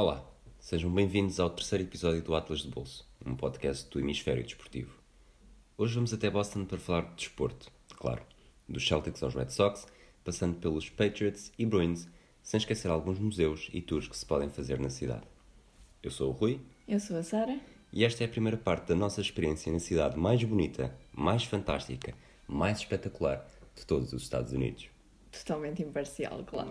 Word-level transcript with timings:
Olá, 0.00 0.24
sejam 0.58 0.90
bem-vindos 0.90 1.38
ao 1.38 1.50
terceiro 1.50 1.84
episódio 1.84 2.22
do 2.22 2.34
Atlas 2.34 2.60
de 2.60 2.68
Bolso, 2.68 3.06
um 3.26 3.36
podcast 3.36 3.86
do 3.90 4.00
Hemisfério 4.00 4.42
Desportivo. 4.42 4.94
Hoje 5.76 5.94
vamos 5.94 6.14
até 6.14 6.30
Boston 6.30 6.64
para 6.64 6.78
falar 6.78 7.02
de 7.02 7.16
desporto, 7.16 7.70
claro, 7.98 8.22
dos 8.66 8.88
Celtics 8.88 9.22
aos 9.22 9.34
Red 9.34 9.50
Sox, 9.50 9.86
passando 10.24 10.56
pelos 10.56 10.88
Patriots 10.88 11.52
e 11.58 11.66
Bruins, 11.66 12.08
sem 12.42 12.56
esquecer 12.56 12.90
alguns 12.90 13.18
museus 13.18 13.68
e 13.74 13.82
tours 13.82 14.08
que 14.08 14.16
se 14.16 14.24
podem 14.24 14.48
fazer 14.48 14.80
na 14.80 14.88
cidade. 14.88 15.26
Eu 16.02 16.10
sou 16.10 16.30
o 16.30 16.32
Rui. 16.32 16.62
Eu 16.88 16.98
sou 16.98 17.18
a 17.18 17.22
Sara. 17.22 17.60
E 17.92 18.02
esta 18.02 18.24
é 18.24 18.26
a 18.26 18.30
primeira 18.30 18.56
parte 18.56 18.88
da 18.88 18.94
nossa 18.94 19.20
experiência 19.20 19.70
na 19.70 19.80
cidade 19.80 20.18
mais 20.18 20.42
bonita, 20.42 20.96
mais 21.12 21.44
fantástica, 21.44 22.14
mais 22.48 22.78
espetacular 22.78 23.46
de 23.76 23.84
todos 23.84 24.14
os 24.14 24.22
Estados 24.22 24.54
Unidos. 24.54 24.88
Totalmente 25.30 25.82
imparcial, 25.82 26.42
claro. 26.46 26.70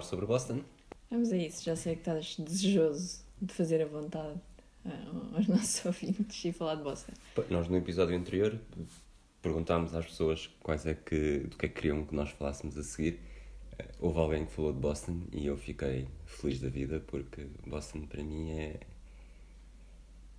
Falar 0.00 0.02
sobre 0.02 0.26
Boston? 0.26 0.62
Vamos 1.10 1.32
a 1.32 1.36
isso. 1.36 1.64
Já 1.64 1.76
sei 1.76 1.94
que 1.94 2.00
estás 2.00 2.36
desejoso 2.38 3.20
de 3.40 3.52
fazer 3.52 3.82
a 3.82 3.86
vontade 3.86 4.38
uh, 4.84 5.36
aos 5.36 5.46
nossos 5.48 5.84
ouvintes 5.86 6.44
e 6.44 6.52
falar 6.52 6.76
de 6.76 6.82
Boston. 6.82 7.12
Nós 7.48 7.68
no 7.68 7.76
episódio 7.76 8.16
anterior 8.16 8.58
perguntámos 9.42 9.94
às 9.94 10.06
pessoas 10.06 10.48
quais 10.62 10.86
é 10.86 10.94
que, 10.94 11.40
do 11.40 11.56
que 11.56 11.66
é 11.66 11.68
que 11.68 11.74
queriam 11.74 12.04
que 12.04 12.14
nós 12.14 12.30
falássemos 12.30 12.76
a 12.76 12.82
seguir. 12.82 13.20
Uh, 13.72 14.06
houve 14.06 14.18
alguém 14.18 14.46
que 14.46 14.52
falou 14.52 14.72
de 14.72 14.78
Boston 14.78 15.22
e 15.32 15.46
eu 15.46 15.56
fiquei 15.56 16.08
feliz 16.24 16.60
da 16.60 16.68
vida 16.68 17.00
porque 17.06 17.46
Boston 17.66 18.06
para 18.06 18.22
mim 18.22 18.50
é, 18.52 18.80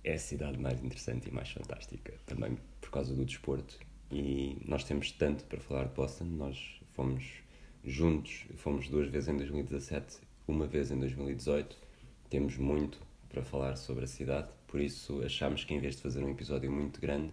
é 0.04 0.14
a 0.14 0.18
cidade 0.18 0.58
mais 0.58 0.82
interessante 0.82 1.28
e 1.28 1.32
mais 1.32 1.50
fantástica, 1.50 2.14
também 2.26 2.58
por 2.80 2.90
causa 2.90 3.14
do 3.14 3.24
desporto. 3.24 3.78
E 4.10 4.58
nós 4.66 4.84
temos 4.84 5.10
tanto 5.12 5.44
para 5.44 5.58
falar 5.60 5.84
de 5.84 5.94
Boston, 5.94 6.24
nós 6.24 6.80
fomos 6.94 7.42
juntos, 7.84 8.46
fomos 8.56 8.88
duas 8.88 9.08
vezes 9.08 9.28
em 9.28 9.36
2017, 9.36 10.18
uma 10.46 10.66
vez 10.66 10.90
em 10.90 10.98
2018. 10.98 11.76
Temos 12.30 12.56
muito 12.56 12.98
para 13.28 13.42
falar 13.42 13.76
sobre 13.76 14.04
a 14.04 14.06
cidade, 14.06 14.48
por 14.66 14.80
isso 14.80 15.22
achámos 15.22 15.64
que 15.64 15.74
em 15.74 15.80
vez 15.80 15.96
de 15.96 16.02
fazer 16.02 16.22
um 16.22 16.30
episódio 16.30 16.70
muito 16.70 17.00
grande, 17.00 17.32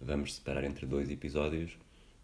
vamos 0.00 0.34
separar 0.34 0.64
entre 0.64 0.86
dois 0.86 1.10
episódios. 1.10 1.76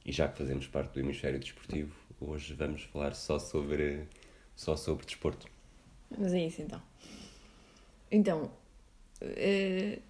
E 0.05 0.12
já 0.12 0.28
que 0.28 0.36
fazemos 0.39 0.67
parte 0.67 0.92
do 0.92 1.00
hemisfério 1.00 1.41
desportivo, 1.41 1.95
hoje 2.20 2.52
vamos 2.55 2.83
falar 2.84 3.14
só 3.14 3.39
sobre 3.39 4.06
só 4.55 4.77
sobre 4.77 5.06
desporto. 5.06 5.48
Mas 6.17 6.33
é 6.33 6.47
isso 6.47 6.62
então. 6.62 6.80
Então, 8.11 8.50
uh, 9.22 10.02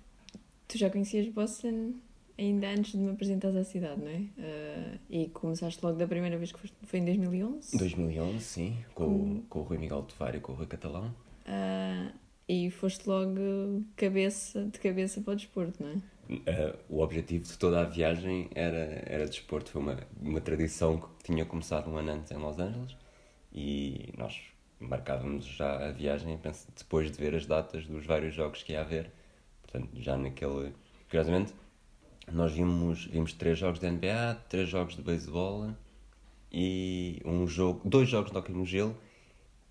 tu 0.69 0.77
já 0.77 0.91
conhecias 0.91 1.27
Boston 1.29 1.95
ainda 2.39 2.69
antes 2.69 2.93
de 2.93 2.99
me 2.99 3.11
apresentares 3.11 3.57
à 3.57 3.65
cidade, 3.65 4.01
não 4.01 4.09
é? 4.09 4.19
Uh, 4.19 4.99
e 5.09 5.29
começaste 5.29 5.85
logo 5.85 5.99
da 5.99 6.07
primeira 6.07 6.37
vez 6.37 6.53
que 6.53 6.59
foste, 6.59 6.77
foi 6.83 7.01
em 7.01 7.05
2011? 7.05 7.77
2011, 7.77 8.41
sim, 8.41 8.77
com, 8.95 9.05
com... 9.05 9.43
com 9.49 9.59
o 9.61 9.63
Rui 9.63 9.79
Miguel 9.79 10.03
Tovar 10.03 10.35
e 10.35 10.41
com 10.41 10.53
o 10.53 10.57
Rui 10.57 10.67
Catalão. 10.67 11.15
Uh, 11.47 12.13
e 12.49 12.71
foste 12.71 13.09
logo 13.09 13.83
cabeça, 13.97 14.65
de 14.65 14.79
cabeça 14.79 15.21
para 15.21 15.33
o 15.33 15.37
desporto, 15.37 15.83
não 15.83 15.91
é? 15.91 16.15
Uh, 16.29 16.79
o 16.89 17.01
objetivo 17.01 17.45
de 17.45 17.57
toda 17.59 17.81
a 17.81 17.85
viagem 17.85 18.49
era, 18.55 19.03
era 19.07 19.27
desporto. 19.27 19.71
Foi 19.71 19.81
uma, 19.81 19.99
uma 20.21 20.41
tradição 20.41 20.99
que 20.99 21.25
tinha 21.25 21.45
começado 21.45 21.91
um 21.91 21.97
ano 21.97 22.13
antes 22.13 22.31
em 22.31 22.37
Los 22.37 22.59
Angeles 22.59 22.97
e 23.53 24.13
nós 24.17 24.41
marcávamos 24.81 25.45
já 25.45 25.89
a 25.89 25.93
viagem 25.93 26.39
depois 26.77 27.11
de 27.11 27.19
ver 27.19 27.35
as 27.35 27.47
datas 27.47 27.87
dos 27.87 28.05
vários 28.07 28.35
jogos 28.35 28.63
que 28.63 28.73
ia 28.73 28.81
haver. 28.81 29.11
Portanto, 29.63 29.89
já 29.95 30.17
naquele. 30.17 30.73
Curiosamente, 31.09 31.55
nós 32.33 32.53
vimos, 32.53 33.07
vimos 33.07 33.33
três 33.33 33.59
jogos 33.59 33.79
de 33.79 33.91
NBA, 33.91 34.43
três 34.49 34.69
jogos 34.69 34.97
de 34.97 35.03
beisebol 35.03 35.71
e 36.53 37.21
um 37.25 37.47
jogo, 37.47 37.81
dois 37.85 38.09
jogos 38.09 38.31
de 38.31 38.39
hockey 38.39 38.53
no 38.53 38.65
gelo 38.65 38.97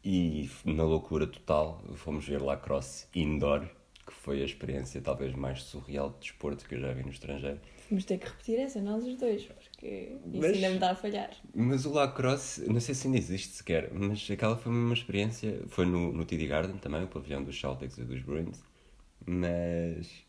e 0.03 0.49
na 0.65 0.83
loucura 0.83 1.25
total 1.25 1.81
fomos 1.95 2.27
ver 2.27 2.41
lacrosse 2.41 3.07
indoor, 3.15 3.67
que 4.05 4.13
foi 4.13 4.41
a 4.41 4.45
experiência 4.45 5.01
talvez 5.01 5.33
mais 5.33 5.63
surreal 5.63 6.09
de 6.11 6.19
desporto 6.19 6.67
que 6.67 6.75
eu 6.75 6.81
já 6.81 6.91
vi 6.91 7.03
no 7.03 7.09
estrangeiro. 7.09 7.59
Vamos 7.89 8.05
ter 8.05 8.17
que 8.17 8.25
repetir 8.25 8.59
essa, 8.59 8.81
nós 8.81 9.05
os 9.05 9.15
dois, 9.15 9.43
porque 9.43 10.17
isso 10.25 10.41
mas, 10.41 10.55
ainda 10.55 10.69
me 10.69 10.75
está 10.75 10.91
a 10.91 10.95
falhar. 10.95 11.31
Mas 11.53 11.85
o 11.85 11.93
lacrosse, 11.93 12.69
não 12.69 12.79
sei 12.79 12.95
se 12.95 13.07
ainda 13.07 13.17
existe 13.17 13.55
sequer, 13.55 13.91
mas 13.93 14.29
aquela 14.29 14.57
foi 14.57 14.71
uma 14.71 14.93
experiência, 14.93 15.61
foi 15.67 15.85
no, 15.85 16.11
no 16.11 16.25
TD 16.25 16.47
Garden 16.47 16.77
também, 16.77 17.03
o 17.03 17.07
pavilhão 17.07 17.43
dos 17.43 17.57
Celtics 17.59 17.97
e 17.97 18.03
dos 18.03 18.21
Bruins, 18.21 18.61
mas 19.25 20.23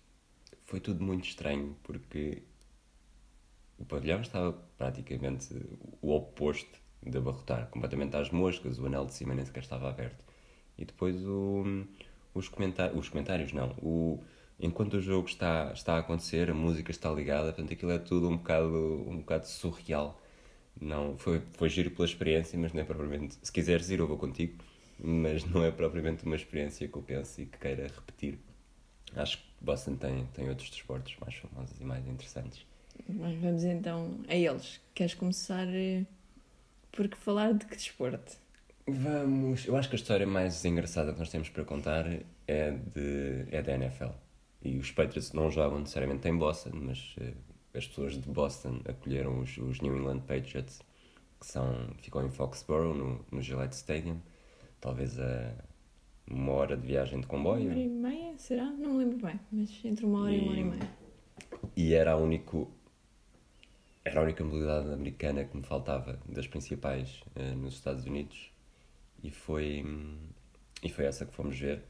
foi 0.65 0.81
tudo 0.81 1.03
muito 1.03 1.27
estranho 1.27 1.77
porque 1.83 2.43
o 3.79 3.85
pavilhão 3.85 4.21
estava 4.21 4.53
praticamente 4.77 5.55
o 6.01 6.13
oposto 6.15 6.79
de 7.03 7.19
abarrotar, 7.19 7.69
completamente 7.69 8.17
às 8.17 8.31
moscas, 8.31 8.79
o 8.79 8.87
anel 8.87 9.07
de 9.07 9.15
cima 9.15 9.35
nem 9.35 9.45
sequer 9.45 9.63
estava 9.63 9.89
aberto. 9.89 10.25
E 10.79 10.85
depois 10.85 11.17
o, 11.25 11.85
os, 12.35 12.49
comentários, 12.49 12.99
os 12.99 13.09
comentários, 13.09 13.53
não, 13.53 13.71
o, 13.83 14.23
enquanto 14.59 14.95
o 14.95 15.01
jogo 15.01 15.29
está, 15.29 15.73
está 15.73 15.97
a 15.97 15.99
acontecer, 15.99 16.51
a 16.51 16.55
música 16.55 16.91
está 16.91 17.11
ligada, 17.11 17.53
portanto 17.53 17.73
aquilo 17.73 17.93
é 17.93 17.99
tudo 17.99 18.29
um 18.29 18.37
bocado, 18.37 19.05
um 19.07 19.19
bocado 19.19 19.47
surreal. 19.47 20.21
Não, 20.81 21.17
foi, 21.19 21.41
foi 21.53 21.69
giro 21.69 21.91
pela 21.91 22.07
experiência, 22.07 22.59
mas 22.59 22.73
não 22.73 22.81
é 22.81 22.85
propriamente. 22.85 23.39
Se 23.43 23.53
quiseres 23.53 23.91
ir, 23.91 24.01
eu 24.01 24.09
vou 24.09 24.19
contigo, 24.19 24.65
mas 24.99 25.45
não 25.45 25.65
é 25.65 25.71
propriamente 25.71 26.25
uma 26.25 26.37
experiência 26.37 26.89
que 26.89 26.97
eu 26.97 27.03
penso 27.03 27.41
e 27.41 27.47
que 27.47 27.59
queira 27.59 27.87
repetir. 27.87 28.39
Acho 29.17 29.39
que 29.39 29.45
Boston 29.61 29.97
tem, 29.97 30.27
tem 30.27 30.49
outros 30.49 30.71
desportos 30.71 31.17
mais 31.21 31.35
famosos 31.35 31.81
e 31.81 31.85
mais 31.85 32.07
interessantes. 32.07 32.67
Mas 33.09 33.35
vamos 33.37 33.65
então 33.65 34.21
a 34.29 34.35
eles. 34.35 34.81
Queres 34.95 35.15
começar 35.15 35.67
eh, 35.69 36.05
por 36.93 37.09
falar 37.17 37.53
de 37.53 37.67
que 37.67 37.77
desporto? 37.77 38.37
Vamos. 38.87 39.67
Eu 39.67 39.77
acho 39.77 39.89
que 39.89 39.95
a 39.95 39.99
história 39.99 40.27
mais 40.27 40.65
engraçada 40.65 41.13
que 41.13 41.19
nós 41.19 41.31
temos 41.31 41.49
para 41.49 41.65
contar 41.65 42.07
é, 42.47 42.71
de, 42.71 43.47
é 43.51 43.63
da 43.63 43.75
NFL. 43.75 44.11
E 44.63 44.79
os 44.79 44.91
Patriots 44.91 45.33
não 45.33 45.51
jogam 45.51 45.81
necessariamente 45.81 46.27
em 46.29 46.37
Boston, 46.37 46.71
mas 46.75 47.15
uh, 47.19 47.35
as 47.75 47.87
pessoas 47.87 48.15
de 48.15 48.29
Boston 48.29 48.81
acolheram 48.89 49.41
os, 49.41 49.57
os 49.59 49.81
New 49.81 49.97
England 49.97 50.21
Patriots, 50.21 50.81
que 51.41 51.47
são, 51.47 51.89
ficam 51.99 52.27
em 52.27 52.31
Foxborough, 52.31 52.95
no, 52.95 53.25
no 53.31 53.43
Gillette 53.43 53.75
Stadium. 53.75 54.21
Talvez 54.81 55.19
a 55.19 55.55
uma 56.29 56.53
hora 56.53 56.77
de 56.77 56.87
viagem 56.87 57.21
de 57.21 57.27
comboio. 57.27 57.65
Uma 57.65 57.71
hora 57.71 57.81
e 57.81 57.89
meia, 57.89 58.39
será? 58.39 58.65
Não 58.65 58.95
me 58.95 59.05
lembro 59.05 59.27
bem, 59.27 59.39
mas 59.53 59.71
entre 59.85 60.05
uma 60.07 60.23
hora 60.23 60.33
e, 60.33 60.39
e 60.39 60.43
uma 60.43 60.51
hora 60.51 60.61
e 60.61 60.65
meia. 60.65 60.91
E 61.77 61.95
era 61.95 62.13
a 62.13 62.17
único 62.17 62.71
era 64.05 64.21
a 64.21 64.23
única 64.23 64.45
modalidade 64.45 64.93
americana 64.93 65.45
que 65.45 65.57
me 65.57 65.63
faltava 65.63 66.19
das 66.29 66.47
principais 66.47 67.23
uh, 67.37 67.57
nos 67.57 67.75
Estados 67.75 68.05
Unidos 68.05 68.53
e 69.23 69.31
foi 69.31 69.85
e 70.83 70.91
foi 70.91 71.07
essa 71.07 71.25
que 71.25 71.35
fomos 71.35 71.59
ver 71.59 71.83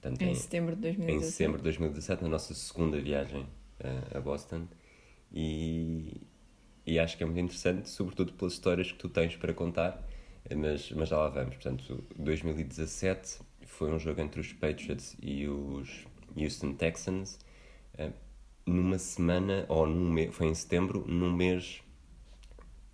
Portanto, 0.00 0.22
em, 0.22 0.30
em, 0.30 0.34
setembro 0.34 0.74
de 0.74 0.82
2017 0.82 1.26
em 1.26 1.30
setembro 1.30 1.58
de 1.58 1.64
2017 1.64 2.22
na 2.22 2.28
nossa 2.30 2.54
segunda 2.54 2.98
viagem 2.98 3.42
uh, 3.42 4.16
a 4.16 4.20
Boston 4.20 4.66
e, 5.30 6.22
e 6.86 6.98
acho 6.98 7.18
que 7.18 7.22
é 7.22 7.26
muito 7.26 7.40
interessante 7.40 7.90
sobretudo 7.90 8.32
pelas 8.32 8.54
histórias 8.54 8.90
que 8.90 8.98
tu 8.98 9.10
tens 9.10 9.36
para 9.36 9.52
contar 9.52 10.02
mas, 10.56 10.90
mas 10.92 11.10
já 11.10 11.18
lá 11.18 11.28
vamos 11.28 11.56
portanto 11.56 12.02
2017 12.16 13.40
foi 13.68 13.92
um 13.92 13.98
jogo 13.98 14.20
entre 14.20 14.40
os 14.40 14.52
Patriots 14.52 15.16
e 15.22 15.46
os 15.46 16.04
Houston 16.36 16.74
Texans 16.74 17.38
uh, 17.94 18.12
numa 18.66 18.98
semana, 18.98 19.64
ou 19.68 19.86
num 19.86 20.10
mês, 20.10 20.34
foi 20.34 20.46
em 20.46 20.54
setembro, 20.54 21.04
num 21.06 21.32
mês 21.32 21.80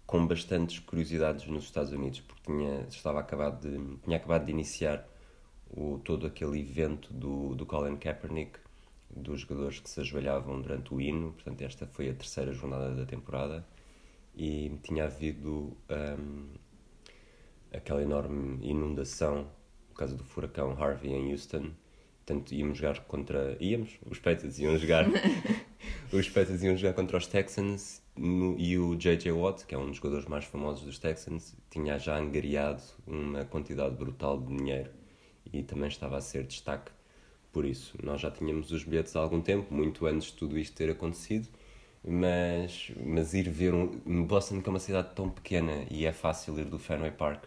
com 0.06 0.26
bastantes 0.26 0.78
curiosidades 0.78 1.46
nos 1.46 1.64
Estados 1.64 1.90
Unidos, 1.92 2.20
porque 2.20 2.42
tinha, 2.52 2.86
estava 2.88 3.20
acabado 3.20 3.68
de, 3.68 3.96
tinha 4.02 4.16
acabado 4.16 4.44
de 4.44 4.52
iniciar 4.52 5.08
o, 5.70 5.98
todo 6.04 6.26
aquele 6.26 6.60
evento 6.60 7.12
do, 7.12 7.54
do 7.54 7.64
Colin 7.66 7.96
Kaepernick, 7.96 8.58
dos 9.10 9.40
jogadores 9.40 9.80
que 9.80 9.88
se 9.88 10.00
ajoelhavam 10.00 10.60
durante 10.60 10.92
o 10.92 11.00
hino, 11.00 11.32
portanto 11.32 11.62
esta 11.62 11.86
foi 11.86 12.10
a 12.10 12.14
terceira 12.14 12.52
jornada 12.52 12.94
da 12.94 13.06
temporada, 13.06 13.66
e 14.36 14.78
tinha 14.82 15.04
havido 15.04 15.76
um, 15.88 16.48
aquela 17.72 18.02
enorme 18.02 18.64
inundação 18.64 19.48
por 19.94 20.00
causa 20.00 20.16
do 20.16 20.24
furacão 20.24 20.72
Harvey 20.72 21.12
em 21.12 21.32
Houston, 21.32 21.70
Portanto, 22.26 22.54
íamos 22.54 22.78
jogar 22.78 23.00
contra. 23.00 23.56
Íamos, 23.60 23.98
os 24.10 24.18
Patriots 24.18 24.58
iam 24.58 24.78
jogar. 24.78 25.04
os 26.10 26.28
Patriots 26.28 26.62
iam 26.62 26.74
jogar 26.74 26.94
contra 26.94 27.18
os 27.18 27.26
Texans 27.26 28.02
no, 28.16 28.58
e 28.58 28.78
o 28.78 28.96
J.J. 28.96 29.30
Watt, 29.30 29.66
que 29.66 29.74
é 29.74 29.78
um 29.78 29.88
dos 29.88 29.96
jogadores 29.96 30.24
mais 30.26 30.46
famosos 30.46 30.86
dos 30.86 30.98
Texans, 30.98 31.54
tinha 31.70 31.98
já 31.98 32.16
angariado 32.16 32.82
uma 33.06 33.44
quantidade 33.44 33.94
brutal 33.94 34.40
de 34.40 34.56
dinheiro 34.56 34.90
e 35.52 35.62
também 35.62 35.88
estava 35.88 36.16
a 36.16 36.20
ser 36.22 36.44
destaque 36.44 36.90
por 37.52 37.66
isso. 37.66 37.94
Nós 38.02 38.22
já 38.22 38.30
tínhamos 38.30 38.70
os 38.70 38.84
bilhetes 38.84 39.14
há 39.14 39.20
algum 39.20 39.42
tempo, 39.42 39.72
muito 39.72 40.06
antes 40.06 40.28
de 40.28 40.34
tudo 40.34 40.58
isto 40.58 40.74
ter 40.74 40.90
acontecido, 40.90 41.46
mas, 42.02 42.90
mas 43.04 43.34
ir 43.34 43.50
ver 43.50 43.74
um. 43.74 44.24
Boston, 44.24 44.62
que 44.62 44.68
é 44.68 44.70
uma 44.70 44.80
cidade 44.80 45.14
tão 45.14 45.28
pequena 45.28 45.84
e 45.90 46.06
é 46.06 46.12
fácil 46.12 46.58
ir 46.58 46.64
do 46.64 46.78
Fenway 46.78 47.10
Park, 47.10 47.44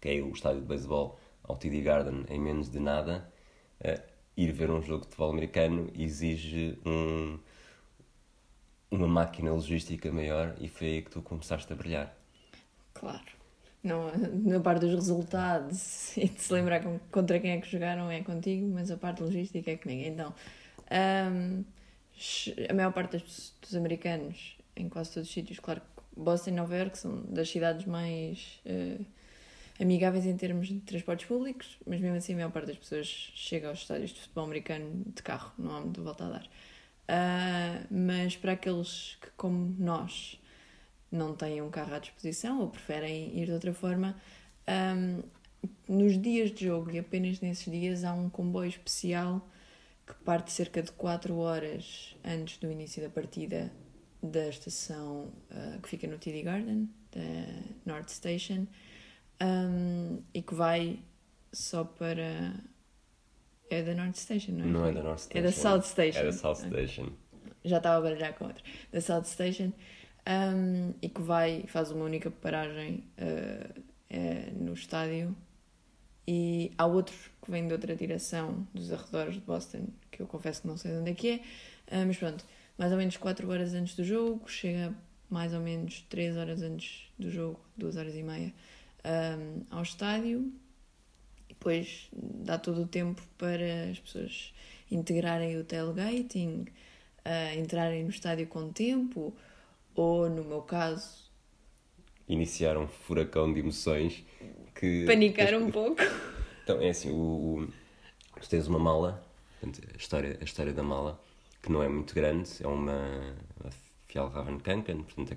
que 0.00 0.10
é 0.10 0.22
o 0.22 0.30
estádio 0.30 0.60
de 0.60 0.66
beisebol 0.68 1.18
ao 1.44 1.56
TD 1.56 1.82
Garden 1.82 2.24
em 2.28 2.40
menos 2.40 2.68
de 2.68 2.80
nada, 2.80 3.30
uh, 3.80 4.02
ir 4.36 4.52
ver 4.52 4.70
um 4.70 4.82
jogo 4.82 5.02
de 5.02 5.06
futebol 5.06 5.30
americano 5.30 5.90
exige 5.94 6.78
um, 6.84 7.38
uma 8.90 9.06
máquina 9.06 9.52
logística 9.52 10.10
maior 10.10 10.54
e 10.60 10.68
foi 10.68 10.86
aí 10.88 11.02
que 11.02 11.10
tu 11.10 11.22
começaste 11.22 11.72
a 11.72 11.76
brilhar. 11.76 12.14
Claro. 12.92 13.34
Não, 13.82 14.10
na 14.16 14.60
parte 14.60 14.80
dos 14.80 14.94
resultados 14.94 16.16
e 16.16 16.26
de 16.26 16.40
se 16.40 16.52
lembrar 16.52 16.82
contra 17.10 17.38
quem 17.38 17.50
é 17.50 17.60
que 17.60 17.70
jogaram 17.70 18.10
é 18.10 18.22
contigo, 18.22 18.66
mas 18.72 18.90
a 18.90 18.96
parte 18.96 19.22
logística 19.22 19.70
é 19.70 19.76
comigo. 19.76 20.08
Então, 20.08 20.34
um, 20.90 21.64
a 22.68 22.74
maior 22.74 22.92
parte 22.92 23.18
dos, 23.18 23.54
dos, 23.60 23.74
americanos, 23.74 24.56
em 24.74 24.88
quase 24.88 25.12
todos 25.12 25.28
os 25.28 25.34
sítios, 25.34 25.58
claro 25.58 25.82
que 25.82 26.02
Boston 26.16 26.50
e 26.50 26.54
Nova 26.54 26.76
York 26.76 26.96
são 26.96 27.22
das 27.28 27.50
cidades 27.50 27.84
mais 27.84 28.60
uh, 28.64 29.04
amigáveis 29.80 30.26
em 30.26 30.36
termos 30.36 30.68
de 30.68 30.80
transportes 30.80 31.26
públicos, 31.26 31.78
mas 31.86 32.00
mesmo 32.00 32.16
assim 32.16 32.32
a 32.34 32.36
maior 32.36 32.52
parte 32.52 32.66
das 32.66 32.78
pessoas 32.78 33.06
chega 33.06 33.68
aos 33.68 33.80
estádios 33.80 34.10
de 34.10 34.20
futebol 34.20 34.44
americano 34.44 35.04
de 35.14 35.22
carro, 35.22 35.52
não 35.58 35.76
há 35.76 35.80
muito 35.80 36.02
volta 36.02 36.24
a 36.24 36.30
dar. 36.30 36.46
Uh, 37.04 37.86
mas 37.90 38.36
para 38.36 38.52
aqueles 38.52 39.18
que, 39.20 39.28
como 39.36 39.74
nós, 39.78 40.40
não 41.10 41.34
têm 41.34 41.60
um 41.60 41.70
carro 41.70 41.94
à 41.94 41.98
disposição 41.98 42.60
ou 42.60 42.68
preferem 42.68 43.38
ir 43.38 43.46
de 43.46 43.52
outra 43.52 43.74
forma, 43.74 44.16
um, 44.68 45.22
nos 45.88 46.20
dias 46.20 46.50
de 46.50 46.66
jogo 46.66 46.90
e 46.90 46.98
apenas 46.98 47.40
nesses 47.40 47.70
dias 47.70 48.04
há 48.04 48.12
um 48.12 48.30
comboio 48.30 48.68
especial 48.68 49.46
que 50.06 50.14
parte 50.24 50.52
cerca 50.52 50.82
de 50.82 50.92
4 50.92 51.36
horas 51.36 52.16
antes 52.24 52.58
do 52.58 52.70
início 52.70 53.02
da 53.02 53.08
partida 53.08 53.72
da 54.22 54.48
estação 54.48 55.32
uh, 55.50 55.80
que 55.82 55.88
fica 55.88 56.06
no 56.06 56.18
TD 56.18 56.42
Garden, 56.42 56.88
da 57.12 57.92
North 57.92 58.08
Station, 58.08 58.66
um, 59.42 60.22
e 60.32 60.42
que 60.42 60.54
vai 60.54 60.98
só 61.52 61.84
para. 61.84 62.54
É 63.70 63.82
da 63.82 63.94
North 63.94 64.16
Station, 64.16 64.52
não 64.52 64.64
é? 64.64 64.68
Não 64.68 64.86
é 64.86 64.92
da 64.92 65.02
North 65.02 65.20
Station. 65.20 65.38
É 65.38 65.42
da 65.42 65.52
South 65.52 65.82
Station. 65.82 66.18
É 66.18 66.24
da 66.24 66.32
South 66.32 66.56
Station. 66.56 67.12
Já 67.64 67.78
estava 67.78 67.98
a 67.98 68.00
baralhar 68.00 68.34
com 68.34 68.46
outra. 68.46 68.62
Da 68.92 69.00
South 69.00 69.24
Station. 69.24 69.72
Um, 70.26 70.94
e 71.02 71.08
que 71.08 71.20
vai, 71.20 71.64
faz 71.66 71.90
uma 71.90 72.04
única 72.04 72.30
paragem 72.30 73.04
uh, 73.18 73.82
é, 74.10 74.50
no 74.52 74.74
estádio. 74.74 75.34
E 76.26 76.72
há 76.78 76.86
outro 76.86 77.14
que 77.42 77.50
vem 77.50 77.66
de 77.66 77.72
outra 77.72 77.94
direção, 77.94 78.66
dos 78.72 78.92
arredores 78.92 79.34
de 79.34 79.40
Boston, 79.40 79.88
que 80.10 80.22
eu 80.22 80.26
confesso 80.26 80.62
que 80.62 80.68
não 80.68 80.76
sei 80.76 80.92
de 80.92 80.98
onde 80.98 81.10
é 81.10 81.14
que 81.14 81.30
é. 81.30 81.36
Uh, 81.94 82.06
mas 82.06 82.16
pronto, 82.16 82.44
mais 82.78 82.92
ou 82.92 82.98
menos 82.98 83.16
4 83.16 83.50
horas 83.50 83.74
antes 83.74 83.94
do 83.94 84.04
jogo, 84.04 84.48
chega 84.48 84.94
mais 85.28 85.52
ou 85.52 85.60
menos 85.60 86.02
3 86.08 86.36
horas 86.36 86.62
antes 86.62 87.10
do 87.18 87.30
jogo, 87.30 87.60
2 87.76 87.96
horas 87.96 88.14
e 88.14 88.22
meia, 88.22 88.52
um, 89.04 89.64
ao 89.70 89.82
estádio. 89.82 90.52
E 91.48 91.54
depois 91.54 92.08
dá 92.12 92.58
todo 92.58 92.82
o 92.82 92.86
tempo 92.86 93.22
para 93.36 93.90
as 93.90 93.98
pessoas 93.98 94.54
integrarem 94.90 95.58
o 95.58 95.64
tailgating, 95.64 96.66
uh, 97.24 97.58
entrarem 97.58 98.04
no 98.04 98.10
estádio 98.10 98.46
com 98.46 98.72
tempo, 98.72 99.34
ou 99.94 100.28
no 100.28 100.44
meu 100.44 100.62
caso. 100.62 101.24
Iniciar 102.28 102.76
um 102.78 102.88
furacão 102.88 103.52
de 103.52 103.60
emoções 103.60 104.24
que. 104.74 105.04
Panicar 105.06 105.54
um 105.54 105.70
pouco. 105.70 106.02
Então, 106.64 106.80
é 106.80 106.88
assim, 106.88 107.10
o, 107.10 107.58
o, 107.58 107.68
tu 108.40 108.48
tens 108.48 108.66
uma 108.66 108.78
mala, 108.78 109.22
a 109.62 109.96
história, 109.98 110.38
a 110.40 110.44
história 110.44 110.72
da 110.72 110.82
mala, 110.82 111.22
que 111.62 111.70
não 111.70 111.82
é 111.82 111.88
muito 111.90 112.14
grande, 112.14 112.50
é 112.62 112.66
uma, 112.66 113.36
uma 113.60 113.70
Fjallravenkanken, 114.08 115.02
portanto, 115.02 115.36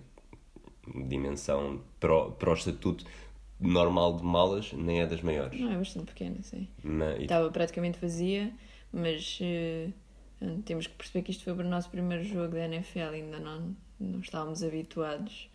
a 0.96 1.02
dimensão 1.04 1.82
para 2.00 2.16
o, 2.16 2.32
para 2.32 2.50
o 2.50 2.54
estatuto 2.54 3.06
normal 3.60 4.18
de 4.18 4.24
malas 4.24 4.72
nem 4.74 5.02
é 5.02 5.08
das 5.08 5.22
maiores. 5.22 5.60
Não, 5.60 5.72
é 5.72 5.78
bastante 5.78 6.08
pequena, 6.08 6.38
sim. 6.42 6.68
Mas, 6.84 7.22
Estava 7.22 7.50
praticamente 7.52 7.98
vazia, 8.00 8.52
mas 8.92 9.40
uh, 9.42 10.62
temos 10.64 10.88
que 10.88 10.94
perceber 10.94 11.24
que 11.24 11.32
isto 11.32 11.44
foi 11.44 11.54
para 11.54 11.66
o 11.66 11.70
nosso 11.70 11.90
primeiro 11.90 12.24
jogo 12.24 12.54
da 12.54 12.66
NFL, 12.66 13.14
ainda 13.14 13.40
não, 13.40 13.76
não 14.00 14.20
estávamos 14.20 14.64
habituados. 14.64 15.50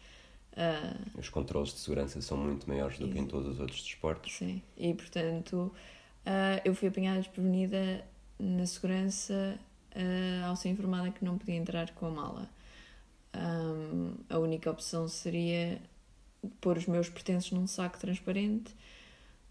Uh, 0.52 1.18
os 1.18 1.30
controles 1.30 1.72
de 1.72 1.78
segurança 1.78 2.20
são 2.20 2.36
muito 2.36 2.68
maiores 2.68 2.98
do 2.98 3.08
que 3.08 3.18
em 3.18 3.26
todos 3.26 3.54
os 3.54 3.60
outros 3.60 3.82
desportos. 3.82 4.34
Sim, 4.34 4.60
e 4.76 4.92
portanto 4.92 5.72
uh, 6.26 6.60
eu 6.64 6.74
fui 6.74 6.88
apanhada 6.88 7.20
desprevenida 7.20 8.04
na 8.38 8.66
segurança 8.66 9.58
uh, 9.96 10.46
ao 10.46 10.56
ser 10.56 10.68
informada 10.68 11.10
que 11.10 11.24
não 11.24 11.38
podia 11.38 11.54
entrar 11.54 11.90
com 11.92 12.06
a 12.06 12.10
mala. 12.10 12.50
Um, 13.34 14.12
a 14.28 14.38
única 14.38 14.70
opção 14.70 15.08
seria 15.08 15.80
pôr 16.60 16.76
os 16.76 16.86
meus 16.86 17.08
pertences 17.08 17.50
num 17.52 17.66
saco 17.66 17.98
transparente 17.98 18.74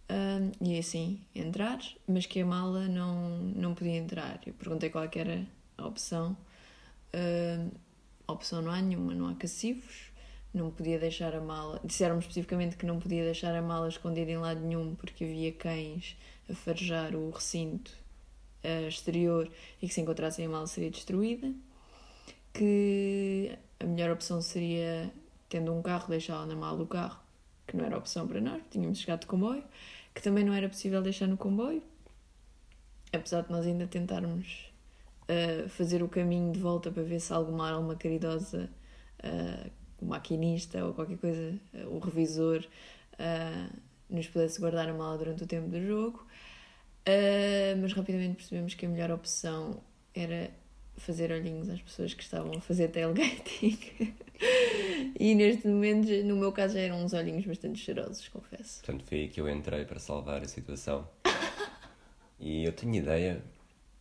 um, 0.09 0.67
e 0.67 0.77
assim 0.77 1.21
entrar, 1.33 1.79
mas 2.07 2.25
que 2.25 2.41
a 2.41 2.45
mala 2.45 2.87
não, 2.87 3.37
não 3.55 3.73
podia 3.73 3.97
entrar. 3.97 4.39
Eu 4.45 4.53
perguntei 4.53 4.89
qual 4.89 5.03
é 5.03 5.09
era 5.15 5.45
a 5.77 5.85
opção. 5.87 6.35
A 8.27 8.33
opção 8.33 8.61
não 8.61 8.71
há 8.71 8.81
nenhuma, 8.81 9.13
não 9.13 9.27
há 9.27 9.35
cacifos, 9.35 10.11
não 10.53 10.69
podia 10.71 10.99
deixar 10.99 11.33
a 11.35 11.41
mala. 11.41 11.79
Disseram-me 11.83 12.21
especificamente 12.21 12.75
que 12.77 12.85
não 12.85 12.99
podia 12.99 13.23
deixar 13.23 13.55
a 13.55 13.61
mala 13.61 13.87
escondida 13.87 14.31
em 14.31 14.37
lado 14.37 14.59
nenhum 14.61 14.95
porque 14.95 15.23
havia 15.23 15.51
cães 15.51 16.17
a 16.49 16.53
farejar 16.53 17.15
o 17.15 17.29
recinto 17.29 17.91
uh, 18.63 18.87
exterior 18.87 19.49
e 19.81 19.87
que 19.87 19.93
se 19.93 20.01
encontrassem 20.01 20.45
a 20.45 20.49
mala 20.49 20.67
seria 20.67 20.91
destruída. 20.91 21.53
Que 22.53 23.57
a 23.79 23.85
melhor 23.85 24.11
opção 24.11 24.41
seria 24.41 25.11
tendo 25.51 25.73
um 25.73 25.81
carro, 25.81 26.07
deixá-la 26.07 26.45
na 26.45 26.55
mala 26.55 26.77
do 26.77 26.87
carro, 26.87 27.19
que 27.67 27.75
não 27.75 27.83
era 27.83 27.97
opção 27.97 28.25
para 28.25 28.39
nós, 28.39 28.63
tínhamos 28.71 28.99
chegado 28.99 29.19
de 29.19 29.27
comboio, 29.27 29.63
que 30.15 30.21
também 30.23 30.45
não 30.45 30.53
era 30.53 30.69
possível 30.69 31.01
deixar 31.01 31.27
no 31.27 31.35
comboio, 31.35 31.83
apesar 33.11 33.41
de 33.41 33.51
nós 33.51 33.67
ainda 33.67 33.85
tentarmos 33.85 34.71
uh, 35.23 35.67
fazer 35.67 36.01
o 36.01 36.07
caminho 36.07 36.53
de 36.53 36.59
volta 36.59 36.89
para 36.89 37.03
ver 37.03 37.19
se 37.19 37.33
alguma 37.33 37.69
alma 37.69 37.97
caridosa, 37.97 38.69
uh, 39.19 39.71
maquinista 40.01 40.83
ou 40.85 40.93
qualquer 40.93 41.17
coisa, 41.17 41.59
uh, 41.73 41.95
o 41.95 41.99
revisor, 41.99 42.65
nos 44.09 44.27
pudesse 44.27 44.59
guardar 44.59 44.89
a 44.89 44.93
mala 44.93 45.17
durante 45.17 45.43
o 45.43 45.47
tempo 45.47 45.67
do 45.67 45.79
jogo. 45.85 46.25
mas 47.79 47.93
rapidamente 47.93 48.37
percebemos 48.37 48.73
que 48.73 48.85
a 48.85 48.89
melhor 48.89 49.11
opção 49.11 49.79
era 50.15 50.49
fazer 50.97 51.31
olhinhos 51.31 51.69
às 51.69 51.79
pessoas 51.81 52.13
que 52.15 52.23
estavam 52.23 52.57
a 52.57 52.61
fazer 52.61 52.87
tailgating. 52.87 53.77
e 55.19 55.35
neste 55.35 55.67
momento, 55.67 56.09
no 56.25 56.35
meu 56.35 56.51
caso, 56.51 56.73
já 56.73 56.81
eram 56.81 57.03
uns 57.03 57.13
olhinhos 57.13 57.45
bastante 57.45 57.79
cheirosos, 57.79 58.27
confesso. 58.29 58.81
Portanto, 58.83 59.03
foi 59.07 59.19
aí 59.19 59.27
que 59.27 59.39
eu 59.39 59.49
entrei 59.49 59.85
para 59.85 59.99
salvar 59.99 60.41
a 60.41 60.47
situação. 60.47 61.07
e 62.39 62.65
eu 62.65 62.71
tinha 62.71 62.99
ideia. 62.99 63.43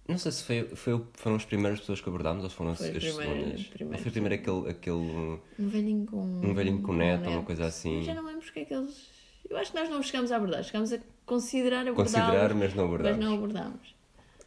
Não 0.09 0.18
sei 0.18 0.32
se 0.32 0.42
foi, 0.42 0.64
foi, 0.75 1.04
foram 1.14 1.37
as 1.37 1.44
primeiras 1.44 1.80
pessoas 1.80 2.00
que 2.00 2.09
abordámos 2.09 2.42
ou 2.42 2.50
foram 2.50 2.75
foi 2.75 2.88
as 2.88 3.02
segundas. 3.02 3.62
Primeiro, 3.68 4.02
foi 4.02 4.11
primeiro 4.11 4.35
aquele, 4.35 4.70
aquele. 4.70 5.40
Um 5.59 5.68
velhinho 5.68 6.06
com. 6.06 6.23
Um 6.23 6.54
velhinho 6.54 6.82
com 6.82 6.92
neto, 6.92 7.28
ou 7.28 7.35
uma 7.35 7.42
coisa 7.44 7.66
assim. 7.66 7.99
Eu 7.99 8.02
já 8.02 8.14
não 8.14 8.25
lembro 8.25 8.40
porque 8.40 8.61
é 8.61 8.64
que 8.64 8.75
eles. 8.75 9.09
Eu 9.49 9.56
acho 9.56 9.73
que 9.73 9.78
nós 9.78 9.88
não 9.88 10.02
chegámos 10.02 10.32
a 10.32 10.37
abordar, 10.37 10.64
chegámos 10.64 10.92
a 10.92 10.99
considerar 11.26 11.87
abordá 11.87 12.02
Considerar, 12.02 12.54
mas 12.54 12.75
não 12.75 12.85
abordámos. 12.85 13.16
Mas 13.16 13.25
não 13.25 13.35
abordámos. 13.35 14.00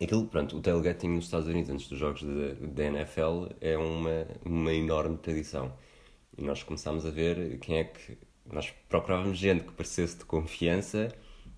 Aquilo, 0.04 0.26
pronto, 0.26 0.58
o 0.58 0.62
tailgating 0.62 1.08
nos 1.08 1.26
Estados 1.26 1.48
Unidos 1.48 1.70
antes 1.70 1.88
dos 1.88 1.98
jogos 1.98 2.22
da 2.24 2.84
NFL 2.84 3.48
é 3.62 3.78
uma, 3.78 4.28
uma 4.44 4.74
enorme 4.74 5.18
tradição. 5.18 5.72
E 6.38 6.44
nós 6.44 6.62
começámos 6.62 7.06
a 7.06 7.10
ver 7.10 7.58
quem 7.60 7.78
é 7.78 7.84
que. 7.86 8.18
Nós 8.46 8.74
procurávamos 8.90 9.38
gente 9.38 9.64
que 9.64 9.72
parecesse 9.72 10.18
de 10.18 10.26
confiança. 10.26 11.16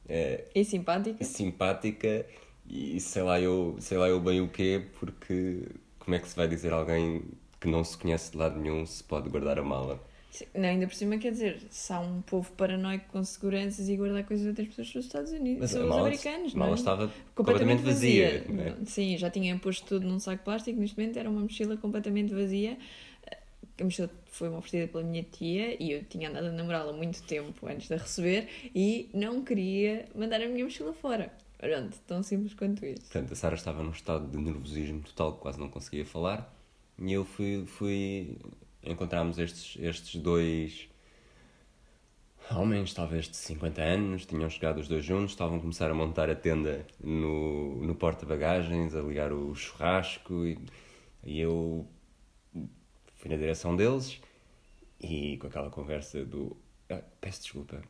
É, 0.07 0.45
e 0.53 0.63
simpática. 0.63 1.23
Simpática 1.23 2.25
e 2.67 2.99
sei 2.99 3.23
lá, 3.23 3.39
eu, 3.39 3.75
sei 3.79 3.97
lá 3.97 4.07
eu 4.07 4.19
bem 4.19 4.41
o 4.41 4.47
quê, 4.47 4.85
porque 4.99 5.67
como 5.99 6.15
é 6.15 6.19
que 6.19 6.27
se 6.27 6.35
vai 6.35 6.47
dizer 6.47 6.73
alguém 6.73 7.23
que 7.59 7.67
não 7.67 7.83
se 7.83 7.97
conhece 7.97 8.31
de 8.31 8.37
lado 8.37 8.59
nenhum 8.59 8.85
se 8.85 9.03
pode 9.03 9.29
guardar 9.29 9.57
a 9.57 9.63
mala? 9.63 9.99
Não, 10.53 10.69
ainda 10.69 10.87
por 10.87 10.95
cima, 10.95 11.17
quer 11.17 11.31
dizer, 11.31 11.61
se 11.69 11.93
há 11.93 11.99
um 11.99 12.21
povo 12.21 12.51
paranoico 12.53 13.05
com 13.11 13.23
seguranças 13.23 13.87
e 13.87 13.95
guardar 13.95 14.23
coisas 14.23 14.43
de 14.43 14.49
outras 14.49 14.67
pessoas 14.67 14.91
dos 14.91 15.05
Estados 15.05 15.31
Unidos, 15.31 15.61
Mas 15.61 15.71
são 15.71 15.87
os 15.87 15.95
americanos, 15.95 16.55
a 16.55 16.57
mala 16.57 16.71
não? 16.71 16.77
É? 16.77 16.79
estava 16.79 17.13
completamente, 17.33 17.79
completamente 17.79 17.81
vazia. 17.83 18.43
vazia 18.47 18.77
é? 18.81 18.85
Sim, 18.85 19.17
já 19.17 19.29
tinha 19.29 19.57
posto 19.57 19.85
tudo 19.85 20.07
num 20.07 20.19
saco 20.19 20.43
plástico, 20.43 20.79
neste 20.79 20.97
momento 20.97 21.17
era 21.17 21.29
uma 21.29 21.41
mochila 21.41 21.77
completamente 21.77 22.33
vazia. 22.33 22.77
A 23.79 23.83
mochila 23.83 24.09
foi 24.27 24.47
uma 24.47 24.59
oferecida 24.59 24.91
pela 24.91 25.03
minha 25.03 25.23
tia 25.23 25.81
e 25.81 25.91
eu 25.91 26.03
tinha 26.05 26.29
andado 26.29 26.47
a 26.47 26.51
namorá-la 26.51 26.93
muito 26.93 27.21
tempo 27.23 27.67
antes 27.67 27.87
de 27.87 27.93
a 27.93 27.97
receber 27.97 28.47
e 28.73 29.09
não 29.13 29.43
queria 29.43 30.05
mandar 30.15 30.41
a 30.41 30.47
minha 30.47 30.63
mochila 30.63 30.93
fora. 30.93 31.31
Pronto, 31.57 31.97
tão 32.05 32.21
simples 32.21 32.53
quanto 32.53 32.85
isso. 32.85 33.01
Portanto, 33.01 33.33
a 33.33 33.35
Sara 33.35 33.55
estava 33.55 33.81
num 33.81 33.91
estado 33.91 34.27
de 34.29 34.37
nervosismo 34.37 35.01
total, 35.01 35.33
quase 35.33 35.59
não 35.59 35.69
conseguia 35.69 36.05
falar. 36.05 36.53
E 36.99 37.11
eu 37.11 37.25
fui, 37.25 37.65
fui 37.65 38.37
encontramos 38.85 39.37
estes, 39.37 39.77
estes 39.81 40.21
dois 40.21 40.87
homens, 42.51 42.93
talvez 42.93 43.27
de 43.27 43.35
50 43.37 43.81
anos, 43.81 44.25
tinham 44.25 44.49
chegado 44.49 44.79
os 44.79 44.87
dois 44.87 45.03
juntos, 45.03 45.31
estavam 45.31 45.57
a 45.57 45.59
começar 45.59 45.89
a 45.89 45.93
montar 45.93 46.29
a 46.29 46.35
tenda 46.35 46.85
no, 47.03 47.83
no 47.85 47.95
porta-bagagens, 47.95 48.93
a 48.95 49.01
ligar 49.01 49.33
o 49.33 49.55
churrasco 49.55 50.45
e, 50.45 50.59
e 51.23 51.39
eu 51.39 51.87
fui 53.15 53.29
na 53.31 53.37
direção 53.37 53.75
deles 53.75 54.21
e 55.01 55.37
com 55.37 55.47
aquela 55.47 55.69
conversa 55.69 56.23
do 56.23 56.55
ah, 56.89 57.01
peço 57.19 57.41
desculpa, 57.41 57.81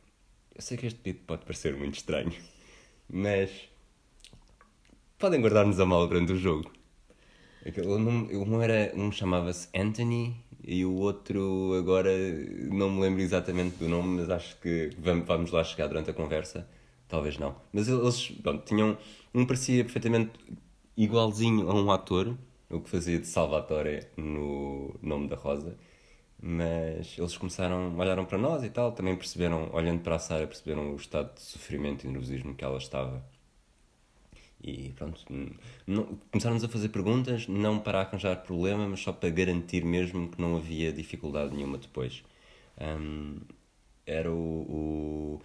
eu 0.54 0.62
sei 0.62 0.76
que 0.78 0.86
este 0.86 0.98
pedido 0.98 1.24
pode 1.26 1.44
parecer 1.44 1.76
muito 1.76 1.96
estranho, 1.96 2.32
Mas 3.08 3.68
podem 5.18 5.40
guardar-nos 5.40 5.78
a 5.78 5.86
mal 5.86 6.06
durante 6.08 6.32
o 6.32 6.36
jogo. 6.36 6.72
Nome- 7.84 8.34
um 8.36 8.62
era, 8.62 8.92
um 8.96 9.10
chamava-se 9.10 9.68
Anthony 9.74 10.36
e 10.66 10.84
o 10.84 10.94
outro 10.96 11.74
agora 11.78 12.10
não 12.70 12.90
me 12.90 13.00
lembro 13.02 13.20
exatamente 13.22 13.76
do 13.76 13.88
nome, 13.88 14.20
mas 14.20 14.30
acho 14.30 14.56
que 14.60 14.90
vamos, 14.98 15.50
lá 15.52 15.62
chegar 15.64 15.86
durante 15.86 16.10
a 16.10 16.14
conversa. 16.14 16.68
Talvez 17.08 17.38
não. 17.38 17.54
Mas 17.72 17.88
eles 17.88 18.30
pronto, 18.42 18.64
tinham. 18.64 18.98
Um 19.32 19.46
parecia 19.46 19.84
perfeitamente 19.84 20.32
igualzinho 20.96 21.70
a 21.70 21.74
um 21.74 21.90
ator, 21.92 22.36
o 22.70 22.80
que 22.80 22.90
fazia 22.90 23.18
de 23.20 23.26
Salvatore 23.28 24.06
no 24.16 24.94
nome 25.02 25.28
da 25.28 25.36
Rosa. 25.36 25.78
Mas 26.42 27.16
eles 27.18 27.36
começaram, 27.36 27.96
olharam 27.96 28.24
para 28.24 28.38
nós 28.38 28.62
e 28.64 28.70
tal, 28.70 28.92
também 28.92 29.16
perceberam, 29.16 29.70
olhando 29.72 30.02
para 30.02 30.16
a 30.16 30.18
Sara, 30.18 30.46
perceberam 30.46 30.92
o 30.92 30.96
estado 30.96 31.34
de 31.34 31.42
sofrimento 31.42 32.04
e 32.04 32.08
nervosismo 32.08 32.54
que 32.54 32.64
ela 32.64 32.78
estava. 32.78 33.24
E 34.66 34.92
pronto, 34.96 35.24
não- 35.86 36.18
começaram-nos 36.32 36.64
a 36.64 36.68
fazer 36.68 36.88
perguntas, 36.88 37.46
não 37.46 37.78
para 37.78 38.00
arranjar 38.00 38.42
problema, 38.42 38.88
mas 38.88 38.98
só 39.00 39.12
para 39.12 39.30
garantir 39.30 39.84
mesmo 39.84 40.28
que 40.28 40.40
não 40.40 40.56
havia 40.56 40.92
dificuldade 40.92 41.54
nenhuma 41.54 41.78
depois. 41.78 42.24
Hum, 42.80 43.38
era 44.04 44.30
o, 44.30 44.34
o- 45.38 45.40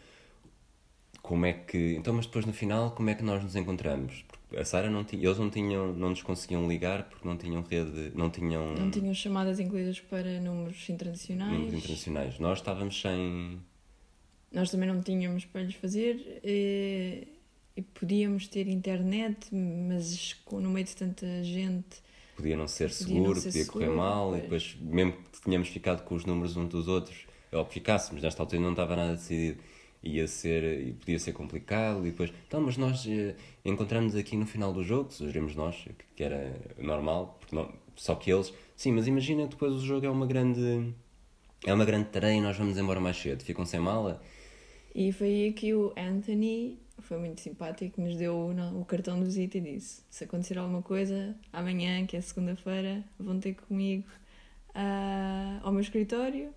Como 1.21 1.45
é 1.45 1.53
que. 1.53 1.93
Então, 1.95 2.13
mas 2.15 2.25
depois 2.25 2.45
no 2.47 2.53
final, 2.53 2.91
como 2.91 3.09
é 3.11 3.15
que 3.15 3.23
nós 3.23 3.43
nos 3.43 3.55
encontramos? 3.55 4.25
Porque 4.27 4.57
a 4.57 4.65
Sara 4.65 4.89
não 4.89 5.03
tinha. 5.03 5.23
Eles 5.23 5.37
não 5.37 5.51
tinham. 5.51 5.93
Não 5.93 6.09
nos 6.09 6.23
conseguiam 6.23 6.67
ligar 6.67 7.03
porque 7.07 7.27
não 7.27 7.37
tinham 7.37 7.61
rede. 7.61 8.11
Não 8.15 8.29
tinham. 8.31 8.73
Não 8.73 8.89
tinham 8.89 9.13
chamadas 9.13 9.59
incluídas 9.59 9.99
para 9.99 10.39
números 10.41 10.89
internacionais. 10.89 11.53
números 11.53 11.73
internacionais. 11.75 12.39
Nós 12.39 12.57
estávamos 12.57 12.99
sem. 12.99 13.59
Nós 14.51 14.71
também 14.71 14.89
não 14.89 14.99
tínhamos 15.01 15.45
para 15.45 15.61
lhes 15.61 15.75
fazer 15.75 16.41
eh, 16.43 17.27
e 17.75 17.81
podíamos 17.81 18.47
ter 18.47 18.67
internet, 18.67 19.53
mas 19.53 20.35
no 20.51 20.69
meio 20.69 20.85
de 20.85 20.95
tanta 20.95 21.43
gente. 21.43 22.01
podia 22.35 22.55
não 22.57 22.67
ser 22.67 22.91
Podia 22.97 23.21
não 23.21 23.33
seguro, 23.33 23.35
ser 23.35 23.51
podia 23.51 23.65
correr 23.65 23.89
seguro, 23.89 23.89
mal, 23.89 24.35
e 24.37 24.41
pois. 24.41 24.41
depois, 24.41 24.75
mesmo 24.79 25.13
que 25.13 25.41
tínhamos 25.41 25.67
ficado 25.69 26.03
com 26.03 26.15
os 26.15 26.25
números 26.25 26.55
uns 26.57 26.69
dos 26.69 26.87
outros, 26.87 27.25
ou 27.51 27.65
que 27.65 27.73
ficássemos, 27.75 28.21
nesta 28.23 28.41
altura 28.41 28.61
não 28.61 28.71
estava 28.71 28.95
nada 28.95 29.13
decidido, 29.13 29.61
ia 30.03 30.27
ser, 30.27 30.63
e 30.87 30.93
podia 30.93 31.19
ser 31.19 31.33
complicado, 31.33 31.99
e 32.07 32.11
depois, 32.11 32.31
então, 32.47 32.61
mas 32.61 32.77
nós 32.77 33.05
eh, 33.07 33.35
encontramos 33.63 34.15
aqui 34.15 34.35
no 34.35 34.47
final 34.47 34.73
do 34.73 34.83
jogo, 34.83 35.11
sugerimos 35.11 35.55
nós, 35.55 35.75
que- 36.15 36.23
era 36.23 36.55
normal, 36.77 37.39
não, 37.51 37.71
só 37.95 38.15
que 38.15 38.31
eles, 38.31 38.53
sim, 38.75 38.91
mas 38.93 39.05
imagina 39.07 39.43
que 39.43 39.49
depois 39.49 39.73
o 39.73 39.79
jogo 39.85 40.05
é 40.05 40.09
uma 40.09 40.25
grande, 40.25 40.91
é 41.65 41.73
uma 41.73 41.85
grande 41.85 42.09
tarefa 42.09 42.33
e 42.35 42.41
nós 42.41 42.57
vamos 42.57 42.77
embora 42.77 42.99
mais 43.01 43.17
cedo, 43.17 43.43
ficam 43.43 43.65
sem 43.65 43.79
mala, 43.79 44.21
E 44.93 45.11
foi 45.11 45.27
aí 45.29 45.53
que 45.53 45.73
o 45.73 45.93
Anthony 45.97 46.79
foi 47.01 47.17
muito 47.17 47.41
simpático, 47.41 47.99
nos 48.01 48.15
deu 48.15 48.53
o, 48.75 48.85
cartão 48.85 49.19
de 49.19 49.25
visita 49.25 49.57
e 49.57 49.61
disse: 49.61 50.03
se 50.09 50.23
acontecer 50.23 50.57
alguma 50.57 50.81
coisa, 50.81 51.35
amanhã, 51.51 52.05
que 52.05 52.15
é 52.15 52.21
segunda-feira, 52.21 53.03
vão 53.19 53.39
ter 53.39 53.55
comigo 53.55 54.05
ah, 54.73 55.59
ao 55.63 55.71
meu 55.71 55.81
escritório. 55.81 56.53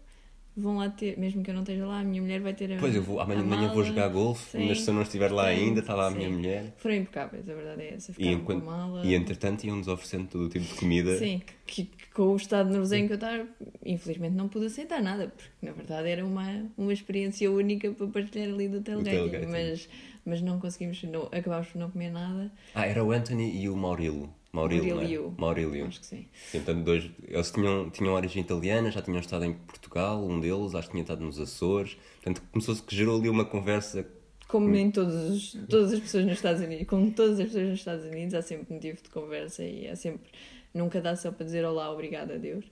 Vão 0.56 0.76
lá 0.76 0.88
ter, 0.88 1.18
mesmo 1.18 1.42
que 1.42 1.50
eu 1.50 1.54
não 1.54 1.62
esteja 1.62 1.84
lá, 1.84 1.98
a 1.98 2.04
minha 2.04 2.22
mulher 2.22 2.40
vai 2.40 2.54
ter 2.54 2.66
a 2.66 2.76
depois 2.76 2.94
eu 2.94 3.02
vou, 3.02 3.18
amanhã 3.18 3.40
a 3.40 3.42
de 3.42 3.48
manhã 3.48 3.72
vou 3.72 3.82
jogar 3.82 4.06
golfe, 4.06 4.56
mas 4.56 4.82
se 4.82 4.88
eu 4.88 4.94
não 4.94 5.02
estiver 5.02 5.32
lá 5.32 5.46
Sim, 5.46 5.50
ainda, 5.50 5.80
está 5.80 5.96
lá 5.96 6.06
a 6.06 6.10
minha 6.12 6.28
sim. 6.28 6.34
mulher. 6.36 6.74
Foram 6.76 6.94
impecáveis, 6.94 7.48
a 7.48 7.54
verdade 7.54 7.82
é 7.82 7.94
essa. 7.94 8.12
E, 8.16 8.28
enquanto, 8.28 8.62
com 8.62 8.70
a 8.70 8.72
mala. 8.72 9.04
e 9.04 9.16
entretanto 9.16 9.64
iam-nos 9.64 9.88
oferecendo 9.88 10.28
todo 10.28 10.44
o 10.44 10.48
tipo 10.48 10.64
de 10.64 10.74
comida. 10.74 11.18
Sim, 11.18 11.42
que, 11.66 11.86
que 11.86 12.06
com 12.14 12.28
o 12.28 12.36
estado 12.36 12.70
nervoso 12.70 12.94
que 12.94 13.02
eu 13.02 13.14
estava, 13.16 13.48
infelizmente 13.84 14.34
não 14.36 14.46
pude 14.46 14.66
aceitar 14.66 15.02
nada, 15.02 15.26
porque 15.26 15.50
na 15.60 15.72
verdade 15.72 16.08
era 16.08 16.24
uma, 16.24 16.70
uma 16.78 16.92
experiência 16.92 17.50
única 17.50 17.90
para 17.90 18.06
partilhar 18.06 18.48
ali 18.48 18.68
do 18.68 18.80
tailgating. 18.80 19.46
mas, 19.46 19.88
mas 20.24 20.40
não 20.40 20.58
conseguimos, 20.58 21.02
não, 21.04 21.22
acabámos 21.32 21.68
por 21.68 21.78
não 21.78 21.90
comer 21.90 22.10
nada. 22.10 22.50
Ah, 22.74 22.86
era 22.86 23.04
o 23.04 23.12
Anthony 23.12 23.62
e 23.62 23.68
o 23.68 23.76
Maurilo. 23.76 24.32
Maurílio. 24.52 24.94
não 24.94 25.02
é? 25.02 25.40
Maurílio. 25.40 25.86
Acho 25.86 25.98
que 26.00 26.06
sim. 26.06 26.26
Sim, 26.50 26.58
portanto, 26.60 26.84
dois, 26.84 27.10
eles 27.26 27.50
tinham, 27.50 27.90
tinham 27.90 28.14
origem 28.14 28.40
italiana, 28.40 28.88
já 28.90 29.02
tinham 29.02 29.18
estado 29.18 29.44
em 29.44 29.52
Portugal, 29.52 30.24
um 30.24 30.38
deles, 30.38 30.76
acho 30.76 30.86
que 30.86 30.92
tinha 30.92 31.02
estado 31.02 31.24
nos 31.24 31.40
Açores. 31.40 31.96
Portanto, 32.22 32.40
começou-se 32.52 32.80
que 32.80 32.94
gerou 32.94 33.18
ali 33.18 33.28
uma 33.28 33.44
conversa. 33.44 34.06
Como 34.46 34.72
em 34.76 34.92
todos 34.92 35.14
os, 35.14 35.52
todas 35.68 35.92
as 35.92 35.98
pessoas 35.98 36.24
nos 36.24 36.34
Estados 36.34 36.62
Unidos, 36.62 36.86
como 36.86 37.10
todas 37.10 37.40
as 37.40 37.46
pessoas 37.46 37.68
nos 37.70 37.78
Estados 37.80 38.04
Unidos, 38.04 38.34
há 38.34 38.42
sempre 38.42 38.72
motivo 38.72 39.02
de 39.02 39.08
conversa 39.10 39.64
e 39.64 39.88
há 39.88 39.96
sempre. 39.96 40.30
Nunca 40.72 41.00
dá 41.00 41.16
só 41.16 41.32
para 41.32 41.44
dizer 41.44 41.64
olá, 41.64 41.90
obrigado 41.90 42.32
a 42.32 42.36
Deus. 42.36 42.64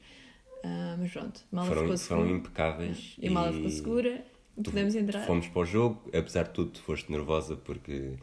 Ah, 0.64 0.96
mas 0.98 1.10
pronto, 1.10 1.40
a 1.52 1.56
mala 1.56 1.68
Foram, 1.68 1.82
ficou 1.82 1.98
foram 1.98 2.22
segura. 2.22 2.38
impecáveis. 2.38 3.16
E 3.18 3.26
a 3.26 3.30
mala 3.32 3.52
ficou 3.52 3.70
segura, 3.70 4.24
podemos 4.56 4.94
entrar. 4.94 5.26
Fomos 5.26 5.48
para 5.48 5.62
o 5.62 5.64
jogo, 5.64 6.02
apesar 6.08 6.44
de 6.44 6.50
tudo, 6.50 6.70
tu 6.70 6.82
foste 6.82 7.10
nervosa 7.10 7.56
porque. 7.56 8.14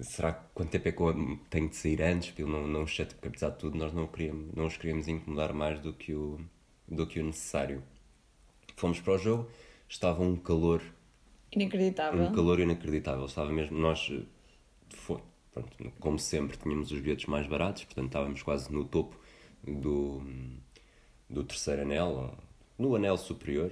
Será 0.00 0.32
que 0.32 0.44
quanto 0.52 0.70
tempo 0.70 0.88
é 0.88 0.92
que 0.92 1.00
eu 1.00 1.38
tenho 1.48 1.68
de 1.68 1.76
sair 1.76 2.02
antes? 2.02 2.34
Ele 2.36 2.50
não, 2.50 2.66
não 2.66 2.84
porque 2.84 3.28
apesar 3.28 3.50
de 3.50 3.58
tudo, 3.58 3.78
nós 3.78 3.92
não, 3.92 4.08
queríamos, 4.08 4.52
não 4.52 4.66
os 4.66 4.76
queríamos 4.76 5.06
incomodar 5.06 5.52
mais 5.52 5.78
do 5.78 5.92
que 5.92 6.12
o, 6.12 6.40
do 6.88 7.06
que 7.06 7.20
o 7.20 7.24
necessário. 7.24 7.80
Fomos 8.76 9.00
para 9.00 9.12
o 9.12 9.18
jogo, 9.18 9.48
estava 9.88 10.20
um 10.20 10.34
calor 10.34 10.82
Inacreditável. 11.54 12.24
um 12.24 12.32
calor 12.32 12.58
inacreditável. 12.58 13.24
Estava 13.26 13.52
mesmo, 13.52 13.78
nós, 13.78 14.12
foi, 14.88 15.20
pronto, 15.52 15.92
como 16.00 16.18
sempre, 16.18 16.56
tínhamos 16.56 16.90
os 16.90 17.00
bilhetes 17.00 17.26
mais 17.26 17.46
baratos, 17.46 17.84
portanto 17.84 18.06
estávamos 18.06 18.42
quase 18.42 18.72
no 18.72 18.84
topo 18.84 19.16
do, 19.62 20.22
do 21.30 21.44
terceiro 21.44 21.82
anel, 21.82 22.36
no 22.76 22.96
anel 22.96 23.16
superior, 23.16 23.70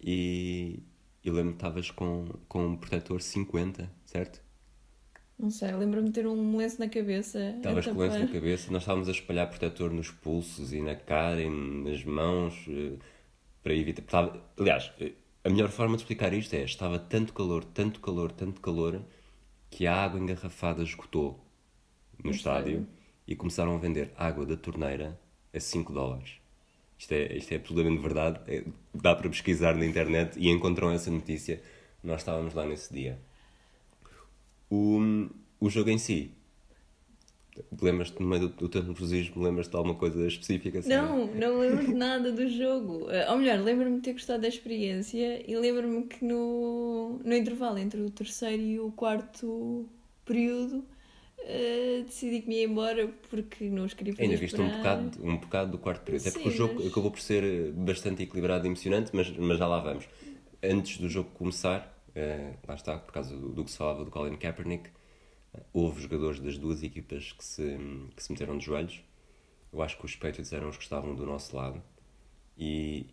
e 0.00 0.80
eu 1.24 1.34
lembro 1.34 1.52
que 1.52 1.56
estavas 1.58 1.90
com, 1.90 2.26
com 2.48 2.66
um 2.66 2.76
protetor 2.76 3.20
50, 3.22 3.90
certo? 4.04 4.42
Não 5.38 5.50
sei, 5.50 5.72
lembro-me 5.74 6.06
de 6.08 6.12
ter 6.12 6.26
um 6.26 6.56
lenço 6.56 6.78
na 6.78 6.88
cabeça. 6.88 7.38
Estavas 7.56 7.84
com 7.86 7.98
lenço 7.98 8.14
na 8.18 8.20
tapar. 8.26 8.34
cabeça, 8.34 8.70
nós 8.70 8.82
estávamos 8.82 9.08
a 9.08 9.12
espalhar 9.12 9.48
protetor 9.50 9.90
nos 9.92 10.10
pulsos 10.10 10.72
e 10.72 10.80
na 10.80 10.94
cara 10.94 11.42
e 11.42 11.50
nas 11.50 12.04
mãos 12.04 12.64
eh, 12.68 12.96
para 13.62 13.74
evitar. 13.74 14.02
estava- 14.02 14.44
aliás, 14.58 14.92
eh, 15.00 15.12
a 15.42 15.50
melhor 15.50 15.70
forma 15.70 15.96
de 15.96 16.02
explicar 16.02 16.32
isto 16.32 16.54
é: 16.54 16.62
estava 16.62 16.98
tanto 17.00 17.32
calor, 17.32 17.64
tanto 17.64 18.00
calor, 18.00 18.30
tanto 18.30 18.60
calor 18.60 19.02
que 19.70 19.86
a 19.88 19.94
água 20.04 20.20
engarrafada 20.20 20.82
esgotou 20.84 21.44
no 22.22 22.30
estádio 22.30 22.72
estádio. 22.82 22.88
e 23.26 23.34
começaram 23.34 23.74
a 23.74 23.78
vender 23.78 24.12
água 24.16 24.46
da 24.46 24.56
torneira 24.56 25.18
a 25.52 25.58
5 25.58 25.92
dólares. 25.92 26.34
Isto 27.04 27.12
é, 27.12 27.36
isto 27.36 27.52
é 27.52 27.56
absolutamente 27.56 28.00
verdade. 28.02 28.40
É- 28.46 28.64
dá 28.94 29.14
para 29.14 29.28
pesquisar 29.28 29.74
na 29.76 29.84
internet 29.84 30.38
e 30.38 30.48
encontram 30.48 30.90
essa 30.90 31.10
notícia. 31.10 31.62
Nós 32.02 32.20
estávamos 32.22 32.54
lá 32.54 32.64
nesse 32.64 32.92
dia. 32.92 33.18
O, 34.70 35.28
o 35.60 35.70
jogo 35.70 35.90
em 35.90 35.98
si. 35.98 36.30
Lembras-te, 37.80 38.20
no 38.20 38.26
meio 38.26 38.48
do, 38.48 38.56
do 38.56 38.68
teu 38.68 38.82
nervosismo, 38.82 39.42
lembras-te 39.42 39.70
de 39.70 39.76
alguma 39.76 39.94
coisa 39.94 40.26
específica? 40.26 40.78
assim? 40.80 40.88
Não, 40.88 41.26
não 41.26 41.58
lembro 41.60 41.84
de 41.86 41.94
nada 41.94 42.32
do 42.32 42.48
jogo. 42.48 43.08
Eh, 43.10 43.30
Ou 43.30 43.36
melhor, 43.38 43.60
lembro-me 43.60 43.96
de 43.96 44.02
ter 44.02 44.12
gostado 44.14 44.42
da 44.42 44.48
experiência 44.48 45.48
e 45.48 45.54
lembro-me 45.56 46.04
que 46.06 46.24
no, 46.24 47.20
no 47.24 47.34
intervalo 47.34 47.78
entre 47.78 48.00
o 48.00 48.10
terceiro 48.10 48.62
e 48.62 48.80
o 48.80 48.90
quarto 48.90 49.86
período 50.24 50.84
eh, 51.44 52.02
decidi 52.04 52.42
que 52.42 52.48
me 52.48 52.56
ia 52.56 52.64
embora 52.64 53.08
porque 53.30 53.68
não 53.68 53.84
os 53.84 53.94
queria 53.94 54.12
fazer 54.14 54.24
Ainda 54.24 54.36
viste 54.40 54.60
um 54.60 54.68
bocado, 54.70 55.24
um 55.24 55.36
bocado 55.36 55.70
do 55.72 55.78
quarto 55.78 56.02
período. 56.04 56.22
Até 56.22 56.30
porque 56.30 56.48
Sim, 56.48 56.54
o 56.54 56.56
jogo 56.56 56.74
mas- 56.78 56.86
acabou 56.92 57.10
por 57.10 57.20
ser 57.20 57.72
bastante 57.72 58.22
equilibrado 58.22 58.66
e 58.66 58.68
emocionante, 58.68 59.10
mas, 59.14 59.30
mas 59.36 59.58
já 59.58 59.66
lá 59.66 59.80
vamos. 59.80 60.08
Antes 60.62 60.98
do 60.98 61.08
jogo 61.08 61.30
começar, 61.30 61.92
eh, 62.14 62.54
lá 62.66 62.74
está, 62.74 62.98
por 62.98 63.12
causa 63.12 63.36
do, 63.36 63.50
do 63.52 63.64
que 63.64 63.70
se 63.70 63.76
falava 63.76 64.04
do 64.04 64.10
Colin 64.10 64.36
Kaepernick, 64.36 64.90
eh, 65.54 65.62
houve 65.72 66.02
jogadores 66.02 66.40
das 66.40 66.56
duas 66.58 66.82
equipas 66.82 67.32
que 67.32 67.44
se, 67.44 67.76
que 68.16 68.22
se 68.22 68.32
meteram 68.32 68.56
de 68.58 68.64
joelhos. 68.66 69.02
Eu 69.72 69.82
acho 69.82 69.98
que 69.98 70.04
os 70.06 70.16
Patriots 70.16 70.52
eram 70.52 70.68
os 70.70 70.76
que 70.76 70.84
estavam 70.84 71.14
do 71.14 71.26
nosso 71.26 71.56
lado. 71.56 71.82
E, 72.56 73.06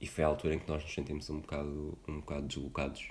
e 0.00 0.06
foi 0.06 0.24
a 0.24 0.26
altura 0.26 0.54
em 0.54 0.58
que 0.58 0.68
nós 0.68 0.82
nos 0.82 0.92
sentimos 0.94 1.28
um 1.30 1.40
bocado, 1.40 1.98
um 2.08 2.20
bocado 2.20 2.46
deslocados, 2.46 3.08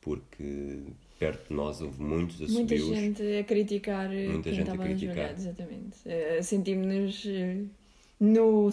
porque 0.00 0.84
perto 1.18 1.48
de 1.48 1.54
nós 1.54 1.80
houve 1.80 2.00
muitos 2.02 2.38
Muita 2.50 2.74
assobios. 2.74 2.98
gente 2.98 3.22
a 3.38 3.44
criticar 3.44 4.12
eh, 4.12 4.28
Muita 4.28 4.52
gente 4.52 4.70
a 4.70 4.76
criticar. 4.78 5.32
exatamente. 5.32 5.96
Eh, 6.04 6.40
Sentimos-nos 6.42 7.24
eh, 7.26 7.62
no, 8.18 8.70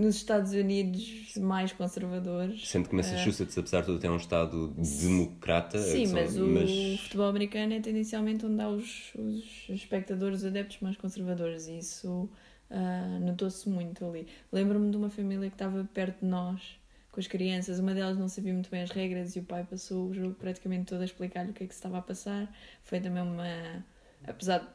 nos 0.00 0.16
Estados 0.16 0.52
Unidos 0.52 1.34
mais 1.38 1.72
conservadores. 1.72 2.66
Sendo 2.68 2.88
que 2.88 2.94
Massachusetts, 2.94 3.56
apesar 3.58 3.80
de 3.80 3.86
tudo, 3.86 3.98
tem 3.98 4.10
um 4.10 4.16
Estado 4.16 4.68
democrata. 4.68 5.78
Sim, 5.78 6.06
são- 6.06 6.18
mas 6.18 6.36
o 6.38 6.46
mas- 6.46 7.00
futebol 7.00 7.26
americano 7.28 7.74
é 7.74 7.80
tendencialmente 7.80 8.46
onde 8.46 8.62
há 8.62 8.68
os, 8.68 9.12
os 9.14 9.68
espectadores, 9.68 10.38
os 10.40 10.44
adeptos 10.46 10.78
mais 10.80 10.96
conservadores 10.96 11.68
e 11.68 11.78
isso 11.78 12.28
ah, 12.70 13.18
notou-se 13.20 13.68
muito 13.68 14.04
ali. 14.04 14.26
Lembro-me 14.50 14.90
de 14.90 14.96
uma 14.96 15.10
família 15.10 15.48
que 15.48 15.54
estava 15.54 15.86
perto 15.92 16.20
de 16.22 16.26
nós, 16.30 16.60
com 17.12 17.20
as 17.20 17.26
crianças, 17.28 17.78
uma 17.78 17.94
delas 17.94 18.16
não 18.18 18.28
sabia 18.28 18.52
muito 18.54 18.70
bem 18.70 18.82
as 18.82 18.90
regras 18.90 19.36
e 19.36 19.40
o 19.40 19.44
pai 19.44 19.64
passou 19.68 20.08
o 20.08 20.14
jogo 20.14 20.34
praticamente 20.34 20.86
todo 20.86 21.02
a 21.02 21.04
explicar-lhe 21.04 21.50
o 21.50 21.54
que 21.54 21.62
é 21.62 21.66
que 21.66 21.74
se 21.74 21.78
estava 21.78 21.98
a 21.98 22.02
passar. 22.02 22.52
Foi 22.82 23.00
também 23.00 23.22
uma. 23.22 23.84
Apesar 24.26 24.58
de 24.60 24.66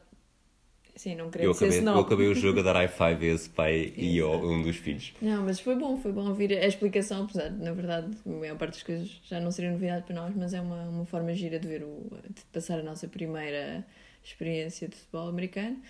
Sim, 0.96 1.14
não 1.14 1.30
queria 1.30 1.46
Eu 1.46 1.54
ser 1.54 1.66
acabei, 1.66 1.78
eu 1.78 1.82
snob. 1.82 2.00
acabei 2.06 2.26
o 2.28 2.34
jogo 2.36 2.58
a 2.58 2.62
dar 2.64 2.72
high 2.74 2.88
five 2.88 3.30
a 3.30 3.34
esse 3.34 3.48
pai 3.50 3.92
e 3.96 4.18
ao, 4.18 4.34
um 4.44 4.62
dos 4.62 4.76
filhos. 4.76 5.14
Não, 5.22 5.44
mas 5.44 5.60
foi 5.60 5.76
bom, 5.76 5.96
foi 5.96 6.10
bom 6.10 6.26
ouvir 6.28 6.52
a 6.52 6.66
explicação, 6.66 7.22
apesar 7.22 7.50
de, 7.50 7.62
na 7.62 7.72
verdade, 7.72 8.16
a 8.26 8.28
maior 8.28 8.58
parte 8.58 8.72
das 8.74 8.82
coisas 8.82 9.20
já 9.22 9.38
não 9.38 9.52
seriam 9.52 9.74
novidade 9.74 10.04
para 10.06 10.16
nós, 10.16 10.34
mas 10.34 10.52
é 10.54 10.60
uma, 10.60 10.88
uma 10.88 11.04
forma 11.06 11.32
gira 11.34 11.60
de 11.60 11.68
ver 11.68 11.84
o, 11.84 12.10
de 12.28 12.42
passar 12.52 12.80
a 12.80 12.82
nossa 12.82 13.06
primeira 13.06 13.86
experiência 14.24 14.88
de 14.88 14.96
futebol 14.96 15.28
americano. 15.28 15.80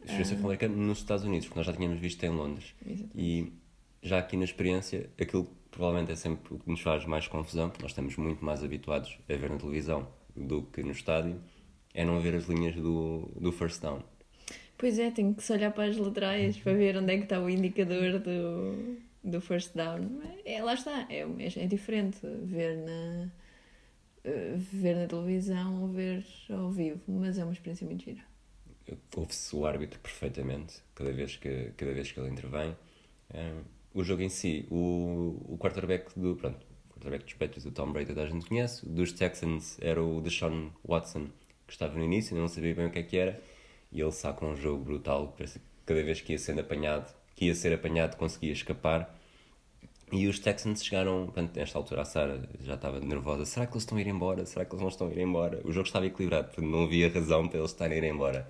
Experiência 0.00 0.36
Ah. 0.36 0.44
americana 0.44 0.76
nos 0.76 0.98
Estados 0.98 1.24
Unidos, 1.24 1.48
porque 1.48 1.58
nós 1.58 1.66
já 1.66 1.72
tínhamos 1.72 1.98
visto 1.98 2.22
em 2.22 2.28
Londres. 2.30 2.72
Exatamente. 2.86 3.10
E 3.16 3.52
já 4.00 4.18
aqui 4.20 4.36
na 4.36 4.44
experiência, 4.44 5.10
aquilo 5.20 5.44
que 5.46 5.50
provavelmente 5.72 6.12
é 6.12 6.14
sempre 6.14 6.54
o 6.54 6.58
que 6.58 6.70
nos 6.70 6.80
faz 6.80 7.04
mais 7.04 7.26
confusão, 7.26 7.68
porque 7.68 7.82
nós 7.82 7.90
estamos 7.90 8.16
muito 8.16 8.44
mais 8.44 8.62
habituados 8.62 9.18
a 9.28 9.34
ver 9.34 9.50
na 9.50 9.56
televisão 9.56 10.06
do 10.36 10.62
que 10.62 10.82
no 10.82 10.92
estádio, 10.92 11.42
é 11.92 12.04
não 12.04 12.20
ver 12.20 12.36
as 12.36 12.44
linhas 12.44 12.76
do, 12.76 13.28
do 13.34 13.50
first 13.50 13.82
down. 13.82 14.00
Pois 14.78 14.98
é, 14.98 15.10
tenho 15.10 15.34
que 15.34 15.42
se 15.42 15.52
olhar 15.52 15.72
para 15.72 15.84
as 15.84 15.96
laterais 15.96 16.56
para 16.58 16.72
ver 16.74 16.96
onde 16.96 17.12
é 17.12 17.16
que 17.16 17.24
está 17.24 17.40
o 17.40 17.48
indicador 17.48 18.18
do, 18.20 18.98
do 19.24 19.40
first 19.40 19.74
down. 19.74 20.20
É, 20.44 20.62
lá 20.62 20.74
está, 20.74 21.06
é, 21.10 21.20
é 21.20 21.66
diferente 21.66 22.20
ver 22.22 22.76
na, 22.78 23.30
eh, 24.24 24.54
ver 24.56 24.96
na 24.96 25.06
televisão 25.06 25.82
ou 25.82 25.88
ver 25.88 26.24
ao 26.50 26.70
vivo, 26.70 27.00
mas 27.08 27.38
é 27.38 27.44
uma 27.44 27.52
experiência 27.52 27.86
muito 27.86 28.04
gira. 28.04 28.22
Ouve-se 29.16 29.54
o 29.54 29.64
árbitro 29.64 29.98
perfeitamente 30.00 30.82
cada 30.94 31.12
vez 31.12 31.36
que, 31.36 31.72
cada 31.76 31.92
vez 31.92 32.10
que 32.10 32.20
ele 32.20 32.30
intervém. 32.30 32.76
Um, 33.34 33.62
o 33.94 34.02
jogo 34.02 34.22
em 34.22 34.28
si, 34.28 34.66
o, 34.70 35.36
o 35.48 35.58
quarterback 35.58 36.18
do. 36.18 36.36
Pronto, 36.36 36.58
o 36.90 36.94
quarterback 36.94 37.24
dos 37.24 37.34
Patriots, 37.34 37.66
o 37.66 37.70
Tom 37.72 37.92
Brady, 37.92 38.08
toda 38.08 38.22
a 38.22 38.26
gente 38.26 38.46
conhece. 38.46 38.86
Dos 38.88 39.12
Texans 39.12 39.78
era 39.80 40.02
o 40.02 40.20
Deshaun 40.20 40.70
Watson, 40.86 41.26
que 41.66 41.72
estava 41.72 41.96
no 41.96 42.04
início, 42.04 42.36
não 42.36 42.48
sabia 42.48 42.74
bem 42.74 42.86
o 42.86 42.90
que 42.90 42.98
é 42.98 43.02
que 43.02 43.16
era. 43.16 43.40
E 43.90 44.00
ele 44.00 44.12
saca 44.12 44.44
um 44.44 44.56
jogo 44.56 44.84
brutal, 44.84 45.36
cada 45.84 46.02
vez 46.02 46.20
que 46.20 46.32
ia 46.32 46.38
sendo 46.38 46.60
apanhado, 46.60 47.12
que 47.34 47.46
ia 47.46 47.54
ser 47.54 47.72
apanhado, 47.74 48.16
conseguia 48.16 48.52
escapar. 48.52 49.14
E 50.10 50.26
os 50.28 50.38
Texans 50.38 50.84
chegaram, 50.84 51.24
portanto, 51.24 51.56
nesta 51.56 51.78
altura 51.78 52.02
a 52.02 52.04
Sara 52.04 52.48
já 52.62 52.74
estava 52.74 53.00
nervosa. 53.00 53.46
Será 53.46 53.66
que 53.66 53.72
eles 53.72 53.82
estão 53.82 53.96
a 53.96 54.00
ir 54.00 54.06
embora? 54.08 54.44
Será 54.44 54.64
que 54.64 54.72
eles 54.72 54.82
não 54.82 54.88
estão 54.88 55.08
a 55.08 55.10
ir 55.10 55.18
embora? 55.18 55.60
O 55.64 55.72
jogo 55.72 55.86
estava 55.86 56.06
equilibrado, 56.06 56.48
portanto 56.48 56.66
não 56.66 56.84
havia 56.84 57.10
razão 57.10 57.48
para 57.48 57.58
eles 57.58 57.70
estarem 57.70 57.98
a 57.98 58.06
ir 58.06 58.10
embora. 58.10 58.46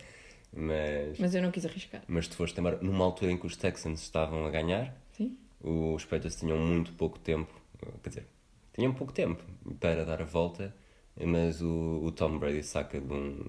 Mas, 0.52 1.18
Mas 1.18 1.34
eu 1.34 1.40
não 1.42 1.50
quis 1.50 1.64
arriscar. 1.64 2.02
mas 2.06 2.28
tu 2.28 2.36
foste 2.36 2.58
embora 2.60 2.78
numa 2.82 3.04
altura 3.04 3.32
em 3.32 3.38
que 3.38 3.46
os 3.46 3.56
Texans 3.56 4.02
estavam 4.02 4.44
a 4.44 4.50
ganhar, 4.50 4.94
Sim? 5.12 5.36
os 5.62 6.04
Patriots 6.04 6.38
tinham 6.38 6.58
muito 6.58 6.92
pouco 6.94 7.18
tempo, 7.18 7.52
quer 8.02 8.08
dizer, 8.08 8.26
tinham 8.74 8.92
pouco 8.92 9.12
tempo 9.12 9.42
para 9.78 10.04
dar 10.04 10.20
a 10.20 10.24
volta, 10.24 10.74
mas 11.16 11.62
o, 11.62 12.00
o 12.02 12.12
Tom 12.12 12.38
Brady 12.38 12.62
saca 12.62 13.00
de 13.00 13.12
um. 13.12 13.44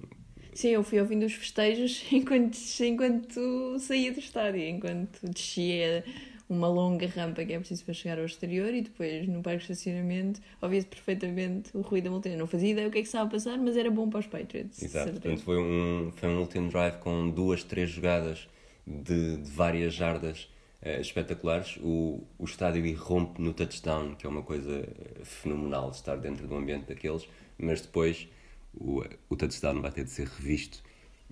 Sim, 0.52 0.68
eu 0.68 0.84
fui 0.84 1.00
ouvindo 1.00 1.26
os 1.26 1.32
festejos 1.32 2.04
enquanto, 2.12 2.56
enquanto 2.80 3.78
saía 3.80 4.12
do 4.12 4.20
estádio, 4.20 4.62
enquanto 4.62 5.26
descia 5.26 6.04
uma 6.48 6.68
longa 6.68 7.06
rampa 7.06 7.42
que 7.44 7.54
é 7.54 7.58
preciso 7.58 7.84
para 7.84 7.94
chegar 7.94 8.18
ao 8.18 8.26
exterior 8.26 8.72
e 8.72 8.82
depois 8.82 9.26
no 9.26 9.42
parque 9.42 9.66
de 9.66 9.72
estacionamento 9.72 10.40
ouvia-se 10.60 10.86
perfeitamente 10.86 11.70
o 11.74 11.80
ruído 11.80 12.04
da 12.04 12.10
multidão. 12.10 12.38
Não 12.38 12.46
fazia 12.46 12.70
ideia 12.70 12.86
o 12.86 12.90
que 12.90 12.98
é 12.98 13.00
que 13.00 13.08
estava 13.08 13.26
a 13.26 13.30
passar, 13.30 13.58
mas 13.58 13.76
era 13.76 13.90
bom 13.90 14.08
para 14.08 14.20
os 14.20 14.26
Patriots. 14.26 14.80
Exato, 14.80 15.12
portanto 15.12 15.40
foi 15.40 15.58
um, 15.58 16.12
foi 16.14 16.28
um 16.28 16.40
último 16.40 16.68
drive 16.68 16.98
com 16.98 17.30
duas, 17.30 17.64
três 17.64 17.90
jogadas 17.90 18.46
de, 18.86 19.38
de 19.38 19.50
várias 19.50 19.94
jardas 19.94 20.48
eh, 20.84 21.00
espetaculares. 21.00 21.78
O, 21.82 22.22
o 22.38 22.44
estádio 22.44 22.86
irrompe 22.86 23.40
no 23.42 23.52
touchdown, 23.52 24.14
que 24.14 24.26
é 24.26 24.28
uma 24.28 24.42
coisa 24.42 24.70
eh, 24.72 25.24
fenomenal 25.24 25.90
de 25.90 25.96
estar 25.96 26.16
dentro 26.16 26.46
do 26.46 26.54
ambiente 26.56 26.86
daqueles, 26.86 27.28
mas 27.58 27.80
depois 27.80 28.28
o, 28.74 29.02
o 29.28 29.36
touchdown 29.36 29.80
vai 29.80 29.90
ter 29.90 30.04
de 30.04 30.10
ser 30.10 30.28
revisto 30.28 30.82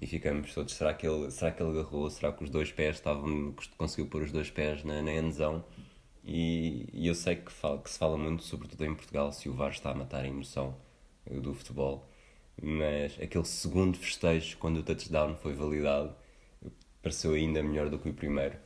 e 0.03 0.07
ficamos 0.07 0.53
todos, 0.53 0.75
será 0.75 0.93
que 0.95 1.07
ele, 1.07 1.31
será 1.31 1.53
que 1.53 1.63
ele 1.63 1.79
agarrou? 1.79 2.11
Será 2.11 2.33
que 2.33 2.43
os 2.43 2.51
dois 2.51 2.73
pés 2.73 2.97
estavam, 2.97 3.55
conseguiu 3.79 4.09
pôr 4.09 4.23
os 4.23 4.33
dois 4.33 4.51
pés 4.51 4.83
na, 4.83 5.01
na? 5.01 5.13
E, 6.25 6.89
e 6.93 7.07
eu 7.07 7.15
sei 7.15 7.37
que, 7.37 7.53
fala, 7.53 7.81
que 7.81 7.91
se 7.91 7.99
fala 7.99 8.17
muito, 8.19 8.43
sobretudo 8.43 8.85
em 8.85 8.95
Portugal, 8.95 9.33
se 9.33 9.49
o 9.49 9.55
VAR 9.55 9.71
está 9.71 9.91
a 9.91 9.95
matar 9.95 10.25
a 10.25 10.29
emoção 10.29 10.77
eh, 11.27 11.39
do 11.39 11.55
futebol, 11.55 12.09
mas 12.61 13.19
aquele 13.21 13.45
segundo 13.45 13.97
festejo, 13.99 14.57
quando 14.59 14.79
o 14.79 14.83
touchdown 14.83 15.37
foi 15.37 15.55
validado, 15.55 16.15
pareceu 17.03 17.35
ainda 17.35 17.63
melhor 17.63 17.89
do 17.91 17.99
que 17.99 18.09
o 18.09 18.15
primeiro. 18.15 18.57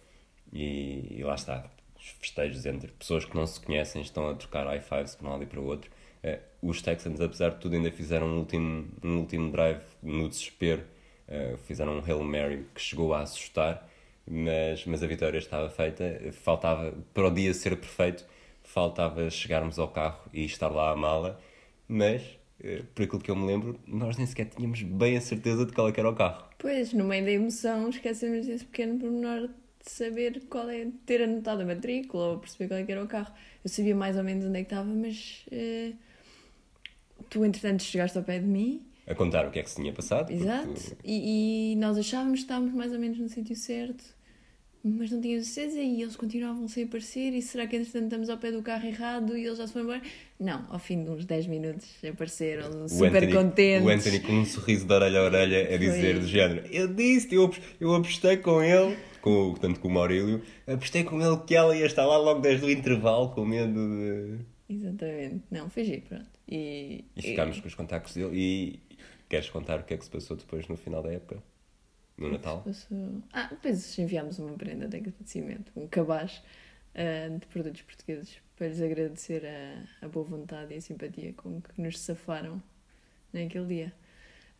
E, 0.53 1.19
e 1.19 1.23
lá 1.23 1.35
está, 1.35 1.71
os 1.99 2.09
festejos 2.21 2.65
entre 2.67 2.93
pessoas 2.93 3.25
que 3.25 3.35
não 3.35 3.47
se 3.47 3.61
conhecem 3.61 4.03
estão 4.03 4.29
a 4.29 4.35
trocar 4.35 4.67
high 4.67 4.81
fives 4.81 5.15
para 5.15 5.29
um 5.29 5.31
lado 5.33 5.43
e 5.43 5.47
para 5.47 5.61
o 5.61 5.65
outro. 5.65 5.91
Eh, 6.23 6.41
os 6.63 6.83
Texans, 6.83 7.21
apesar 7.21 7.51
de 7.51 7.57
tudo, 7.59 7.77
ainda 7.77 7.91
fizeram 7.91 8.27
um 8.27 8.39
último, 8.39 8.89
um 9.03 9.19
último 9.19 9.51
drive 9.51 9.83
no 10.03 10.29
desespero. 10.29 10.85
Eh, 11.29 11.57
fizeram 11.67 11.99
um 11.99 12.05
Hail 12.05 12.23
Mary 12.23 12.67
que 12.75 12.81
chegou 12.81 13.13
a 13.15 13.21
assustar, 13.23 13.89
mas, 14.27 14.85
mas 14.87 15.03
a 15.03 15.07
vitória 15.07 15.39
estava 15.39 15.69
feita. 15.69 16.21
Faltava, 16.33 16.95
para 17.13 17.27
o 17.27 17.31
dia 17.31 17.53
ser 17.55 17.77
perfeito, 17.77 18.25
faltava 18.63 19.29
chegarmos 19.31 19.79
ao 19.79 19.89
carro 19.89 20.21
e 20.33 20.45
estar 20.45 20.69
lá 20.69 20.91
a 20.91 20.97
mala, 20.97 21.41
mas, 21.89 22.23
eh, 22.63 22.83
por 22.95 23.05
aquilo 23.05 23.21
que 23.21 23.31
eu 23.31 23.37
me 23.37 23.47
lembro, 23.47 23.79
nós 23.87 24.17
nem 24.17 24.27
sequer 24.27 24.47
tínhamos 24.47 24.83
bem 24.83 25.17
a 25.17 25.21
certeza 25.21 25.65
de 25.67 25.73
qual 25.73 25.89
é 25.89 25.93
era 25.97 26.09
o 26.11 26.15
carro. 26.15 26.45
Pois, 26.59 26.93
no 26.93 27.05
meio 27.05 27.25
da 27.25 27.31
emoção, 27.33 27.89
esquecemos 27.89 28.47
desse 28.47 28.65
pequeno 28.65 28.99
pormenor 28.99 29.49
saber 29.91 30.43
qual 30.51 30.69
é, 30.69 30.87
ter 31.05 31.23
anotado 31.23 31.63
a 31.63 31.65
matrícula 31.65 32.29
ou 32.33 32.39
perceber 32.39 32.69
qual 32.69 32.81
é 32.81 32.85
que 32.85 32.93
era 32.93 33.03
o 33.03 33.07
carro. 33.07 33.33
Eu 33.65 33.71
sabia 33.71 33.95
mais 33.95 34.17
ou 34.17 34.23
menos 34.25 34.45
onde 34.45 34.59
é 34.59 34.65
que 34.65 34.67
estava, 34.73 34.89
mas 34.89 35.45
eh, 35.51 35.93
tu, 37.31 37.45
entretanto, 37.45 37.83
chegaste 37.83 38.17
ao 38.19 38.25
pé 38.25 38.39
de 38.39 38.47
mim, 38.47 38.83
A 39.07 39.15
contar 39.15 39.47
o 39.47 39.51
que 39.51 39.59
é 39.59 39.63
que 39.63 39.71
se 39.71 39.77
tinha 39.77 39.93
passado. 39.93 40.31
exato, 40.33 40.97
e, 41.05 41.73
e 41.73 41.77
nós 41.77 41.97
achávamos 41.99 42.41
que 42.41 42.45
estávamos 42.45 42.73
mais 42.75 42.93
ou 42.93 42.99
menos 42.99 43.19
no 43.19 43.29
sítio 43.29 43.57
certo, 43.57 44.05
mas 44.89 45.11
não 45.11 45.21
tínhamos 45.21 45.49
certeza 45.49 45.81
e 45.81 46.01
eles 46.01 46.15
continuavam 46.15 46.69
sem 46.69 46.85
aparecer. 46.85 47.33
E 47.33 47.43
será 47.43 47.67
que, 47.67 47.75
entretanto, 47.75 48.05
estamos 48.05 48.31
ao 48.31 48.39
pé 48.39 48.53
do 48.53 48.63
carro 48.63 48.87
errado 48.87 49.37
e 49.37 49.45
eles 49.45 49.59
já 49.59 49.67
se 49.67 49.73
foram 49.73 49.87
embora? 49.87 50.03
Não, 50.39 50.65
ao 50.71 50.79
fim 50.79 51.03
de 51.03 51.11
uns 51.11 51.25
10 51.25 51.49
minutos 51.49 51.89
apareceram 52.09 52.85
o 52.85 52.89
super 52.89 53.17
Anthony, 53.25 53.33
contentes. 53.33 53.85
O 53.85 53.89
Anthony 53.91 54.21
com 54.21 54.33
um 54.35 54.45
sorriso 54.45 54.87
de 54.87 54.93
orelha 54.93 55.19
a 55.19 55.25
orelha 55.25 55.75
a 55.75 55.77
dizer 55.77 56.13
Foi. 56.13 56.21
do 56.21 56.27
género 56.29 56.67
eu 56.71 56.87
disse, 56.87 57.35
eu, 57.35 57.47
apos- 57.47 57.61
eu 57.81 57.93
apostei 57.97 58.37
com 58.37 58.63
ele, 58.63 58.97
com, 59.27 59.49
o- 59.49 59.51
portanto 59.51 59.81
com 59.81 59.89
o 59.89 59.91
Maurílio, 59.91 60.43
apostei 60.67 61.05
com 61.05 61.21
ele 61.21 61.37
que 61.47 61.55
ela 61.55 61.77
ia 61.77 61.87
estar 61.87 62.07
lá 62.07 62.17
logo 62.19 62.41
desde 62.41 62.65
o 62.67 62.71
intervalo 62.71 63.31
com 63.31 63.45
medo 63.45 63.73
de... 63.75 64.39
Exatamente, 64.69 65.45
não, 65.51 65.71
foi 65.71 65.85
giro, 65.85 66.03
pronto. 66.03 66.27
E, 66.49 67.05
E 67.17 67.23
ficámos 67.23 67.61
com 67.61 67.69
os 67.69 67.75
contactos 67.75 68.15
dele 68.15 68.31
e 68.35 68.81
queres 69.29 69.49
contar 69.51 69.81
o 69.81 69.85
que 69.85 69.95
é 69.95 69.97
que 69.97 70.05
se 70.05 70.11
passou 70.11 70.37
depois 70.37 70.67
no 70.69 70.77
final 70.77 71.03
da 71.03 71.13
época? 71.13 71.43
No 72.19 72.31
Natal? 72.31 72.63
Passou... 72.63 73.23
Ah, 73.33 73.49
depois 73.51 73.99
enviámos 73.99 74.39
uma 74.39 74.57
prenda 74.57 74.89
de 74.89 74.97
agradecimento, 74.97 75.71
um 75.77 75.87
cabaz 75.87 76.43
ah, 76.95 77.29
de 77.39 77.47
produtos 77.47 77.83
portugueses 77.83 78.39
para 78.57 78.69
lhes 78.69 78.81
agradecer 78.81 79.43
a, 79.47 80.07
a 80.07 80.09
boa 80.09 80.25
vontade 80.25 80.73
e 80.75 80.79
a 80.79 80.81
simpatia 80.81 81.33
com 81.35 81.61
que 81.61 81.81
nos 81.81 81.99
safaram 81.99 82.63
naquele 83.33 83.67
dia. 83.67 83.93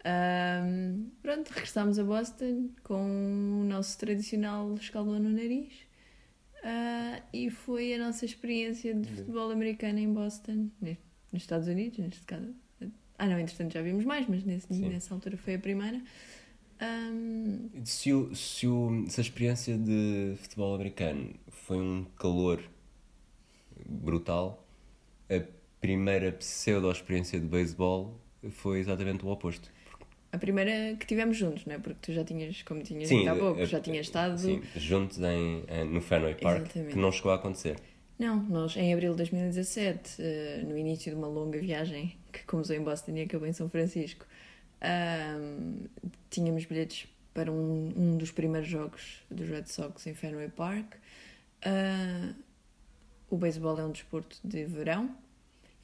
Ahm, 0.05 1.11
pronto, 1.23 1.49
regressámos 1.51 1.99
a 1.99 2.05
Boston 2.05 2.71
com 2.85 3.61
o 3.63 3.65
nosso 3.65 3.99
tradicional 3.99 4.75
escalão 4.77 5.19
no 5.19 5.31
nariz 5.31 5.73
Ah, 6.65 7.23
e 7.33 7.51
foi 7.51 7.95
a 7.95 7.99
nossa 7.99 8.25
experiência 8.25 8.95
de 8.95 9.09
futebol 9.09 9.51
americano 9.51 9.99
em 10.01 10.13
Boston, 10.13 10.71
nos 11.33 11.43
Estados 11.43 11.69
Unidos, 11.69 11.99
neste 11.99 12.23
caso. 12.27 12.55
Ah, 13.19 13.27
não, 13.29 13.39
entretanto 13.39 13.73
já 13.73 13.83
vimos 13.83 14.05
mais, 14.05 14.27
mas 14.29 14.45
nesse, 14.45 14.73
nessa 14.73 15.15
altura 15.15 15.37
foi 15.37 15.55
a 15.55 15.59
primeira. 15.59 16.03
Ahm, 16.81 17.71
Se, 17.85 18.13
o, 18.13 18.35
se, 18.35 18.67
o, 18.67 19.07
se 19.09 19.21
a 19.21 19.23
experiência 19.23 19.79
de 19.79 20.35
futebol 20.39 20.75
americano 20.75 21.35
foi 21.49 21.79
um 21.79 22.05
calor 22.19 22.63
brutal, 23.89 24.67
a 25.31 25.43
primeira 25.81 26.33
pseudo-experiência 26.33 27.39
de 27.41 27.47
beisebol 27.47 28.21
foi 28.51 28.79
exatamente 28.81 29.25
o 29.25 29.29
oposto. 29.29 29.71
A 30.33 30.39
primeira 30.39 30.97
que 30.97 31.07
tivemos 31.07 31.37
juntos, 31.37 31.65
não 31.65 31.75
é? 31.75 31.79
Porque 31.79 31.99
tu 32.03 32.13
já 32.13 32.25
tinhas, 32.25 32.63
como 32.63 32.83
tinhas 32.83 33.09
Sim, 33.09 33.19
dito 33.21 33.31
há 33.31 33.37
pouco, 33.37 33.61
eh, 33.61 33.67
já 33.67 33.81
tinhas 33.81 34.07
estado. 34.07 34.39
Sim, 34.39 34.63
juntos 34.77 35.19
em, 35.19 35.65
em- 35.69 35.85
no 35.85 36.01
Fenway 36.01 36.35
Park, 36.35 36.63
Exatamente. 36.65 36.93
que 36.93 36.99
não 36.99 37.11
chegou 37.13 37.33
a 37.33 37.37
acontecer. 37.37 37.77
Não, 38.19 38.43
nós 38.43 38.77
em 38.77 38.93
abril 38.93 39.13
de 39.13 39.19
2017, 39.19 40.17
eh, 40.21 40.63
no 40.67 40.77
início 40.77 41.11
de 41.13 41.17
uma 41.19 41.29
longa 41.29 41.59
viagem 41.59 42.17
que 42.33 42.45
começou 42.45 42.75
em 42.77 42.81
Boston 42.83 43.13
e 43.17 43.23
acabou 43.23 43.47
em 43.47 43.53
São 43.53 43.69
Francisco, 43.69 44.27
ahm, 44.81 45.87
tínhamos 46.31 46.65
bilhetes 46.65 47.09
para 47.33 47.51
um, 47.53 47.93
um 47.97 48.17
dos 48.17 48.31
primeiros 48.31 48.69
jogos 48.69 49.23
dos 49.31 49.49
Red 49.49 49.67
Sox 49.67 50.07
em 50.07 50.15
Fenway 50.15 50.49
Park. 50.49 50.95
Ah, 51.63 52.33
o 53.31 53.37
beisebol 53.37 53.79
é 53.79 53.85
um 53.85 53.91
desporto 53.93 54.39
de 54.45 54.65
verão 54.65 55.15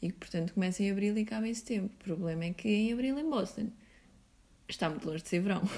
e 0.01 0.11
portanto, 0.13 0.55
começa 0.55 0.83
em 0.83 0.91
abril 0.91 1.17
e 1.19 1.23
acaba 1.23 1.47
em 1.49 1.55
setembro. 1.55 1.91
O 2.01 2.05
problema 2.05 2.45
é 2.45 2.53
que 2.53 2.69
em 2.69 2.93
abril 2.93 3.19
em 3.19 3.29
Boston 3.29 3.69
está 4.73 4.89
muito 4.89 5.07
longe 5.07 5.23
de 5.23 5.29
ser 5.29 5.41
verão. 5.41 5.63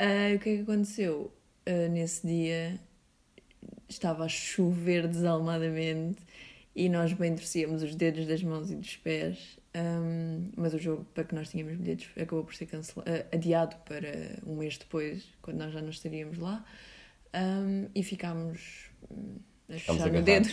Ah, 0.00 0.32
o 0.36 0.38
que 0.38 0.50
é 0.50 0.56
que 0.56 0.62
aconteceu? 0.62 1.32
Ah, 1.66 1.88
nesse 1.88 2.24
dia 2.24 2.78
estava 3.88 4.24
a 4.24 4.28
chover 4.28 5.08
desalmadamente 5.08 6.22
e 6.74 6.88
nós 6.88 7.12
bem 7.12 7.34
torcíamos 7.34 7.82
os 7.82 7.96
dedos 7.96 8.24
das 8.24 8.40
mãos 8.40 8.70
e 8.70 8.76
dos 8.76 8.96
pés 8.96 9.58
Um, 9.78 10.50
mas 10.56 10.72
o 10.74 10.78
jogo 10.78 11.04
para 11.14 11.24
que 11.24 11.34
nós 11.34 11.50
tínhamos 11.50 11.76
bilhetes 11.76 12.10
acabou 12.16 12.44
por 12.44 12.54
ser 12.54 12.66
cancelado, 12.66 13.10
adiado 13.32 13.76
para 13.84 14.38
um 14.46 14.56
mês 14.56 14.78
depois, 14.78 15.24
quando 15.42 15.58
nós 15.58 15.72
já 15.72 15.80
não 15.80 15.90
estaríamos 15.90 16.38
lá. 16.38 16.64
Um, 17.34 17.88
e 17.94 18.02
ficámos 18.02 18.90
hum, 19.68 20.16
a 20.16 20.20
dedo. 20.20 20.48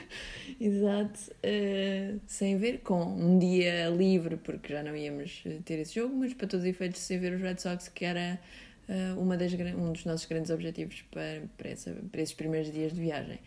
Exato. 0.60 1.20
Uh, 1.44 2.20
sem 2.26 2.56
ver, 2.56 2.80
com 2.80 3.02
um 3.02 3.38
dia 3.38 3.88
livre, 3.88 4.36
porque 4.36 4.72
já 4.72 4.82
não 4.82 4.96
íamos 4.96 5.44
ter 5.64 5.78
esse 5.78 5.94
jogo, 5.94 6.14
mas 6.16 6.32
para 6.32 6.46
todos 6.46 6.64
os 6.64 6.70
efeitos 6.70 7.00
sem 7.00 7.18
ver 7.18 7.34
os 7.34 7.40
Red 7.40 7.58
Sox, 7.58 7.88
que 7.88 8.04
era 8.04 8.40
uh, 8.88 9.20
uma 9.20 9.36
das, 9.36 9.52
um 9.52 9.92
dos 9.92 10.04
nossos 10.04 10.26
grandes 10.26 10.50
objetivos 10.50 11.02
para, 11.10 11.42
para, 11.56 11.70
essa, 11.70 11.94
para 12.10 12.20
esses 12.20 12.34
primeiros 12.34 12.72
dias 12.72 12.92
de 12.92 13.00
viagem. 13.00 13.38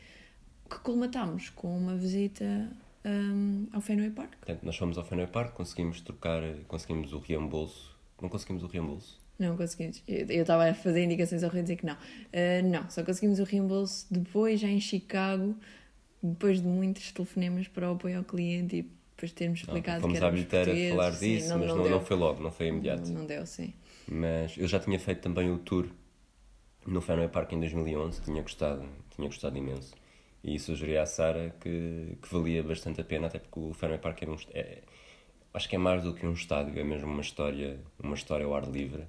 Que 0.69 0.80
colmatámos 0.80 1.49
com 1.49 1.75
uma 1.75 1.95
visita 1.95 2.69
um, 3.06 3.67
ao 3.71 3.82
Fenway 3.82 4.12
Park. 4.12 4.36
Portanto, 4.38 4.63
nós 4.63 4.75
fomos 4.75 4.97
ao 4.97 5.06
Fenway 5.06 5.27
Park, 5.27 5.53
conseguimos 5.53 6.01
trocar, 6.01 6.41
conseguimos 6.67 7.13
o 7.13 7.19
reembolso. 7.19 7.95
Não 8.21 8.30
conseguimos 8.30 8.63
o 8.63 8.67
reembolso? 8.67 9.19
Não 9.39 9.56
conseguimos. 9.56 10.02
Eu 10.08 10.41
estava 10.41 10.69
a 10.69 10.73
fazer 10.73 11.04
indicações 11.04 11.43
ao 11.43 11.50
Rui 11.50 11.62
dizer 11.62 11.76
que 11.76 11.86
não. 11.86 11.93
Uh, 11.93 12.67
não, 12.69 12.89
só 12.89 13.04
conseguimos 13.04 13.39
o 13.39 13.43
reembolso 13.43 14.08
depois, 14.10 14.60
já 14.60 14.67
em 14.67 14.80
Chicago, 14.80 15.56
depois 16.21 16.62
de 16.62 16.67
muitos 16.67 17.12
telefonemas 17.12 17.67
para 17.67 17.89
o 17.89 17.93
apoio 17.93 18.17
ao 18.17 18.23
cliente 18.23 18.78
e 18.78 18.82
depois 18.82 19.30
de 19.30 19.36
termos 19.36 19.60
explicado 19.60 20.02
não, 20.02 20.10
que 20.10 20.17
era. 20.17 20.26
Fomos 20.32 20.45
à 20.45 20.50
bilheteira 20.50 20.95
falar 20.95 21.12
disso, 21.12 21.43
sim, 21.45 21.50
não, 21.50 21.60
mas 21.60 21.67
não, 21.69 21.89
não, 21.89 22.02
foi 22.02 22.17
logo, 22.17 22.41
não 22.41 22.52
foi 22.52 22.67
imediato. 22.67 23.10
Não, 23.10 23.19
não 23.21 23.26
deu, 23.26 23.45
sim. 23.45 23.73
Mas 24.08 24.58
eu 24.58 24.67
já 24.67 24.80
tinha 24.80 25.00
feito 25.00 25.21
também 25.21 25.52
o 25.52 25.58
tour 25.58 25.88
no 26.86 27.02
Fenway 27.02 27.28
Park 27.28 27.52
em 27.54 27.60
2011, 27.60 28.21
tinha 28.21 28.41
gostado, 28.41 28.88
tinha 29.15 29.28
gostado 29.28 29.58
imenso. 29.58 29.93
E 30.43 30.58
sugeri 30.58 30.97
à 30.97 31.06
Sara 31.06 31.54
que, 31.60 32.17
que 32.21 32.34
valia 32.34 32.63
bastante 32.63 33.02
a 33.02 33.04
pena, 33.04 33.28
até 33.28 33.38
porque 33.38 33.60
o 33.60 33.73
Fenway 33.73 34.00
Park 34.00 34.23
é 34.23 34.30
um, 34.30 34.36
é, 34.54 34.78
acho 35.54 35.67
que 35.67 35.76
é 35.76 35.80
mais 35.80 36.04
do 36.04 36.13
que 36.13 36.26
um 36.26 36.34
estádio, 36.34 36.80
é 36.80 36.84
mesmo 36.84 37.12
uma 37.12 37.21
história, 37.21 37.80
uma 38.02 38.15
história 38.15 38.45
ao 38.45 38.56
ar 38.56 38.63
livre. 38.69 39.04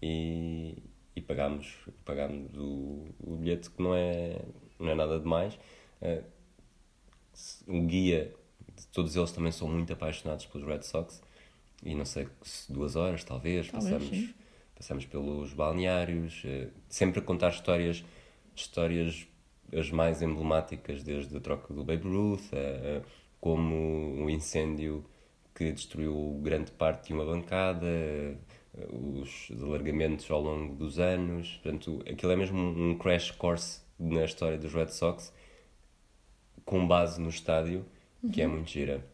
E, 0.00 0.76
e 1.14 1.20
pagámos, 1.20 1.76
pagámos 2.04 2.54
o, 2.56 3.06
o 3.20 3.36
bilhete 3.36 3.70
que 3.70 3.82
não 3.82 3.94
é, 3.94 4.40
não 4.78 4.90
é 4.90 4.94
nada 4.94 5.18
demais. 5.18 5.58
Uh, 6.00 6.24
o 7.66 7.82
guia, 7.82 8.34
todos 8.92 9.16
eles 9.16 9.32
também 9.32 9.52
são 9.52 9.68
muito 9.68 9.92
apaixonados 9.92 10.46
pelos 10.46 10.66
Red 10.66 10.82
Sox 10.82 11.22
e 11.82 11.94
não 11.94 12.04
sei 12.04 12.28
se 12.42 12.72
duas 12.72 12.96
horas 12.96 13.22
talvez, 13.24 13.70
talvez 13.70 13.92
passamos, 13.92 14.34
passamos 14.74 15.06
pelos 15.06 15.52
balneários, 15.52 16.42
uh, 16.44 16.70
sempre 16.88 17.20
a 17.20 17.22
contar 17.22 17.50
histórias, 17.50 18.04
histórias 18.54 19.26
as 19.72 19.90
mais 19.90 20.22
emblemáticas 20.22 21.02
desde 21.02 21.36
a 21.36 21.40
troca 21.40 21.74
do 21.74 21.84
Babe 21.84 22.08
Ruth, 22.08 22.50
como 23.38 24.24
o 24.24 24.30
incêndio 24.30 25.04
que 25.54 25.72
destruiu 25.72 26.40
grande 26.42 26.70
parte 26.70 27.08
de 27.08 27.12
uma 27.12 27.24
bancada, 27.24 27.86
os 28.90 29.50
alargamentos 29.62 30.30
ao 30.30 30.40
longo 30.40 30.74
dos 30.74 30.98
anos. 30.98 31.58
Portanto, 31.62 32.02
aquilo 32.08 32.32
é 32.32 32.36
mesmo 32.36 32.58
um 32.58 32.96
crash 32.96 33.30
course 33.30 33.80
na 33.98 34.24
história 34.24 34.58
dos 34.58 34.72
Red 34.72 34.88
Sox, 34.88 35.32
com 36.64 36.86
base 36.86 37.20
no 37.20 37.28
estádio, 37.28 37.84
uhum. 38.22 38.30
que 38.30 38.42
é 38.42 38.46
uhum. 38.46 38.54
muito 38.54 38.70
gira. 38.70 39.04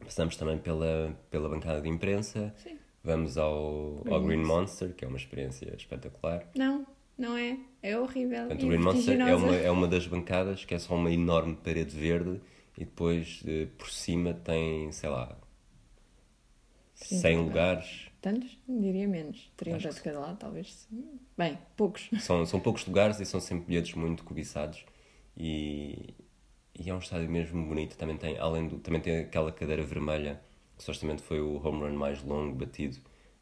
Passamos 0.00 0.36
também 0.36 0.58
pela, 0.58 1.16
pela 1.30 1.48
bancada 1.48 1.80
de 1.80 1.88
imprensa. 1.88 2.54
Sim. 2.56 2.78
Vamos 3.02 3.38
ao 3.38 4.02
Green, 4.04 4.14
ao 4.14 4.22
Green 4.22 4.44
Monster, 4.44 4.94
que 4.94 5.04
é 5.04 5.08
uma 5.08 5.16
experiência 5.16 5.74
espetacular. 5.74 6.46
Não, 6.54 6.86
não 7.16 7.36
é. 7.36 7.58
É 7.82 7.98
horrível. 7.98 8.40
Portanto, 8.40 8.64
o 8.64 8.68
Green 8.68 8.78
Monster 8.80 9.20
é 9.20 9.34
uma, 9.34 9.56
é 9.56 9.70
uma 9.70 9.88
das 9.88 10.06
bancadas 10.06 10.64
que 10.64 10.74
é 10.74 10.78
só 10.78 10.94
uma 10.94 11.10
enorme 11.10 11.56
parede 11.56 11.96
verde 11.96 12.40
e 12.76 12.84
depois 12.84 13.42
eh, 13.46 13.66
por 13.76 13.90
cima 13.90 14.34
tem, 14.34 14.92
sei 14.92 15.08
lá, 15.08 15.36
Sim, 16.94 17.18
100 17.18 17.36
lugares. 17.38 18.07
Tantos? 18.20 18.58
Diria 18.68 19.06
menos. 19.06 19.50
30 19.56 19.90
de 19.90 20.02
cada 20.02 20.18
lado, 20.18 20.38
talvez. 20.38 20.88
Bem, 21.36 21.58
poucos. 21.76 22.08
São, 22.20 22.44
são 22.44 22.60
poucos 22.60 22.84
lugares 22.86 23.20
e 23.20 23.24
são 23.24 23.40
sempre 23.40 23.66
bilhetes 23.66 23.94
muito 23.94 24.24
cobiçados. 24.24 24.84
E, 25.36 26.14
e 26.74 26.90
é 26.90 26.94
um 26.94 26.98
estádio 26.98 27.30
mesmo 27.30 27.64
bonito. 27.66 27.96
Também 27.96 28.16
tem, 28.16 28.36
além 28.38 28.66
do, 28.66 28.78
também 28.78 29.00
tem 29.00 29.20
aquela 29.20 29.52
cadeira 29.52 29.84
vermelha, 29.84 30.40
que 30.76 30.82
supostamente 30.82 31.22
foi 31.22 31.40
o 31.40 31.64
home 31.64 31.80
run 31.80 31.96
mais 31.96 32.22
longo 32.22 32.56
batido 32.56 32.98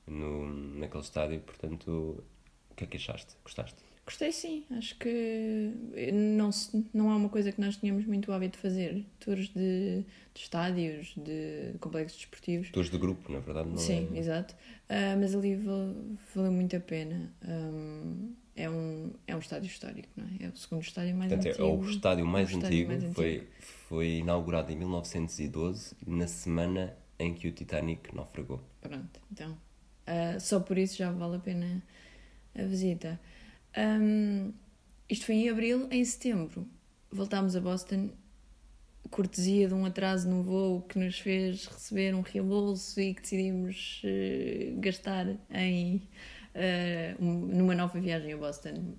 no, 0.06 0.46
naquele 0.46 1.02
estádio. 1.02 1.40
Portanto, 1.40 2.22
o 2.70 2.74
que 2.74 2.84
é 2.84 2.86
que 2.86 2.96
achaste? 2.98 3.34
Gostaste? 3.42 3.85
Gostei 4.06 4.30
sim, 4.30 4.64
acho 4.70 4.96
que 4.98 5.72
não, 6.12 6.50
não 6.94 7.10
é 7.10 7.16
uma 7.16 7.28
coisa 7.28 7.50
que 7.50 7.60
nós 7.60 7.76
tínhamos 7.76 8.06
muito 8.06 8.30
hábito 8.30 8.56
de 8.56 8.62
fazer. 8.62 9.04
Tours 9.18 9.48
de, 9.48 10.04
de 10.32 10.40
estádios, 10.40 11.12
de 11.16 11.76
complexos 11.80 12.16
desportivos. 12.16 12.70
Tours 12.70 12.88
de 12.88 12.98
grupo, 12.98 13.32
na 13.32 13.40
verdade. 13.40 13.68
Não 13.68 13.76
sim, 13.76 14.08
é... 14.14 14.18
exato. 14.18 14.54
Uh, 14.88 15.18
mas 15.18 15.34
ali 15.34 15.56
valeu 15.56 16.52
muito 16.52 16.76
a 16.76 16.80
pena. 16.80 17.34
Um, 17.44 18.32
é, 18.54 18.70
um, 18.70 19.12
é 19.26 19.34
um 19.34 19.40
estádio 19.40 19.66
histórico, 19.66 20.08
não 20.16 20.24
é? 20.24 20.46
É 20.46 20.48
o 20.50 20.56
segundo 20.56 20.82
estádio 20.82 21.16
mais 21.16 21.32
Portanto, 21.32 21.48
antigo. 21.48 21.66
É 21.66 21.72
o 21.72 21.90
estádio 21.90 22.26
mais, 22.26 22.52
o 22.52 22.56
antigo, 22.58 22.88
mais 22.88 23.02
antigo. 23.02 23.14
Foi, 23.14 23.48
foi 23.88 24.08
inaugurado 24.18 24.70
em 24.70 24.76
1912, 24.76 25.96
na 26.06 26.28
semana 26.28 26.96
em 27.18 27.34
que 27.34 27.48
o 27.48 27.52
Titanic 27.52 28.14
naufragou. 28.14 28.60
Pronto, 28.80 29.20
então. 29.32 29.50
Uh, 30.06 30.38
só 30.38 30.60
por 30.60 30.78
isso 30.78 30.96
já 30.96 31.10
vale 31.10 31.36
a 31.36 31.40
pena 31.40 31.82
a 32.54 32.62
visita. 32.62 33.18
Um, 33.76 34.52
isto 35.08 35.26
foi 35.26 35.34
em 35.36 35.50
abril, 35.50 35.86
em 35.90 36.04
setembro 36.04 36.66
voltámos 37.10 37.56
a 37.56 37.60
Boston, 37.60 38.10
cortesia 39.10 39.68
de 39.68 39.74
um 39.74 39.84
atraso 39.84 40.28
no 40.28 40.42
voo 40.42 40.82
que 40.82 40.98
nos 40.98 41.18
fez 41.18 41.66
receber 41.66 42.14
um 42.14 42.20
reembolso 42.20 43.00
e 43.00 43.14
que 43.14 43.22
decidimos 43.22 44.02
uh, 44.04 44.80
gastar 44.80 45.26
em 45.50 45.96
uh, 46.54 47.24
um, 47.24 47.32
numa 47.46 47.74
nova 47.74 47.98
viagem 48.00 48.32
a 48.32 48.36
Boston 48.36 48.94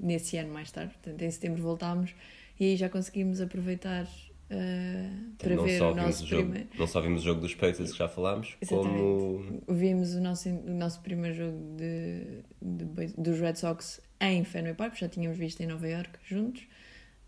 nesse 0.00 0.36
ano 0.36 0.52
mais 0.52 0.70
tarde. 0.70 0.92
Portanto, 0.94 1.22
em 1.22 1.30
setembro 1.30 1.62
voltámos 1.62 2.14
e 2.58 2.66
aí 2.66 2.76
já 2.76 2.88
conseguimos 2.88 3.40
aproveitar 3.40 4.06
Uh, 4.50 5.34
para 5.36 5.56
não 5.56 5.64
ver 5.64 5.82
o 5.82 5.94
nosso 5.94 6.26
primeiro. 6.26 6.68
Não 6.78 6.86
só 6.86 7.00
vimos 7.02 7.20
o 7.20 7.24
jogo 7.24 7.40
dos 7.40 7.54
Pacers 7.54 7.92
que 7.92 7.98
já 7.98 8.08
falámos, 8.08 8.56
Exatamente. 8.60 8.98
como. 8.98 9.62
Vimos 9.68 10.14
o 10.14 10.20
nosso, 10.20 10.48
o 10.48 10.70
nosso 10.70 11.00
primeiro 11.00 11.36
jogo 11.36 11.58
de, 11.76 12.42
de, 12.62 13.12
dos 13.16 13.38
Red 13.38 13.56
Sox 13.56 14.00
em 14.20 14.44
Fenway 14.44 14.74
Park, 14.74 14.96
já 14.96 15.08
tínhamos 15.08 15.38
visto 15.38 15.60
em 15.60 15.66
Nova 15.66 15.86
York 15.86 16.18
juntos, 16.24 16.62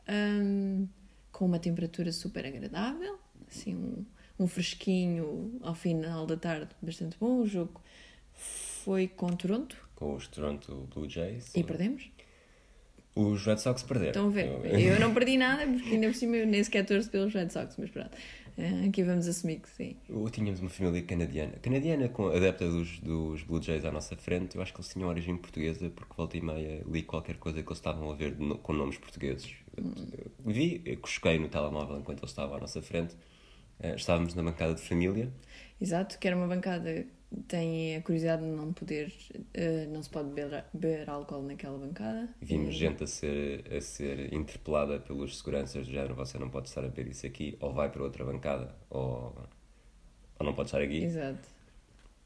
um, 0.09 0.89
com 1.31 1.45
uma 1.45 1.59
temperatura 1.59 2.11
super 2.11 2.47
agradável, 2.47 3.19
assim, 3.47 3.75
um, 3.75 4.05
um 4.39 4.47
fresquinho 4.47 5.59
ao 5.63 5.75
final 5.75 6.27
da 6.27 6.37
tarde 6.37 6.71
bastante 6.81 7.19
bom. 7.19 7.41
O 7.41 7.47
jogo 7.47 7.83
foi 8.33 9.09
com 9.09 9.29
Toronto. 9.29 9.77
Com 9.95 10.15
os 10.15 10.27
Toronto 10.27 10.89
Blue 10.95 11.09
Jays. 11.09 11.55
E 11.55 11.63
perdemos. 11.63 12.11
Os 13.15 13.45
Red 13.45 13.59
Sox 13.59 13.83
perderam. 13.83 14.11
Estão 14.11 14.27
a 14.27 14.31
ver. 14.31 14.47
Eu 14.81 14.99
não 15.01 15.13
perdi 15.13 15.37
nada, 15.37 15.67
porque 15.67 15.95
ainda 15.95 16.07
por 16.09 16.15
cima 16.15 16.37
eu 16.37 16.47
nem 16.47 16.63
sequer 16.63 16.87
torço 16.87 17.11
pelos 17.11 17.35
Red 17.35 17.51
Sox, 17.51 17.77
mas 17.79 17.91
pronto. 17.91 18.11
Eh, 18.57 18.87
aqui 18.89 19.03
vamos 19.03 19.27
assumir 19.27 19.61
que 19.61 19.69
sim. 19.69 19.97
Tínhamos 20.31 20.61
uma 20.61 20.71
família 20.71 21.03
canadiana. 21.03 21.53
Canadiana, 21.63 22.09
com, 22.09 22.29
adepta 22.29 22.69
dos, 22.69 22.99
dos 23.01 23.43
Blue 23.43 23.61
Jays 23.61 23.85
à 23.85 23.91
nossa 23.91 24.17
frente. 24.17 24.57
Eu 24.57 24.63
acho 24.63 24.73
que 24.73 24.81
eles 24.81 24.93
tinham 24.93 25.09
origem 25.09 25.37
portuguesa, 25.37 25.91
porque 25.91 26.13
volta 26.17 26.37
e 26.37 26.41
meia 26.41 26.83
li 26.87 27.03
qualquer 27.03 27.37
coisa 27.37 27.63
que 27.63 27.69
eles 27.69 27.79
estavam 27.79 28.11
a 28.11 28.15
ver 28.15 28.37
com 28.63 28.73
nomes 28.73 28.99
portugueses. 28.99 29.55
Hum. 29.79 29.93
Vi, 30.45 30.97
cusquei 31.01 31.39
no 31.39 31.49
telemóvel 31.49 31.99
enquanto 31.99 32.21
eles 32.21 32.31
estavam 32.31 32.57
à 32.57 32.61
nossa 32.61 32.83
frente. 32.83 33.17
Eh, 33.81 33.95
estávamos 33.95 34.35
na 34.35 34.43
bancada 34.43 34.75
de 34.75 34.83
família. 34.83 35.33
Exato, 35.81 36.19
que 36.19 36.29
era 36.29 36.37
uma 36.37 36.47
bancada 36.47 37.07
tem 37.47 37.97
a 37.97 38.03
curiosidade 38.03 38.43
de 38.43 38.49
não 38.49 38.73
poder, 38.73 39.13
uh, 39.35 39.93
não 39.93 40.03
se 40.03 40.11
pode 40.11 40.31
beber, 40.31 40.65
beber 40.73 41.09
álcool 41.09 41.43
naquela 41.43 41.79
bancada. 41.79 42.29
Vimos 42.41 42.75
gente 42.75 43.05
a 43.05 43.07
ser, 43.07 43.73
a 43.73 43.81
ser 43.81 44.33
interpelada 44.33 44.99
pelos 44.99 45.39
seguranças 45.39 45.87
do 45.87 45.93
género, 45.93 46.15
você 46.15 46.39
não 46.39 46.51
pode 46.51 46.69
estar 46.69 46.85
a 46.85 46.89
beber 46.89 47.11
isso 47.11 47.27
aqui, 47.27 47.57
ou 47.61 47.73
vai 47.73 47.91
para 47.91 48.03
outra 48.03 48.25
bancada, 48.25 48.75
ou, 48.89 49.49
ou 50.39 50.47
não 50.47 50.55
pode 50.55 50.69
estar 50.69 50.81
aqui. 50.81 51.05
Exato. 51.05 51.49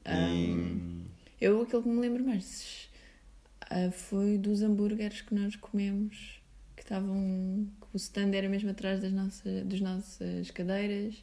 E... 0.07 0.11
Um, 0.11 1.05
eu, 1.41 1.63
aquilo 1.63 1.83
que 1.83 1.89
me 1.89 2.01
lembro 2.01 2.25
mais 2.25 2.89
uh, 3.71 3.91
foi 3.93 4.39
dos 4.39 4.63
hambúrgueres 4.63 5.21
que 5.21 5.35
nós 5.35 5.55
comemos, 5.57 6.41
que 6.77 6.83
estavam, 6.83 7.69
que 7.81 7.87
o 7.93 7.97
stand 7.97 8.35
era 8.35 8.49
mesmo 8.49 8.71
atrás 8.71 9.01
das 9.01 9.13
nossas, 9.13 9.67
das 9.67 9.81
nossas 9.81 10.51
cadeiras, 10.51 11.23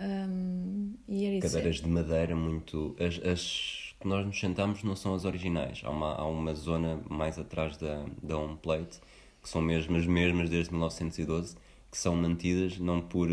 um, 0.00 0.94
Cadeiras 1.40 1.76
de 1.76 1.88
madeira 1.88 2.34
muito. 2.34 2.96
As, 2.98 3.24
as 3.26 3.94
que 4.00 4.08
nós 4.08 4.26
nos 4.26 4.38
sentamos 4.38 4.82
não 4.82 4.96
são 4.96 5.14
as 5.14 5.24
originais. 5.24 5.80
Há 5.84 5.90
uma, 5.90 6.14
há 6.14 6.24
uma 6.26 6.54
zona 6.54 7.00
mais 7.08 7.38
atrás 7.38 7.76
da, 7.76 8.04
da 8.22 8.36
home 8.36 8.56
plate 8.56 9.00
que 9.42 9.48
são 9.48 9.60
mesmo 9.60 9.96
as 9.96 10.06
mesmas 10.06 10.48
desde 10.48 10.72
1912 10.72 11.56
que 11.90 11.98
são 11.98 12.16
mantidas 12.16 12.78
não 12.78 13.00
por 13.00 13.28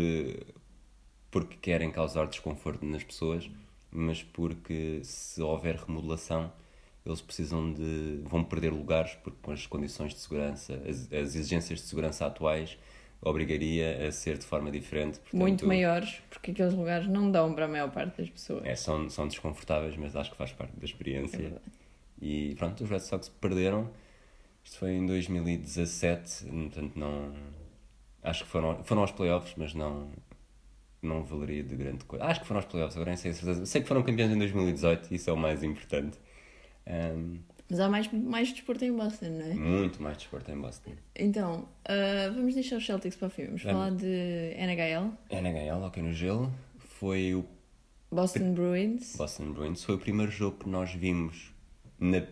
porque 1.30 1.56
querem 1.56 1.90
causar 1.90 2.26
desconforto 2.26 2.84
nas 2.84 3.04
pessoas, 3.04 3.48
mas 3.90 4.22
porque 4.22 5.00
se 5.04 5.40
houver 5.40 5.76
remodelação 5.76 6.52
eles 7.06 7.20
precisam 7.20 7.72
de 7.72 8.20
vão 8.24 8.44
perder 8.44 8.72
lugares 8.72 9.14
porque 9.24 9.38
com 9.40 9.52
as 9.52 9.66
condições 9.66 10.12
de 10.12 10.20
segurança, 10.20 10.74
as, 10.86 11.12
as 11.12 11.34
exigências 11.34 11.80
de 11.80 11.86
segurança 11.86 12.26
atuais 12.26 12.76
obrigaria 13.22 14.06
a 14.08 14.12
ser 14.12 14.38
de 14.38 14.44
forma 14.46 14.70
diferente. 14.70 15.18
Portanto, 15.20 15.36
Muito 15.38 15.66
maiores, 15.66 16.20
porque 16.30 16.50
aqueles 16.52 16.72
lugares 16.74 17.06
não 17.06 17.30
dão 17.30 17.52
para 17.54 17.66
a 17.66 17.68
maior 17.68 17.90
parte 17.90 18.16
das 18.18 18.30
pessoas. 18.30 18.64
É, 18.64 18.74
são, 18.74 19.08
são 19.10 19.28
desconfortáveis, 19.28 19.96
mas 19.96 20.16
acho 20.16 20.30
que 20.30 20.36
faz 20.36 20.52
parte 20.52 20.72
da 20.76 20.82
É 20.82 20.84
experiência. 20.84 21.38
verdade. 21.38 21.60
e 22.20 22.54
pronto, 22.56 22.82
os 22.84 22.90
Red 22.90 23.00
Sox 23.00 23.28
perderam. 23.28 23.90
Isto 24.64 24.78
foi 24.78 24.92
em 24.92 25.06
2017, 25.06 26.44
portanto 26.46 26.92
não. 26.98 27.32
Acho 28.22 28.44
que 28.44 28.50
foram, 28.50 28.82
foram 28.84 29.00
aos 29.02 29.10
playoffs, 29.12 29.54
mas 29.56 29.72
não, 29.74 30.10
não 31.02 31.22
valeria 31.24 31.62
de 31.62 31.74
grande 31.74 32.04
coisa. 32.04 32.24
Acho 32.24 32.40
que 32.40 32.46
foram 32.46 32.58
aos 32.60 32.66
playoffs, 32.70 32.96
agora 32.96 33.10
nem 33.10 33.16
sei 33.16 33.30
a 33.30 33.34
certeza. 33.34 33.66
Sei 33.66 33.80
que 33.82 33.88
foram 33.88 34.02
campeões 34.02 34.30
em 34.32 34.38
2018, 34.38 35.14
isso 35.14 35.30
é 35.30 35.32
o 35.32 35.36
mais 35.36 35.62
importante. 35.62 36.18
Ahm, 36.86 37.38
Mas 37.70 37.78
há 37.80 37.88
mais, 37.88 38.12
mais 38.12 38.52
desporto 38.52 38.84
em 38.84 38.92
Boston, 38.92 39.26
não 39.26 39.46
é? 39.46 39.54
muito 39.54 40.02
mais 40.02 40.16
desporto 40.18 40.50
em 40.50 40.60
Boston. 40.60 40.90
Então, 41.16 41.68
ah, 41.84 42.30
vamos 42.34 42.54
deixar 42.54 42.76
os 42.76 42.84
Celtics 42.84 43.16
para 43.16 43.28
o 43.28 43.30
fim. 43.30 43.44
Vamos 43.46 43.62
Vamos. 43.62 43.78
falar 43.78 43.90
de 43.90 44.54
NHL, 44.56 45.12
NHL, 45.30 45.82
ok 45.84 46.02
no 46.02 46.12
gelo, 46.12 46.52
foi 46.78 47.34
o 47.34 47.44
Boston 48.10 48.52
Bruins. 48.54 49.14
Boston 49.16 49.52
Bruins. 49.52 49.84
Foi 49.84 49.94
o 49.94 49.98
primeiro 49.98 50.32
jogo 50.32 50.58
que 50.58 50.68
nós 50.68 50.92
vimos 50.92 51.52
na 51.98 52.22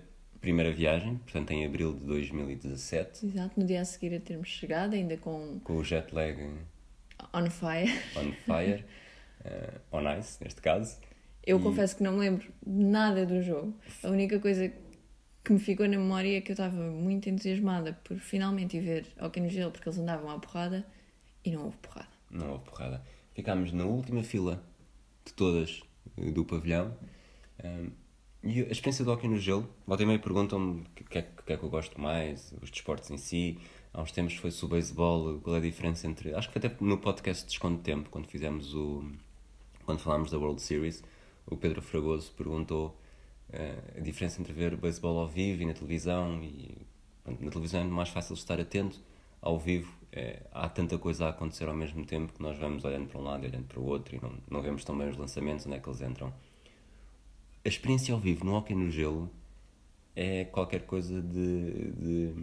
primeira 0.40 0.72
viagem, 0.72 1.16
portanto 1.18 1.50
em 1.52 1.64
abril 1.66 1.92
de 1.94 2.04
2017, 2.04 3.26
Exato, 3.26 3.60
no 3.60 3.66
dia 3.66 3.80
a 3.80 3.84
seguir 3.84 4.14
a 4.14 4.20
termos 4.20 4.48
chegado, 4.48 4.94
ainda 4.94 5.16
com 5.16 5.60
com 5.64 5.74
o 5.76 5.84
jet 5.84 6.12
lag 6.14 6.36
On 7.34 7.50
Fire. 7.50 7.92
on 8.16 8.32
fire, 8.46 8.84
eh, 9.44 9.70
on 9.92 10.02
ice 10.18 10.42
neste 10.42 10.60
caso. 10.60 10.98
Eu 11.46 11.58
E- 11.58 11.62
confesso 11.62 11.96
que 11.96 12.02
não 12.02 12.12
me 12.14 12.20
lembro 12.20 12.46
nada 12.66 13.24
do 13.26 13.42
jogo. 13.42 13.74
A 14.02 14.08
única 14.10 14.38
coisa 14.38 14.68
que 14.68 14.76
me 15.52 15.58
ficou 15.58 15.88
na 15.88 15.96
memória 15.96 16.36
é 16.36 16.40
que 16.40 16.50
eu 16.50 16.54
estava 16.54 16.76
muito 16.76 17.28
entusiasmada 17.28 17.92
por 18.04 18.18
finalmente 18.18 18.76
ir 18.76 18.80
ver 18.80 19.06
Hockey 19.20 19.40
no 19.40 19.48
Gelo, 19.48 19.70
porque 19.70 19.88
eles 19.88 19.98
andavam 19.98 20.30
à 20.30 20.38
porrada 20.38 20.86
e 21.44 21.50
não 21.50 21.64
houve 21.64 21.76
porrada. 21.78 22.08
Não 22.30 22.52
houve 22.52 22.64
porrada. 22.64 23.02
Ficámos 23.34 23.72
na 23.72 23.84
última 23.84 24.22
fila 24.22 24.62
de 25.24 25.32
todas 25.32 25.82
eh, 26.16 26.30
do 26.30 26.44
pavilhão. 26.44 26.96
Um, 27.64 27.90
e 28.42 28.62
a 28.62 28.70
experiência 28.70 29.04
do 29.04 29.10
hockey 29.10 29.26
no 29.26 29.38
gelo, 29.38 29.68
volta 29.86 30.02
e 30.02 30.06
meia 30.06 30.18
perguntam-me 30.18 30.82
o 30.82 31.04
que, 31.04 31.18
é, 31.18 31.22
que 31.22 31.42
que 31.48 31.52
é 31.54 31.56
que 31.56 31.64
eu 31.64 31.70
gosto 31.70 32.00
mais, 32.00 32.54
os 32.62 32.70
desportos 32.70 33.10
em 33.10 33.16
si. 33.16 33.58
Há 33.92 34.02
uns 34.02 34.12
tempos 34.12 34.34
foi 34.34 34.50
sobre 34.50 34.76
o 34.76 34.78
beisebol, 34.78 35.40
qual 35.40 35.56
é 35.56 35.58
a 35.58 35.62
diferença 35.62 36.06
entre. 36.06 36.34
Acho 36.34 36.48
que 36.48 36.60
foi 36.60 36.68
até 36.68 36.84
no 36.84 36.98
podcast 36.98 37.46
Desconto 37.46 37.78
de 37.78 37.82
Tempo, 37.82 38.10
quando 38.10 38.26
fizemos 38.26 38.74
o. 38.74 39.02
quando 39.84 39.98
falámos 39.98 40.30
da 40.30 40.38
World 40.38 40.60
Series, 40.60 41.02
o 41.46 41.56
Pedro 41.56 41.80
Fragoso 41.80 42.30
perguntou 42.36 42.96
a 43.96 44.00
diferença 44.00 44.40
entre 44.40 44.52
ver 44.52 44.76
beisebol 44.76 45.18
ao 45.18 45.28
vivo 45.28 45.62
e 45.62 45.66
na 45.66 45.74
televisão. 45.74 46.42
E 46.42 46.76
na 47.26 47.50
televisão 47.50 47.80
é 47.80 47.84
mais 47.84 48.08
fácil 48.08 48.34
estar 48.34 48.60
atento, 48.60 49.00
ao 49.40 49.58
vivo 49.58 49.98
eh, 50.10 50.42
há 50.52 50.68
tanta 50.68 50.96
coisa 50.98 51.26
a 51.26 51.28
acontecer 51.30 51.68
ao 51.68 51.74
mesmo 51.74 52.04
tempo 52.04 52.32
que 52.32 52.42
nós 52.42 52.58
vamos 52.58 52.84
olhando 52.84 53.08
para 53.08 53.20
um 53.20 53.22
lado 53.22 53.44
e 53.44 53.48
olhando 53.48 53.66
para 53.66 53.78
o 53.78 53.84
outro 53.84 54.16
e 54.16 54.20
não, 54.20 54.32
não 54.50 54.62
vemos 54.62 54.84
tão 54.84 54.96
bem 54.96 55.08
os 55.08 55.16
lançamentos, 55.16 55.66
onde 55.66 55.76
é 55.76 55.80
que 55.80 55.88
eles 55.88 56.00
entram. 56.00 56.32
A 57.64 57.68
experiência 57.68 58.14
ao 58.14 58.20
vivo 58.20 58.44
no 58.44 58.54
hockey 58.54 58.74
no 58.74 58.90
gelo 58.90 59.30
é 60.16 60.44
qualquer 60.46 60.86
coisa 60.86 61.20
de, 61.20 61.92
de 61.92 62.34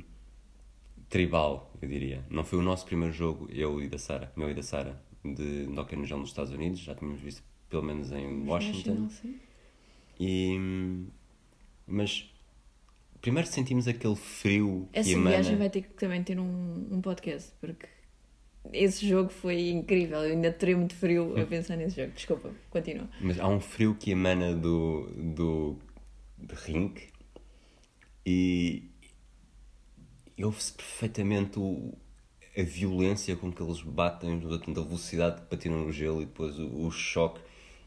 tribal, 1.10 1.72
eu 1.82 1.90
diria. 1.90 2.24
Não 2.30 2.44
foi 2.44 2.60
o 2.60 2.62
nosso 2.62 2.86
primeiro 2.86 3.14
jogo, 3.14 3.48
eu 3.52 3.82
e 3.82 3.90
da 3.90 3.98
Sara, 3.98 4.32
meu 4.36 4.50
e 4.50 4.54
da 4.54 4.64
Sara, 4.64 5.02
de, 5.24 5.68
hockey 5.78 5.96
no 5.96 6.06
gelo 6.06 6.22
nos 6.22 6.30
Estados 6.30 6.54
Unidos, 6.54 6.80
já 6.80 6.94
tínhamos 6.94 7.20
visto 7.20 7.44
pelo 7.68 7.84
menos 7.84 8.12
em 8.12 8.48
Washington. 8.48 9.10
Sim. 9.10 9.40
E, 10.20 10.58
mas 11.88 12.32
primeiro 13.22 13.48
sentimos 13.48 13.88
aquele 13.88 14.16
frio 14.16 14.88
Essa 14.94 15.10
que 15.10 15.16
emana. 15.16 15.30
viagem 15.32 15.58
vai 15.58 15.70
ter 15.70 15.82
que 15.82 15.90
também 15.90 16.24
ter 16.24 16.40
um, 16.40 16.88
um 16.92 17.02
podcast, 17.02 17.52
porque 17.60 17.88
esse 18.72 19.08
jogo 19.08 19.30
foi 19.30 19.70
incrível. 19.70 20.20
Eu 20.20 20.32
ainda 20.32 20.52
tremo 20.52 20.88
de 20.88 20.96
frio 20.96 21.40
a 21.40 21.46
pensar 21.46 21.76
nesse 21.76 22.02
jogo. 22.02 22.14
Desculpa, 22.14 22.52
continua. 22.70 23.10
Mas 23.22 23.40
há 23.40 23.48
um 23.48 23.60
frio 23.60 23.96
que 23.96 24.12
emana 24.12 24.54
do, 24.56 25.10
do, 25.36 25.78
do 26.38 26.56
rink 26.56 27.10
e, 28.26 28.84
e 30.38 30.44
ouve-se 30.44 30.74
perfeitamente 30.74 31.60
o, 31.60 31.94
a 32.58 32.64
violência 32.64 33.36
com 33.36 33.52
que 33.52 33.62
eles 33.62 33.82
batem, 33.82 34.34
a 34.34 34.82
velocidade 34.82 35.42
que 35.42 35.48
patiram 35.48 35.86
no 35.86 35.92
gelo 35.92 36.22
e 36.22 36.26
depois 36.26 36.58
o, 36.58 36.86
o 36.88 36.92
choque 36.92 37.42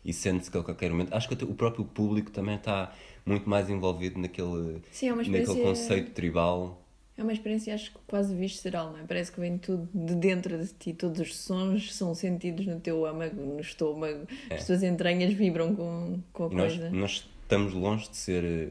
e 0.08 0.12
sente-se 0.14 0.50
que 0.50 0.56
a 0.56 0.62
qualquer 0.62 0.90
momento. 0.90 1.12
Acho 1.12 1.28
que 1.28 1.44
o 1.44 1.54
próprio 1.54 1.84
público 1.84 2.30
também 2.30 2.54
está 2.54 2.94
muito 3.26 3.48
mais 3.48 3.68
envolvido 3.68 4.18
naquele, 4.18 4.80
Sim, 4.90 5.10
é 5.10 5.14
naquele 5.14 5.44
conceito 5.44 6.12
tribal. 6.12 6.82
É 7.14 7.22
uma 7.22 7.32
experiência, 7.32 7.74
acho 7.74 7.92
que 7.92 7.98
quase 8.06 8.34
visceral, 8.34 8.90
não 8.90 9.00
é? 9.00 9.02
Parece 9.02 9.30
que 9.30 9.38
vem 9.38 9.58
tudo 9.58 9.86
de 9.92 10.14
dentro 10.14 10.56
de 10.56 10.72
ti, 10.72 10.94
todos 10.94 11.20
os 11.20 11.36
sons 11.36 11.94
são 11.94 12.14
sentidos 12.14 12.64
no 12.64 12.80
teu 12.80 13.04
âmago, 13.04 13.38
no 13.38 13.60
estômago, 13.60 14.26
as 14.50 14.64
tuas 14.64 14.82
entranhas 14.82 15.34
vibram 15.34 15.74
com, 15.74 16.20
com 16.32 16.44
a 16.44 16.46
É. 16.46 16.52
E 16.52 16.54
nós, 16.54 16.72
coisa. 16.72 16.90
nós 16.90 17.28
estamos 17.42 17.74
longe 17.74 18.08
de 18.08 18.16
ser 18.16 18.44
eh, 18.44 18.68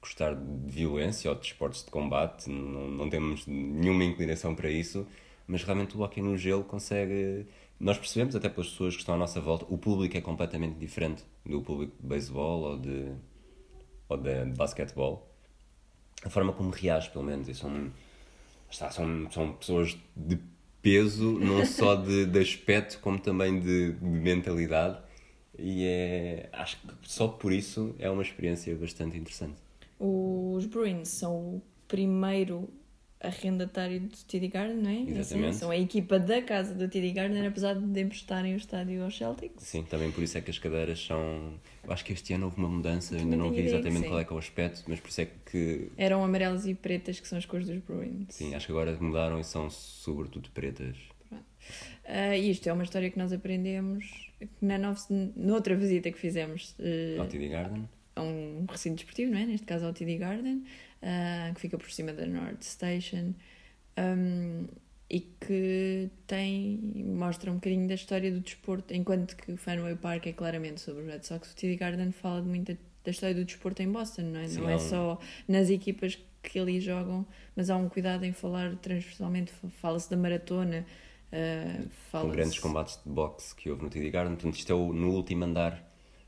gostar 0.00 0.34
de 0.34 0.72
violência 0.72 1.30
ou 1.30 1.36
de 1.36 1.46
esportes 1.46 1.84
de 1.84 1.90
combate, 1.92 2.50
não, 2.50 2.88
não 2.88 3.08
temos 3.08 3.46
nenhuma 3.46 4.02
inclinação 4.02 4.56
para 4.56 4.70
isso, 4.70 5.06
mas 5.46 5.62
realmente 5.62 5.96
o 5.96 6.00
hockey 6.00 6.20
no 6.20 6.36
gelo 6.36 6.64
consegue. 6.64 7.46
Nós 7.78 7.98
percebemos, 7.98 8.34
até 8.34 8.48
pelas 8.48 8.70
pessoas 8.70 8.94
que 8.94 9.00
estão 9.00 9.14
à 9.14 9.18
nossa 9.18 9.40
volta, 9.40 9.66
o 9.68 9.76
público 9.76 10.16
é 10.16 10.20
completamente 10.20 10.78
diferente 10.78 11.24
do 11.44 11.60
público 11.60 11.94
de 12.00 12.08
beisebol 12.08 12.62
ou 12.62 12.78
de, 12.78 13.12
ou 14.08 14.16
de, 14.16 14.44
basquetebol. 14.56 15.30
A 16.24 16.30
forma 16.30 16.52
como 16.52 16.70
reage, 16.70 17.10
pelo 17.10 17.24
menos, 17.24 17.48
e 17.48 17.54
são, 17.54 17.92
está, 18.70 18.90
são, 18.90 19.30
são 19.30 19.52
pessoas 19.52 19.96
de 20.16 20.38
peso, 20.80 21.38
não 21.38 21.64
só 21.66 21.94
de, 21.94 22.24
de 22.24 22.38
aspecto, 22.40 22.98
como 23.00 23.18
também 23.18 23.60
de, 23.60 23.92
de 23.92 24.04
mentalidade. 24.04 24.98
E 25.58 25.84
é, 25.84 26.48
acho 26.52 26.78
que 26.80 26.88
só 27.02 27.28
por 27.28 27.52
isso 27.52 27.94
é 27.98 28.08
uma 28.08 28.22
experiência 28.22 28.74
bastante 28.74 29.18
interessante. 29.18 29.56
Os 29.98 30.64
Bruins 30.66 31.08
são 31.08 31.34
o 31.36 31.62
primeiro 31.88 32.68
arrendatário 33.20 34.00
do 34.00 34.16
TD 34.28 34.48
Garden, 34.48 34.76
não 34.76 34.90
é? 34.90 34.94
Assim? 34.94 35.18
Exatamente. 35.18 35.56
São 35.56 35.70
a 35.70 35.76
equipa 35.76 36.18
da 36.18 36.42
casa 36.42 36.74
do 36.74 36.88
TD 36.88 37.12
Garden, 37.12 37.46
apesar 37.46 37.74
de 37.74 38.00
emprestarem 38.00 38.54
o 38.54 38.56
estádio 38.56 39.02
aos 39.02 39.16
Celtics. 39.16 39.64
Sim, 39.64 39.82
também 39.84 40.10
por 40.12 40.22
isso 40.22 40.36
é 40.36 40.40
que 40.40 40.50
as 40.50 40.58
cadeiras 40.58 41.00
são. 41.04 41.54
Eu 41.82 41.92
acho 41.92 42.04
que 42.04 42.12
este 42.12 42.34
ano 42.34 42.46
houve 42.46 42.58
uma 42.58 42.68
mudança, 42.68 43.14
eu 43.14 43.20
ainda 43.20 43.36
não 43.36 43.50
vi 43.50 43.60
exatamente 43.62 44.08
qual 44.08 44.20
é 44.20 44.24
que 44.24 44.32
é 44.32 44.36
o 44.36 44.38
aspecto, 44.38 44.84
mas 44.88 45.00
por 45.00 45.08
isso 45.08 45.20
é 45.22 45.28
que. 45.50 45.90
Eram 45.96 46.22
amarelas 46.24 46.66
e 46.66 46.74
pretas, 46.74 47.18
que 47.18 47.26
são 47.26 47.38
as 47.38 47.46
cores 47.46 47.66
dos 47.66 47.78
Bruins. 47.78 48.26
Sim, 48.30 48.54
acho 48.54 48.66
que 48.66 48.72
agora 48.72 48.96
mudaram 49.00 49.40
e 49.40 49.44
são 49.44 49.70
sobretudo 49.70 50.50
pretas. 50.50 50.96
Ah, 52.04 52.36
isto 52.36 52.68
é 52.68 52.72
uma 52.72 52.84
história 52.84 53.10
que 53.10 53.18
nós 53.18 53.32
aprendemos 53.32 54.30
na 54.60 54.78
nova, 54.78 55.00
noutra 55.34 55.74
visita 55.74 56.10
que 56.12 56.18
fizemos 56.18 56.74
eh, 56.78 57.16
Ao 57.18 57.26
TD 57.26 57.48
Garden. 57.48 57.88
a 58.14 58.22
um 58.22 58.64
recinto 58.68 58.96
desportivo, 58.96 59.32
não 59.32 59.38
é? 59.38 59.46
Neste 59.46 59.66
caso 59.66 59.84
ao 59.86 59.92
TD 59.92 60.16
Garden, 60.18 60.64
ah, 61.02 61.50
que 61.54 61.60
fica 61.60 61.78
por 61.78 61.90
cima 61.90 62.12
da 62.12 62.26
North 62.26 62.62
Station 62.62 63.34
um, 63.98 64.66
e 65.08 65.20
que 65.20 66.10
tem 66.26 67.04
mostra 67.16 67.50
um 67.50 67.54
bocadinho 67.54 67.86
da 67.86 67.94
história 67.94 68.30
do 68.30 68.40
desporto, 68.40 68.92
enquanto 68.92 69.36
que 69.36 69.52
o 69.52 69.56
Fenway 69.56 69.96
Park 69.96 70.26
é 70.26 70.32
claramente 70.32 70.80
sobre 70.80 71.02
os 71.02 71.08
Red 71.08 71.22
Sox, 71.22 71.52
o 71.52 71.56
TD 71.56 71.76
Garden 71.76 72.10
fala 72.10 72.42
de 72.42 72.48
muito 72.48 72.76
da 73.04 73.10
história 73.10 73.34
do 73.34 73.44
desporto 73.44 73.82
em 73.82 73.90
Boston, 73.90 74.22
não 74.22 74.40
é? 74.40 74.48
Sim, 74.48 74.60
não 74.62 74.70
é 74.70 74.78
só 74.78 75.18
nas 75.46 75.70
equipas 75.70 76.18
que 76.42 76.58
ali 76.58 76.80
jogam, 76.80 77.24
mas 77.54 77.70
há 77.70 77.76
um 77.76 77.88
cuidado 77.88 78.24
em 78.24 78.32
falar 78.32 78.74
transversalmente, 78.76 79.52
fala-se 79.80 80.10
da 80.10 80.16
maratona, 80.16 80.84
ah, 81.32 81.82
com 81.82 81.88
fala 82.10 82.32
grandes 82.32 82.58
combates 82.58 83.00
de 83.04 83.10
boxe 83.10 83.54
que 83.54 83.70
houve 83.70 83.84
no 83.84 83.90
TD 83.90 84.10
Garden. 84.10 84.34
Portanto, 84.34 84.56
isto 84.56 84.72
é 84.72 84.74
o, 84.74 84.92
no 84.92 85.10
último 85.10 85.44
andar. 85.44 85.84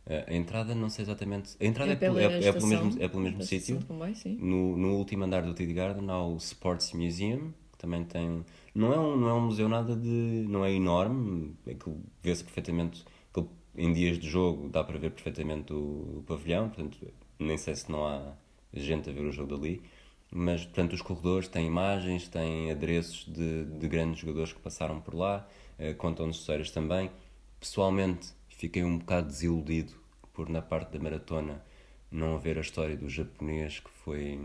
Eh, 0.09 0.25
A 0.29 0.35
entrada, 0.35 0.75
não 0.75 0.89
sei 0.89 1.05
exatamente. 1.05 1.57
A 1.61 1.65
entrada 1.65 1.93
é, 1.93 1.97
pelo, 1.97 2.17
pela 2.17 2.33
é, 2.33 2.45
é 2.49 2.53
pelo 2.53 2.67
mesmo, 2.67 2.97
é 2.99 3.09
pelo 3.09 3.23
mesmo 3.23 3.43
sítio. 3.43 3.79
comboio. 3.87 4.15
No, 4.41 4.77
no 4.77 4.97
último 4.97 5.25
andar 5.25 5.43
do 5.43 5.53
TD 5.55 5.73
Garden 5.75 6.09
há 6.11 6.23
o 6.25 6.37
Sports 6.37 6.93
Museum, 6.93 7.53
que 7.73 7.79
também 7.79 8.05
tem. 8.05 8.45
Não 8.75 8.93
é 8.93 8.99
um, 8.99 9.17
não 9.17 9.29
é 9.29 9.35
um 9.35 9.41
museu 9.43 9.69
nada 9.69 9.95
de. 9.95 10.47
não 10.49 10.65
é 10.65 10.73
enorme, 10.73 11.55
aquilo 11.71 12.01
vê-se 12.23 12.43
perfeitamente. 12.43 13.05
Aquilo, 13.31 13.51
em 13.77 13.93
dias 13.93 14.19
de 14.19 14.29
jogo 14.29 14.69
dá 14.69 14.83
para 14.83 14.99
ver 14.99 15.11
perfeitamente 15.11 15.73
o, 15.73 15.77
o 16.19 16.25
pavilhão, 16.27 16.69
portanto, 16.69 16.99
nem 17.39 17.57
sei 17.59 17.75
se 17.77 17.91
não 17.93 18.07
há 18.07 18.33
gente 18.73 19.09
a 19.11 19.13
ver 19.13 19.25
o 19.25 19.33
jogo 19.33 19.57
dali. 19.57 19.83
Mas, 20.31 20.65
portanto, 20.65 20.93
os 20.93 21.01
corredores 21.03 21.49
têm 21.49 21.67
imagens, 21.67 22.29
têm 22.29 22.71
adereços 22.71 23.25
de, 23.27 23.65
de 23.65 23.89
grandes 23.89 24.21
jogadores 24.21 24.53
que 24.53 24.61
passaram 24.61 25.01
por 25.01 25.15
lá, 25.15 25.47
eh, 25.79 25.95
contam-nos 25.95 26.37
histórias 26.41 26.71
também. 26.71 27.11
Pessoalmente, 27.59 28.29
fiquei 28.59 28.83
um 28.85 28.99
bocado 28.99 29.29
desiludido 29.29 29.95
por, 30.35 30.49
na 30.49 30.61
parte 30.61 30.93
da 30.93 31.03
maratona, 31.03 31.65
não 32.11 32.35
haver 32.35 32.59
a 32.59 32.61
história 32.61 32.97
do 32.97 33.09
japonês 33.09 33.81
que 33.81 33.91
foi, 33.91 34.39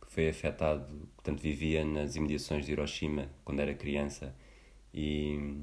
que 0.00 0.12
foi 0.12 0.28
afetado, 0.28 0.86
portanto, 1.16 1.40
vivia 1.40 1.84
nas 1.84 2.14
imediações 2.14 2.66
de 2.66 2.72
Hiroshima 2.72 3.30
quando 3.44 3.60
era 3.60 3.74
criança 3.74 4.36
e 4.92 5.58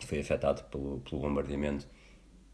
foi 0.00 0.18
afetado 0.20 0.64
pelo, 0.64 1.00
pelo 1.00 1.20
bombardeamento. 1.22 1.88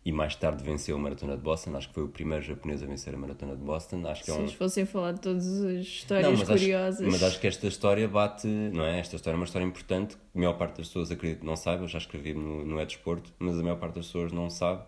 E 0.05 0.11
mais 0.11 0.35
tarde 0.35 0.65
venceu 0.65 0.97
a 0.97 0.99
Maratona 0.99 1.37
de 1.37 1.43
Boston. 1.43 1.77
Acho 1.77 1.89
que 1.89 1.95
foi 1.95 2.03
o 2.03 2.09
primeiro 2.09 2.43
japonês 2.45 2.83
a 2.83 2.87
vencer 2.87 3.15
a 3.15 3.17
Maratona 3.17 3.55
de 3.55 3.63
Boston. 3.63 4.05
Acho 4.07 4.21
que 4.23 4.27
Se 4.27 4.33
é 4.33 4.35
um... 4.35 4.41
eles 4.41 4.53
fossem 4.53 4.85
falar 4.85 5.13
de 5.13 5.21
todas 5.21 5.47
as 5.65 5.81
histórias 5.87 6.39
mas 6.41 6.49
curiosas. 6.49 7.01
Acho, 7.01 7.11
mas 7.13 7.23
acho 7.23 7.41
que 7.41 7.47
esta 7.47 7.67
história 7.69 8.09
bate, 8.09 8.47
não 8.49 8.85
é? 8.85 8.99
Esta 8.99 9.15
história 9.15 9.37
é 9.37 9.39
uma 9.39 9.45
história 9.45 9.65
importante. 9.65 10.17
A 10.35 10.39
maior 10.39 10.55
parte 10.55 10.79
das 10.79 10.89
pessoas 10.89 11.11
acredito 11.13 11.41
que 11.41 11.47
não 11.47 11.55
sabe. 11.55 11.83
Eu 11.85 11.89
já 11.89 11.99
escrevi 11.99 12.35
no, 12.35 12.65
no 12.65 12.81
É 12.81 12.85
Desporto, 12.85 13.33
mas 13.39 13.57
a 13.59 13.63
maior 13.63 13.77
parte 13.77 13.95
das 13.95 14.07
pessoas 14.07 14.33
não 14.33 14.51
sabe. 14.51 14.83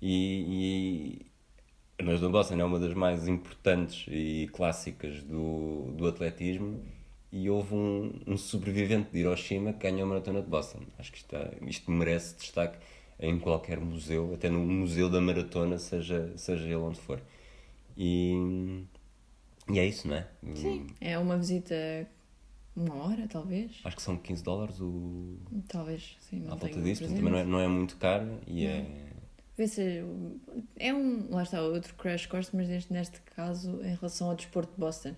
E, 0.00 1.18
e 1.18 1.26
a 1.98 2.04
Maratona 2.04 2.28
de 2.28 2.32
Boston 2.32 2.54
é 2.60 2.64
uma 2.64 2.78
das 2.78 2.94
mais 2.94 3.26
importantes 3.26 4.06
e 4.08 4.48
clássicas 4.52 5.20
do, 5.24 5.92
do 5.96 6.06
atletismo. 6.06 6.80
E 7.32 7.48
houve 7.50 7.74
um, 7.74 8.12
um 8.26 8.36
sobrevivente 8.36 9.10
de 9.12 9.18
Hiroshima 9.20 9.72
que 9.72 9.88
ganhou 9.88 10.02
a 10.04 10.06
Maratona 10.06 10.42
de 10.42 10.48
Boston. 10.48 10.80
Acho 10.98 11.12
que 11.12 11.18
isto, 11.18 11.34
é- 11.36 11.58
isto 11.66 11.90
merece 11.90 12.36
destaque 12.36 12.78
em 13.20 13.38
qualquer 13.38 13.78
museu, 13.78 14.32
até 14.34 14.48
no 14.48 14.60
museu 14.60 15.10
da 15.10 15.20
maratona, 15.20 15.78
seja, 15.78 16.32
seja 16.36 16.64
ele 16.64 16.76
onde 16.76 16.98
for. 16.98 17.20
E, 17.96 18.84
e 19.68 19.78
é 19.78 19.86
isso, 19.86 20.08
não 20.08 20.16
é? 20.16 20.26
Sim, 20.54 20.86
é 21.00 21.18
uma 21.18 21.36
visita 21.36 21.74
uma 22.74 22.94
hora, 22.94 23.26
talvez. 23.28 23.80
Acho 23.84 23.96
que 23.96 24.02
são 24.02 24.16
15 24.16 24.42
dólares 24.42 24.80
o... 24.80 25.36
Talvez, 25.68 26.16
sim, 26.20 26.40
não 26.40 26.52
à 26.52 26.56
volta 26.56 26.80
disso, 26.80 27.02
portanto, 27.02 27.18
também 27.18 27.32
não 27.32 27.38
é, 27.38 27.44
não 27.44 27.60
é 27.60 27.68
muito 27.68 27.96
caro 27.96 28.40
e 28.46 28.66
é. 28.66 28.86
Vê 29.56 29.68
se 29.68 30.02
é 30.78 30.94
um, 30.94 31.28
lá 31.30 31.42
está, 31.42 31.60
outro 31.60 31.94
crash 31.94 32.24
course, 32.26 32.54
mas 32.56 32.68
neste, 32.68 32.92
neste 32.92 33.20
caso, 33.36 33.82
em 33.82 33.94
relação 33.94 34.30
ao 34.30 34.36
desporto 34.36 34.72
de 34.72 34.80
Boston, 34.80 35.10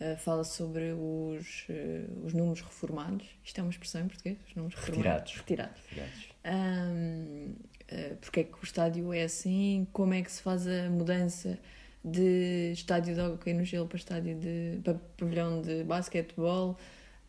uh, 0.00 0.16
fala 0.16 0.44
sobre 0.44 0.92
os, 0.92 1.66
uh, 1.68 2.24
os 2.24 2.32
números 2.32 2.62
reformados. 2.62 3.26
Isto 3.44 3.58
é 3.58 3.62
uma 3.62 3.70
expressão 3.70 4.00
em 4.00 4.08
português? 4.08 4.38
Os 4.48 4.54
números 4.54 4.78
reformados. 4.78 5.34
Retirados. 5.34 5.82
Retirados. 5.90 6.29
Um, 6.44 7.52
uh, 7.92 8.16
porque 8.20 8.40
é 8.40 8.44
que 8.44 8.54
o 8.54 8.64
estádio 8.64 9.12
é 9.12 9.24
assim? 9.24 9.86
Como 9.92 10.14
é 10.14 10.22
que 10.22 10.30
se 10.30 10.42
faz 10.42 10.66
a 10.66 10.88
mudança 10.88 11.58
de 12.04 12.72
estádio 12.72 13.14
de 13.14 13.20
hockey 13.20 13.52
no 13.52 13.64
gelo 13.64 13.86
para 13.86 13.98
estádio 13.98 14.38
de 14.38 14.80
para 14.82 14.94
pavilhão 15.16 15.60
de 15.60 15.84
basquetebol? 15.84 16.78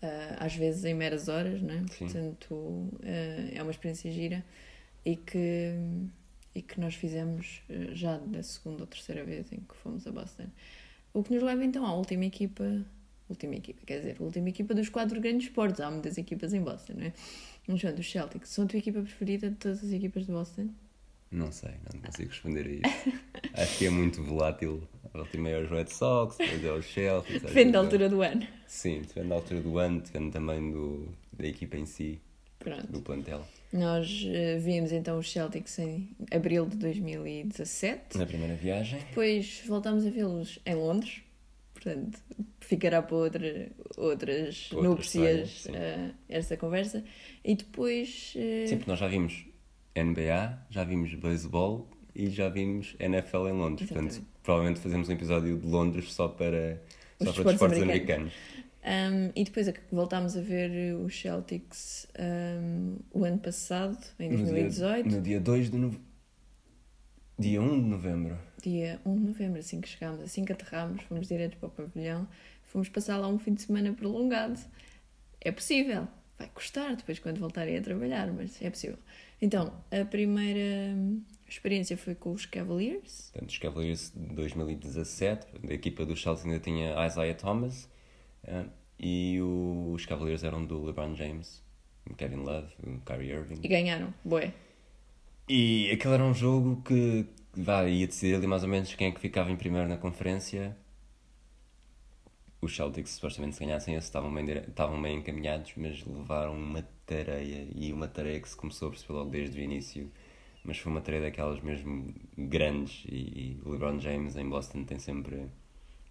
Uh, 0.01 0.35
às 0.39 0.55
vezes 0.55 0.83
em 0.83 0.95
meras 0.95 1.27
horas, 1.27 1.61
é? 1.61 1.93
Sim. 1.93 2.05
Portanto, 2.05 2.53
uh, 2.53 2.91
é 3.53 3.61
uma 3.61 3.71
experiência 3.71 4.11
gira 4.11 4.43
e 5.05 5.15
que, 5.15 5.75
e 6.55 6.61
que 6.61 6.79
nós 6.79 6.95
fizemos 6.95 7.61
já 7.93 8.17
da 8.17 8.41
segunda 8.41 8.81
ou 8.81 8.87
terceira 8.87 9.23
vez 9.23 9.51
em 9.51 9.59
que 9.59 9.75
fomos 9.75 10.07
a 10.07 10.11
Boston. 10.11 10.47
O 11.13 11.23
que 11.23 11.33
nos 11.33 11.43
leva 11.43 11.63
então 11.63 11.85
à 11.85 11.93
última 11.93 12.25
equipa, 12.25 12.63
última 13.29 13.55
equipa, 13.55 13.81
quer 13.85 13.99
dizer, 13.99 14.17
última 14.19 14.49
equipa 14.49 14.73
dos 14.73 14.89
quatro 14.89 15.19
grandes 15.19 15.47
esportes. 15.47 15.81
Há 15.81 15.91
muitas 15.91 16.17
equipas 16.17 16.53
em 16.53 16.61
Boston, 16.61 16.93
não 16.97 17.05
é? 17.05 17.13
Vamos 17.67 17.81
ver, 17.81 17.93
dos 17.93 18.09
Celtics. 18.11 18.49
São 18.49 18.65
a 18.65 18.67
tua 18.67 18.79
equipa 18.79 19.01
preferida 19.01 19.49
de 19.49 19.55
todas 19.55 19.83
as 19.83 19.91
equipas 19.91 20.25
de 20.25 20.31
Boston? 20.31 20.69
Não 21.31 21.51
sei, 21.51 21.71
não 21.93 22.01
consigo 22.01 22.29
responder 22.29 22.65
a 22.65 22.69
isso. 22.89 23.21
Acho 23.53 23.77
que 23.77 23.85
é 23.85 23.89
muito 23.89 24.21
volátil. 24.21 24.83
A 25.13 25.19
última 25.19 25.49
é 25.49 25.61
os 25.61 25.69
Red 25.69 25.87
Sox, 25.87 26.37
depois 26.37 26.63
é 26.63 26.71
os 26.73 26.85
Celtics. 26.93 27.41
Depende 27.41 27.71
da 27.71 27.79
é- 27.79 27.81
altura 27.81 28.09
do 28.09 28.21
ano. 28.21 28.47
Sim, 28.67 29.01
depende 29.01 29.29
da 29.29 29.35
altura 29.35 29.61
do 29.61 29.77
ano, 29.77 30.01
depende 30.01 30.31
também 30.31 30.71
do, 30.71 31.07
da 31.31 31.47
equipa 31.47 31.77
em 31.77 31.85
si, 31.85 32.19
Pronto. 32.59 32.87
do 32.87 33.01
plantel. 33.01 33.45
Nós 33.71 34.25
eh, 34.27 34.57
vimos 34.59 34.91
então 34.91 35.17
os 35.17 35.31
Celtics 35.31 35.79
em 35.79 36.09
abril 36.31 36.65
de 36.65 36.75
2017. 36.77 38.17
Na 38.17 38.25
primeira 38.25 38.55
viagem. 38.55 38.99
Depois 38.99 39.61
voltámos 39.65 40.05
a 40.05 40.09
vê-los 40.09 40.59
em 40.65 40.75
Londres. 40.75 41.21
Portanto, 41.81 42.19
ficará 42.59 43.01
para 43.01 43.15
outra, 43.15 43.71
outras 43.97 44.69
Outra 44.71 44.89
núpcias 44.89 45.49
história, 45.49 45.79
eh, 45.79 46.11
esta 46.29 46.55
conversa. 46.57 47.03
E 47.43 47.55
depois. 47.55 48.33
eh, 48.35 48.65
Sim, 48.67 48.77
porque 48.77 48.91
nós 48.91 48.99
já 48.99 49.07
vimos 49.07 49.45
NBA, 49.95 50.65
já 50.69 50.83
vimos 50.83 51.13
beisebol 51.15 51.89
e 52.15 52.29
já 52.29 52.49
vimos 52.49 52.95
NFL 52.99 53.47
em 53.47 53.53
Londres. 53.53 53.87
Portanto, 53.89 54.09
Exatamente. 54.11 54.41
provavelmente 54.43 54.79
fazemos 54.79 55.09
um 55.09 55.11
episódio 55.13 55.57
de 55.57 55.65
Londres 55.67 56.13
só 56.13 56.27
para, 56.27 56.81
Os 57.19 57.27
só 57.27 57.33
para 57.33 57.43
desportos 57.51 57.81
americanos. 57.81 58.31
americanos. 58.31 58.33
Um, 58.83 59.31
e 59.35 59.43
depois 59.43 59.67
é 59.67 59.73
voltámos 59.91 60.35
a 60.35 60.41
ver 60.41 60.95
os 60.95 61.19
Celtics 61.19 62.07
um, 62.19 62.95
o 63.11 63.23
ano 63.23 63.37
passado, 63.39 63.97
em 64.19 64.29
No 64.29 64.37
dia- 64.37 64.45
2018, 64.45 65.09
No 65.15 65.21
dia 65.21 65.39
2 65.39 65.69
de 65.69 65.77
novembro. 65.77 66.10
Dia 67.41 67.59
1 67.59 67.81
de 67.81 67.87
novembro. 67.87 68.37
dia 68.61 69.01
1 69.03 69.15
de 69.15 69.21
novembro, 69.21 69.59
assim 69.59 69.81
que 69.81 69.89
chegámos, 69.89 70.21
assim 70.21 70.45
que 70.45 70.53
aterrámos, 70.53 71.01
fomos 71.01 71.27
diretos 71.27 71.57
para 71.57 71.69
o 71.69 71.71
pavilhão, 71.71 72.27
fomos 72.65 72.87
passar 72.87 73.17
lá 73.17 73.27
um 73.27 73.39
fim 73.39 73.55
de 73.55 73.63
semana 73.63 73.91
prolongado. 73.93 74.59
É 75.41 75.51
possível, 75.51 76.07
vai 76.37 76.47
custar 76.53 76.95
depois 76.95 77.17
quando 77.17 77.39
voltarem 77.39 77.75
a 77.75 77.81
trabalhar, 77.81 78.31
mas 78.31 78.61
é 78.61 78.69
possível. 78.69 78.99
Então, 79.41 79.73
a 79.89 80.05
primeira 80.05 80.95
hum, 80.95 81.23
experiência 81.49 81.97
foi 81.97 82.13
com 82.13 82.31
os 82.31 82.45
Cavaliers, 82.45 83.31
Portanto, 83.31 83.49
os 83.49 83.57
Cavaliers 83.57 84.13
de 84.15 84.35
2017, 84.35 85.47
a 85.67 85.73
equipa 85.73 86.05
dos 86.05 86.21
Celtics 86.21 86.45
ainda 86.45 86.59
tinha 86.59 86.93
Isaiah 87.07 87.33
Thomas 87.33 87.89
e 88.99 89.39
os 89.41 90.05
Cavaliers 90.05 90.43
eram 90.43 90.63
do 90.63 90.83
LeBron 90.83 91.15
James, 91.15 91.63
Kevin 92.17 92.43
Love, 92.43 92.71
Kyrie 93.03 93.31
Irving. 93.31 93.61
e 93.63 93.67
ganharam, 93.67 94.13
boé. 94.23 94.53
E 95.53 95.91
aquele 95.91 96.13
era 96.13 96.23
um 96.23 96.33
jogo 96.33 96.81
que 96.81 97.25
vai, 97.53 97.91
ia 97.91 98.07
decidir 98.07 98.35
ali 98.35 98.47
mais 98.47 98.63
ou 98.63 98.69
menos 98.69 98.95
quem 98.95 99.07
é 99.07 99.11
que 99.11 99.19
ficava 99.19 99.51
em 99.51 99.57
primeiro 99.57 99.85
na 99.85 99.97
conferência. 99.97 100.77
Os 102.61 102.73
Celtics, 102.73 103.11
supostamente, 103.11 103.57
se 103.57 103.65
ganhassem 103.65 103.95
esse, 103.95 104.07
estavam 104.07 104.33
bem, 104.33 104.49
estavam 104.49 105.01
bem 105.01 105.17
encaminhados, 105.17 105.73
mas 105.75 106.05
levaram 106.05 106.53
uma 106.55 106.87
tareia. 107.05 107.67
E 107.75 107.91
uma 107.91 108.07
tareia 108.07 108.39
que 108.39 108.47
se 108.47 108.55
começou 108.55 108.87
a 108.87 108.91
perceber 108.91 109.11
logo 109.11 109.29
desde 109.29 109.59
o 109.59 109.61
início. 109.61 110.09
Mas 110.63 110.77
foi 110.77 110.89
uma 110.89 111.01
tareia 111.01 111.23
daquelas 111.23 111.59
mesmo 111.61 112.15
grandes. 112.37 113.03
E, 113.09 113.57
e 113.57 113.61
o 113.65 113.71
LeBron 113.71 113.99
James 113.99 114.37
em 114.37 114.47
Boston 114.47 114.85
tem 114.85 114.99
sempre. 114.99 115.47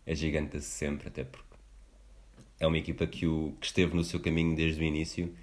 agiganta-se 0.07 0.69
sempre, 0.69 1.09
até 1.09 1.25
porque 1.25 1.57
é 2.59 2.67
uma 2.67 2.77
equipa 2.77 3.07
que, 3.07 3.27
o, 3.27 3.57
que 3.59 3.65
esteve 3.65 3.97
no 3.97 4.05
seu 4.05 4.21
caminho 4.21 4.55
desde 4.55 4.83
o 4.83 4.85
início. 4.85 5.35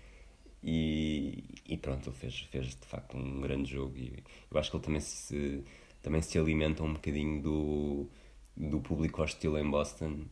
E, 0.63 1.43
e 1.65 1.77
pronto, 1.77 2.09
ele 2.09 2.15
fez, 2.15 2.39
fez 2.51 2.65
de 2.67 2.85
facto 2.85 3.15
um 3.17 3.41
grande 3.41 3.71
jogo. 3.71 3.97
E 3.97 4.23
eu 4.51 4.59
acho 4.59 4.69
que 4.71 4.77
ele 4.77 4.83
também 4.83 4.99
se, 5.01 5.63
também 6.01 6.21
se 6.21 6.37
alimenta 6.37 6.83
um 6.83 6.93
bocadinho 6.93 7.41
do, 7.41 8.07
do 8.55 8.79
público 8.81 9.21
hostil 9.21 9.57
em 9.57 9.69
Boston. 9.69 10.25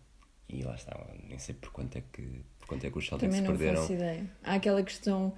E 0.47 0.61
lá 0.63 0.75
está, 0.75 0.95
nem 1.27 1.39
sei 1.39 1.55
por 1.55 1.71
quanto 1.71 1.97
é 1.97 2.03
que, 2.13 2.21
por 2.59 2.67
quanto 2.67 2.85
é 2.85 2.91
que 2.91 2.97
os 2.97 3.07
Celtics 3.07 3.35
Também 3.35 3.41
não 3.49 3.57
perderam. 3.57 3.81
faço 3.81 3.93
ideia. 3.93 4.29
Há 4.43 4.55
aquela 4.55 4.83
questão, 4.83 5.33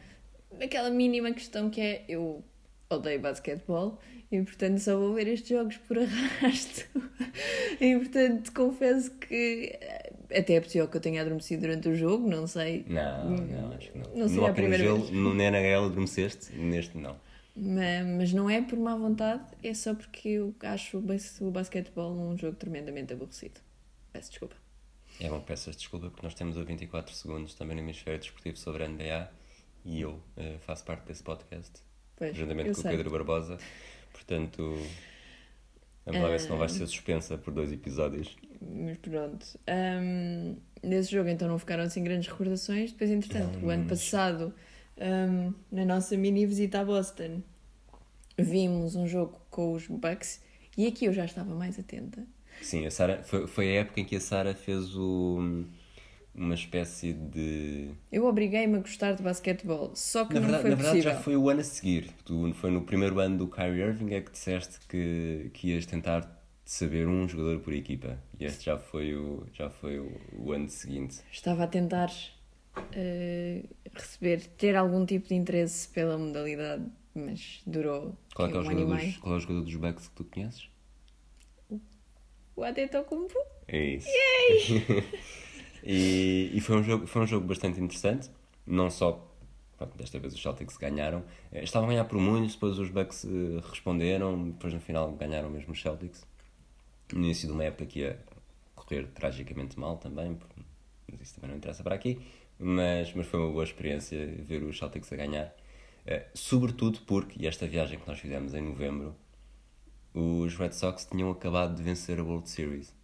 aquela 0.61 0.89
mínima 0.89 1.31
questão 1.31 1.69
que 1.69 1.79
é 1.79 2.05
eu 2.09 2.43
odeio 2.89 3.19
basquetebol 3.19 3.99
e 4.31 4.41
portanto 4.41 4.79
só 4.79 4.97
vou 4.97 5.13
ver 5.13 5.27
estes 5.27 5.49
jogos 5.49 5.77
por 5.77 5.97
arrasto. 5.99 6.85
e 7.79 7.95
portanto 7.97 8.51
confesso 8.53 9.11
que 9.11 9.77
até 10.31 10.53
é 10.53 10.61
possível 10.61 10.87
que 10.87 10.97
eu 10.97 11.01
tenha 11.01 11.21
adormecido 11.21 11.61
durante 11.61 11.87
o 11.89 11.95
jogo, 11.95 12.27
não 12.29 12.47
sei. 12.47 12.85
Não, 12.87 13.29
não, 13.37 13.73
acho 13.73 13.91
que 13.91 13.97
não. 13.97 14.05
Não 14.11 14.17
no 14.23 14.29
seria 14.29 14.45
a 14.45 14.49
no 14.49 14.53
primeira 14.55 14.83
gelo, 14.83 14.97
vez. 14.99 15.11
no 15.11 15.33
NHL 15.35 15.85
adormeceste, 15.85 16.55
neste 16.55 16.97
não. 16.97 17.15
Ma- 17.55 18.03
Mas 18.17 18.33
não 18.33 18.49
é 18.49 18.61
por 18.61 18.77
má 18.77 18.95
vontade, 18.95 19.43
é 19.63 19.73
só 19.73 19.95
porque 19.95 20.29
eu 20.29 20.55
acho 20.61 20.97
o 20.97 21.01
bas- 21.01 21.41
o 21.41 21.49
basquetebol 21.49 22.11
um 22.11 22.37
jogo 22.37 22.55
tremendamente 22.55 23.13
aborrecido. 23.13 23.59
Peço 24.13 24.29
desculpa. 24.29 24.55
É 25.19 25.27
bom, 25.29 25.39
peço 25.41 25.71
desculpa 25.71 26.09
porque 26.11 26.23
nós 26.23 26.35
temos 26.35 26.57
a 26.57 26.63
24 26.63 27.13
segundos 27.15 27.55
também 27.55 27.75
no 27.75 27.81
Hemisfério 27.81 28.19
Desportivo 28.19 28.57
sobre 28.57 28.83
a 28.83 28.87
NBA 28.87 29.27
e 29.83 30.01
eu 30.01 30.19
eh, 30.37 30.57
faço 30.59 30.83
parte 30.85 31.05
desse 31.07 31.23
podcast, 31.23 31.71
Pois, 32.15 32.35
juntamente 32.35 32.71
com 32.71 32.79
o 32.79 32.81
sei. 32.83 32.91
Pedro 32.91 33.09
Barbosa. 33.09 33.57
Portanto, 34.11 34.77
vamos 36.07 36.21
lá 36.21 36.29
ver 36.29 36.39
se 36.39 36.49
não 36.49 36.57
vais 36.57 36.71
ser 36.71 36.87
suspensa 36.87 37.37
por 37.37 37.53
dois 37.53 37.71
episódios. 37.71 38.35
Mas 38.61 38.97
pronto. 38.97 39.45
Ahm, 39.67 40.55
nesse 40.83 41.11
jogo 41.11 41.29
então 41.29 41.47
não 41.47 41.59
ficaram 41.59 41.83
assim 41.83 42.03
grandes 42.03 42.27
recordações. 42.27 42.91
Depois, 42.91 43.09
entretanto, 43.11 43.59
o 43.65 43.69
ano 43.69 43.85
mas- 43.89 43.99
passado, 44.01 44.53
ahm, 44.99 45.53
na 45.71 45.85
nossa 45.85 46.17
mini 46.17 46.45
visita 46.45 46.79
a 46.79 46.85
Boston, 46.85 47.41
vimos 48.37 48.95
um 48.95 49.07
jogo 49.07 49.39
com 49.49 49.73
os 49.73 49.87
Bucks 49.87 50.41
e 50.77 50.87
aqui 50.87 51.05
eu 51.05 51.13
já 51.13 51.25
estava 51.25 51.53
mais 51.55 51.79
atenta. 51.79 52.23
Sim, 52.61 52.85
a 52.85 52.91
Sara, 52.91 53.21
foi, 53.23 53.47
foi 53.47 53.77
a 53.77 53.81
época 53.81 53.99
em 54.01 54.05
que 54.05 54.15
a 54.15 54.19
Sara 54.19 54.53
fez 54.55 54.95
o, 54.95 55.63
uma 56.37 56.53
espécie 56.53 57.13
de. 57.13 57.89
Eu 58.11 58.25
obriguei-me 58.25 58.77
a 58.77 58.79
gostar 58.79 59.13
de 59.13 59.23
basquetebol, 59.23 59.91
só 59.95 60.25
que 60.25 60.35
Na 60.35 60.39
não 60.41 60.47
verdade, 60.47 60.61
foi 60.61 60.69
na 60.69 60.75
verdade 60.75 60.97
possível. 60.97 61.13
já 61.17 61.19
foi 61.23 61.35
o 61.35 61.49
ano 61.49 61.59
a 61.59 61.63
seguir. 61.63 62.09
Tu, 62.23 62.53
foi 62.53 62.71
no 62.71 62.81
primeiro 62.83 63.19
ano 63.19 63.37
do 63.37 63.47
Kyrie 63.47 63.81
Irving 63.81 64.13
é 64.13 64.21
que 64.21 64.31
disseste 64.31 64.79
que, 64.87 65.49
que 65.53 65.69
ias 65.69 65.85
tentar 65.85 66.37
saber 66.63 67.07
um 67.07 67.27
jogador 67.27 67.59
por 67.59 67.73
equipa. 67.73 68.19
E 68.39 68.45
este 68.45 68.65
já 68.65 68.77
foi 68.77 69.15
o, 69.15 69.45
já 69.53 69.69
foi 69.69 69.99
o, 69.99 70.11
o 70.37 70.51
ano 70.51 70.69
seguinte. 70.69 71.19
Estava 71.31 71.63
a 71.63 71.67
tentar 71.67 72.11
eh, 72.91 73.63
receber, 73.93 74.45
ter 74.57 74.75
algum 74.75 75.05
tipo 75.05 75.27
de 75.27 75.35
interesse 75.35 75.87
pela 75.89 76.17
modalidade, 76.17 76.85
mas 77.15 77.61
durou 77.65 78.15
Qual 78.35 78.47
é, 78.47 78.51
que 78.51 78.57
é 78.57 78.59
o 78.59 78.63
um 78.63 78.69
ano 78.69 78.95
dos, 78.95 79.17
qual 79.17 79.33
é 79.33 79.37
o 79.37 79.39
jogador 79.39 79.61
dos 79.61 79.75
Bucks 79.75 80.07
que 80.09 80.15
tu 80.15 80.23
conheces? 80.25 80.69
O 82.55 82.63
Adetokounmpo. 82.63 83.37
É 83.67 83.95
isso. 83.95 84.07
e, 85.89 86.51
e 86.53 86.59
foi, 86.59 86.77
um 86.77 86.83
jogo, 86.83 87.07
foi 87.07 87.21
um 87.21 87.27
jogo 87.27 87.47
bastante 87.47 87.79
interessante, 87.79 88.29
não 88.65 88.89
só 88.89 89.25
pronto, 89.77 89.97
desta 89.97 90.19
vez 90.19 90.33
os 90.33 90.41
Celtics 90.41 90.75
ganharam. 90.77 91.23
Eh, 91.51 91.63
estavam 91.63 91.87
a 91.87 91.91
ganhar 91.91 92.05
por 92.05 92.19
muitos, 92.19 92.55
depois 92.55 92.77
os 92.77 92.89
Bucks 92.89 93.25
eh, 93.25 93.61
responderam, 93.69 94.49
depois 94.49 94.73
no 94.73 94.81
final 94.81 95.11
ganharam 95.13 95.49
mesmo 95.49 95.71
os 95.71 95.81
Celtics. 95.81 96.25
No 97.13 97.19
início 97.19 97.47
de 97.47 97.53
uma 97.53 97.63
época 97.63 97.85
que 97.85 97.99
ia 97.99 98.19
correr 98.75 99.07
tragicamente 99.07 99.79
mal 99.79 99.97
também, 99.97 100.37
mas 101.09 101.21
isso 101.21 101.35
também 101.35 101.51
não 101.51 101.57
interessa 101.57 101.83
para 101.83 101.95
aqui. 101.95 102.19
Mas, 102.59 103.13
mas 103.13 103.27
foi 103.27 103.39
uma 103.39 103.51
boa 103.51 103.63
experiência 103.63 104.27
ver 104.45 104.63
os 104.63 104.77
Celtics 104.77 105.13
a 105.13 105.15
ganhar. 105.15 105.55
Uh, 106.05 106.23
sobretudo 106.33 106.99
porque, 107.05 107.41
e 107.41 107.47
esta 107.47 107.67
viagem 107.67 107.99
que 107.99 108.07
nós 108.07 108.19
fizemos 108.19 108.53
em 108.53 108.61
novembro, 108.61 109.15
os 110.13 110.55
Red 110.55 110.71
Sox 110.71 111.05
tinham 111.05 111.29
acabado 111.29 111.75
de 111.75 111.83
vencer 111.83 112.19
a 112.19 112.23
World 112.23 112.49
Series. 112.49 112.96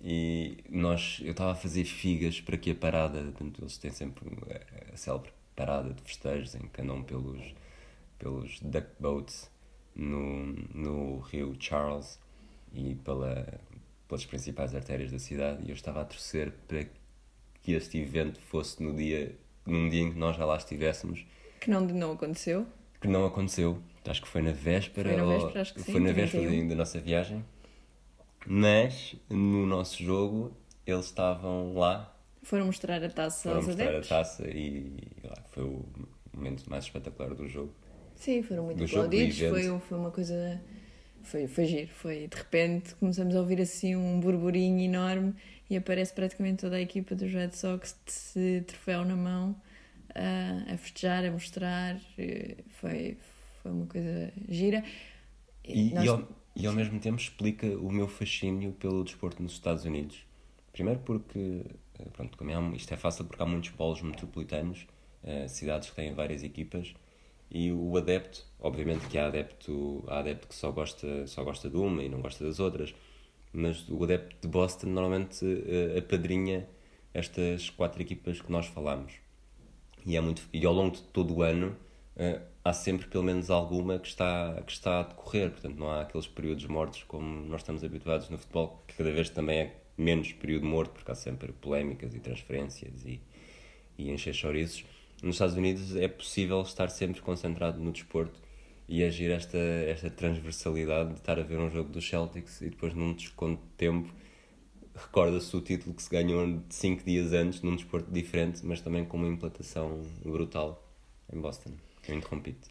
E 0.00 0.58
nós, 0.68 1.20
eu 1.22 1.32
estava 1.32 1.52
a 1.52 1.54
fazer 1.54 1.84
figas 1.84 2.40
para 2.40 2.56
que 2.56 2.70
a 2.70 2.74
parada, 2.74 3.22
portanto, 3.22 3.62
eles 3.62 3.76
têm 3.78 3.90
sempre 3.90 4.24
a 4.92 4.96
célebre 4.96 5.30
parada 5.54 5.94
de 5.94 6.02
festejos 6.02 6.54
em 6.54 6.68
que 6.68 6.82
andam 6.82 7.02
pelos, 7.02 7.54
pelos 8.18 8.60
duck 8.60 8.86
boats 9.00 9.50
no, 9.94 10.46
no 10.74 11.18
rio 11.20 11.56
Charles 11.58 12.20
e 12.74 12.94
pela, 12.96 13.58
pelas 14.06 14.26
principais 14.26 14.74
artérias 14.74 15.10
da 15.10 15.18
cidade 15.18 15.64
e 15.64 15.70
eu 15.70 15.74
estava 15.74 16.02
a 16.02 16.04
torcer 16.04 16.52
para 16.68 16.84
que 17.62 17.72
este 17.72 17.98
evento 17.98 18.38
fosse 18.40 18.82
no 18.82 18.94
dia, 18.94 19.34
num 19.64 19.88
dia 19.88 20.02
em 20.02 20.12
que 20.12 20.18
nós 20.18 20.36
já 20.36 20.44
lá 20.44 20.56
estivéssemos. 20.56 21.26
Que 21.58 21.70
não, 21.70 21.80
não 21.80 22.12
aconteceu? 22.12 22.66
Que 23.00 23.08
não 23.08 23.24
aconteceu. 23.24 23.82
Acho 24.06 24.22
que 24.22 24.28
foi 24.28 24.40
na 24.40 24.52
véspera. 24.52 25.08
Foi 25.08 25.18
na 25.18 25.24
véspera, 25.26 25.60
acho 25.62 25.74
que 25.74 25.82
foi 25.82 25.94
sim, 25.94 26.00
na 26.00 26.12
véspera 26.12 26.64
da 26.68 26.74
nossa 26.76 27.00
viagem. 27.00 27.44
Mas 28.46 29.16
no 29.28 29.66
nosso 29.66 30.02
jogo 30.02 30.56
eles 30.86 31.06
estavam 31.06 31.74
lá. 31.74 32.12
Foram 32.42 32.66
mostrar 32.66 33.02
a 33.02 33.08
taça 33.08 33.42
foram 33.42 33.56
aos 33.56 33.66
mostrar 33.66 33.88
adeptos. 33.88 34.12
a 34.12 34.16
taça 34.18 34.48
e 34.48 34.96
lá, 35.24 35.42
foi 35.50 35.64
o 35.64 35.84
momento 36.32 36.68
mais 36.70 36.84
espetacular 36.84 37.34
do 37.34 37.48
jogo. 37.48 37.72
Sim, 38.14 38.42
foram 38.42 38.64
muito 38.64 38.78
Do 38.78 38.84
aplaudidos. 38.84 39.38
Foi, 39.38 39.78
foi 39.80 39.98
uma 39.98 40.10
coisa. 40.10 40.60
Foi, 41.22 41.48
foi 41.48 41.64
giro. 41.66 41.88
Foi, 41.88 42.28
de 42.28 42.36
repente 42.36 42.94
começamos 42.94 43.34
a 43.34 43.40
ouvir 43.40 43.60
assim 43.60 43.96
um 43.96 44.20
burburinho 44.20 44.80
enorme 44.80 45.34
e 45.68 45.76
aparece 45.76 46.12
praticamente 46.12 46.60
toda 46.60 46.76
a 46.76 46.80
equipa 46.80 47.14
dos 47.16 47.32
Red 47.32 47.50
Sox 47.50 47.96
de 48.34 48.60
troféu 48.62 49.04
na 49.04 49.16
mão 49.16 49.56
a, 50.14 50.72
a 50.72 50.78
festejar, 50.78 51.24
a 51.24 51.30
mostrar. 51.32 51.98
Foi, 52.80 53.16
foi 53.62 53.70
uma 53.72 53.86
coisa 53.86 54.32
gira. 54.48 54.84
E, 55.64 55.92
Nós- 55.92 56.20
e, 56.20 56.24
e 56.56 56.66
ao 56.66 56.72
mesmo 56.72 56.98
tempo 56.98 57.20
explica 57.20 57.66
o 57.66 57.92
meu 57.92 58.08
fascínio 58.08 58.72
pelo 58.72 59.04
desporto 59.04 59.42
nos 59.42 59.52
Estados 59.52 59.84
Unidos. 59.84 60.24
Primeiro 60.72 61.00
porque, 61.00 61.62
eh, 61.98 62.04
pronto, 62.14 62.36
como 62.38 62.50
é, 62.50 62.76
isto 62.76 62.92
é 62.94 62.96
fácil 62.96 63.26
porque 63.26 63.42
há 63.42 63.46
muitos 63.46 63.70
polos 63.70 64.00
metropolitanos, 64.00 64.86
eh, 65.22 65.46
cidades 65.48 65.90
que 65.90 65.96
têm 65.96 66.14
várias 66.14 66.42
equipas, 66.42 66.94
e 67.50 67.70
o 67.70 67.96
adepto, 67.96 68.44
obviamente 68.58 69.06
que 69.06 69.18
há 69.18 69.26
adepto, 69.26 70.02
há 70.08 70.20
adepto 70.20 70.48
que 70.48 70.54
só 70.54 70.70
gosta, 70.72 71.26
só 71.26 71.44
gosta 71.44 71.68
de 71.68 71.76
uma 71.76 72.02
e 72.02 72.08
não 72.08 72.20
gosta 72.20 72.44
das 72.44 72.58
outras, 72.58 72.94
mas 73.52 73.86
o 73.88 74.02
adepto 74.02 74.36
de 74.40 74.48
Boston 74.48 74.88
normalmente 74.88 75.44
eh, 75.44 75.98
apadrinha 75.98 76.66
estas 77.12 77.68
quatro 77.70 78.00
equipas 78.00 78.40
que 78.40 78.50
nós 78.50 78.66
falamos. 78.66 79.12
E, 80.06 80.16
é 80.16 80.20
muito, 80.20 80.42
e 80.52 80.64
ao 80.64 80.72
longo 80.72 80.96
de 80.96 81.02
todo 81.02 81.34
o 81.34 81.42
ano 81.42 81.76
há 82.64 82.72
sempre 82.72 83.06
pelo 83.06 83.24
menos 83.24 83.50
alguma 83.50 83.98
que 83.98 84.08
está, 84.08 84.62
que 84.66 84.72
está 84.72 85.00
a 85.00 85.02
decorrer. 85.04 85.50
Portanto, 85.50 85.76
não 85.76 85.90
há 85.90 86.02
aqueles 86.02 86.26
períodos 86.26 86.64
mortos 86.66 87.02
como 87.04 87.46
nós 87.46 87.60
estamos 87.60 87.84
habituados 87.84 88.28
no 88.30 88.38
futebol, 88.38 88.82
que 88.86 88.96
cada 88.96 89.10
vez 89.12 89.30
também 89.30 89.58
é 89.58 89.76
menos 89.96 90.32
período 90.32 90.66
morto, 90.66 90.92
porque 90.92 91.10
há 91.10 91.14
sempre 91.14 91.52
polémicas 91.52 92.14
e 92.14 92.20
transferências 92.20 93.04
e, 93.04 93.20
e 93.98 94.10
encher 94.10 94.34
chouriços. 94.34 94.84
Nos 95.22 95.36
Estados 95.36 95.56
Unidos 95.56 95.96
é 95.96 96.08
possível 96.08 96.60
estar 96.62 96.88
sempre 96.90 97.20
concentrado 97.22 97.80
no 97.80 97.92
desporto 97.92 98.38
e 98.88 99.02
agir 99.02 99.30
esta, 99.30 99.58
esta 99.58 100.10
transversalidade 100.10 101.10
de 101.10 101.18
estar 101.20 101.38
a 101.38 101.42
ver 101.42 101.58
um 101.58 101.70
jogo 101.70 101.90
dos 101.90 102.06
Celtics 102.06 102.60
e 102.60 102.70
depois 102.70 102.94
num 102.94 103.12
desconto 103.14 103.62
de 103.62 103.72
tempo 103.76 104.12
recorda-se 104.94 105.54
o 105.56 105.60
título 105.60 105.94
que 105.94 106.02
se 106.02 106.10
ganhou 106.10 106.62
5 106.68 107.04
dias 107.04 107.32
antes 107.32 107.62
num 107.62 107.74
desporto 107.76 108.10
diferente, 108.10 108.64
mas 108.64 108.80
também 108.80 109.04
com 109.04 109.16
uma 109.16 109.28
implantação 109.28 110.02
brutal 110.24 110.82
em 111.32 111.40
Boston. 111.40 111.72
Eu 112.08 112.14
interrompi-te. 112.14 112.68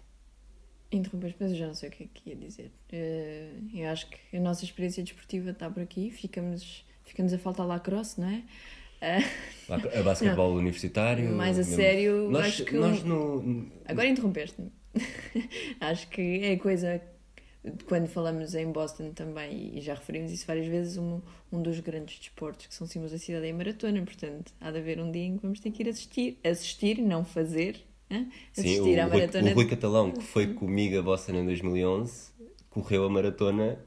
Interrompeste, 0.92 1.38
mas 1.40 1.52
eu 1.52 1.58
já 1.58 1.68
não 1.68 1.74
sei 1.74 1.90
o 1.90 1.92
que 1.92 2.04
é 2.04 2.08
que 2.14 2.30
ia 2.30 2.36
dizer. 2.36 2.72
Eh, 2.92 3.50
eu 3.74 3.90
acho 3.90 4.08
que 4.10 4.38
a 4.38 4.40
nossa 4.40 4.64
experiência 4.64 5.04
desportiva 5.04 5.50
está 5.50 5.70
por 5.70 5.82
aqui. 5.84 6.10
Ficamos, 6.12 6.86
ficamos 7.04 7.34
a 7.34 7.38
faltar 7.40 7.66
lacrosse, 7.66 8.22
não 8.22 8.30
é? 8.30 8.44
Eh, 9.02 9.20
A 9.68 9.78
basquetebol 10.04 10.54
universitário. 10.56 11.30
Mais 11.36 11.58
a 11.58 11.62
mesmo- 11.62 11.76
sério, 11.76 12.30
nós, 12.32 12.46
acho 12.46 12.66
que 12.66 12.76
nós 12.76 13.04
no. 13.04 13.70
Agora 13.86 14.08
interrompeste-me. 14.08 14.72
Acho 15.82 16.08
que 16.08 16.22
é 16.44 16.56
coisa. 16.56 17.02
Quando 17.88 18.08
falamos 18.08 18.54
em 18.54 18.72
Boston 18.72 19.12
também, 19.12 19.76
e 19.76 19.82
já 19.82 19.96
referimos 19.96 20.32
isso 20.32 20.46
várias 20.46 20.68
vezes, 20.68 20.98
um, 20.98 21.20
um 21.52 21.62
dos 21.64 21.80
grandes 21.80 22.20
desportos 22.20 22.68
que 22.68 22.76
são 22.76 22.86
símbolos 22.86 23.12
da 23.12 23.18
cidade 23.18 23.48
é 23.48 23.50
a 23.50 23.54
maratona. 23.54 24.02
Portanto, 24.04 24.54
há 24.62 24.70
de 24.72 24.78
haver 24.78 25.02
um 25.02 25.12
dia 25.12 25.24
em 25.24 25.36
que 25.36 25.42
vamos 25.42 25.60
ter 25.60 25.72
que 25.72 25.82
ir 25.84 25.90
assistir. 25.90 26.40
Assistir, 26.44 27.02
não 27.02 27.26
fazer. 27.26 27.84
Hã? 28.10 28.26
Sim, 28.54 28.62
Assistir 28.62 28.98
o, 28.98 29.02
à 29.02 29.06
Rui, 29.06 29.20
maratona. 29.20 29.52
o 29.52 29.54
Rui 29.54 29.68
Catalão, 29.68 30.12
que 30.12 30.24
foi 30.24 30.54
comigo 30.54 30.98
a 31.00 31.02
Boston 31.02 31.34
em 31.34 31.46
2011, 31.46 32.32
correu 32.70 33.06
a 33.06 33.10
maratona. 33.10 33.80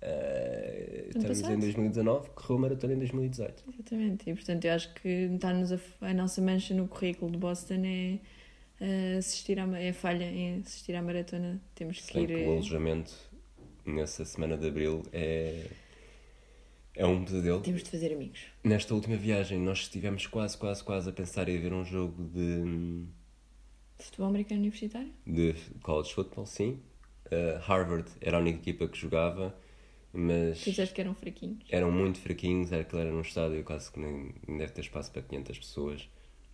eh, 0.00 1.06
estamos 1.14 1.40
em 1.40 1.58
2019, 1.58 2.30
correu 2.34 2.58
a 2.58 2.60
maratona 2.60 2.92
em 2.94 2.98
2018. 2.98 3.64
Exatamente. 3.72 4.30
E 4.30 4.34
portanto, 4.34 4.64
eu 4.64 4.72
acho 4.72 4.92
que 4.94 5.08
está-nos 5.08 5.72
a, 5.72 5.78
a 6.02 6.14
nossa 6.14 6.40
mancha 6.42 6.74
no 6.74 6.86
currículo 6.88 7.30
de 7.32 7.38
Boston 7.38 7.82
é 7.84 8.18
eh, 8.80 9.16
assistir 9.18 9.58
à, 9.58 9.66
é 9.80 9.92
falha 9.92 10.24
em 10.24 10.60
assistir 10.60 10.94
à 10.94 11.02
maratona. 11.02 11.60
Temos 11.74 12.00
que 12.00 12.12
bem 12.14 12.24
ir. 12.24 12.26
que 12.28 12.34
o 12.34 12.38
eh, 12.38 12.52
alojamento 12.56 13.12
nessa 13.86 14.24
semana 14.24 14.56
de 14.58 14.66
abril 14.66 15.02
é, 15.12 15.66
é 16.94 17.06
um 17.06 17.24
pesadelo. 17.24 17.60
Temos 17.60 17.82
de 17.82 17.90
fazer 17.90 18.12
amigos. 18.12 18.40
Nesta 18.62 18.94
última 18.94 19.16
viagem, 19.16 19.58
nós 19.58 19.78
estivemos 19.80 20.26
quase, 20.26 20.56
quase, 20.58 20.82
quase 20.84 21.08
a 21.08 21.12
pensar 21.12 21.48
em 21.48 21.58
ver 21.58 21.72
um 21.72 21.84
jogo 21.84 22.22
de, 22.24 23.06
Futebol 23.98 24.28
americano 24.28 24.60
universitário? 24.60 25.10
de 25.26 25.54
college 25.82 26.12
football, 26.12 26.46
sim. 26.46 26.80
Uh, 27.26 27.58
Harvard 27.62 28.08
era 28.20 28.36
a 28.36 28.40
única 28.40 28.58
equipa 28.58 28.86
que 28.86 28.98
jogava, 28.98 29.54
mas 30.12 30.60
Tu 30.62 30.70
disseste 30.70 30.94
que 30.94 31.00
eram 31.00 31.14
fraquinhos. 31.14 31.64
eram 31.70 31.90
muito 31.90 32.18
fraquinhos. 32.18 32.70
Era 32.70 32.82
aquilo 32.82 33.00
era 33.00 33.10
num 33.10 33.20
estádio 33.22 33.62
quase 33.64 33.90
que 33.90 33.98
nem, 33.98 34.34
nem 34.46 34.58
deve 34.58 34.72
ter 34.72 34.82
espaço 34.82 35.10
para 35.10 35.22
500 35.22 35.58
pessoas. 35.58 36.08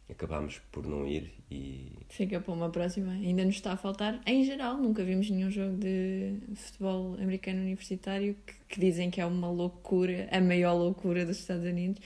Acabámos 0.09 0.59
por 0.73 0.87
não 0.89 1.07
ir 1.07 1.33
e 1.51 1.93
Fica 2.09 2.41
para 2.41 2.53
uma 2.53 2.69
próxima. 2.69 3.13
Ainda 3.13 3.45
nos 3.45 3.55
está 3.57 3.73
a 3.73 3.77
faltar. 3.77 4.21
Em 4.27 4.43
geral, 4.45 4.77
nunca 4.77 5.05
vimos 5.05 5.31
nenhum 5.31 5.51
jogo 5.51 5.77
de 5.77 6.35
futebol 6.57 7.15
americano 7.15 7.61
universitário 7.61 8.37
que, 8.45 8.55
que 8.69 8.81
dizem 8.81 9.09
que 9.09 9.21
é 9.21 9.27
uma 9.27 9.49
loucura, 9.49 10.29
a 10.33 10.41
maior 10.41 10.75
loucura 10.75 11.25
dos 11.25 11.39
Estados 11.39 11.65
Unidos. 11.65 12.01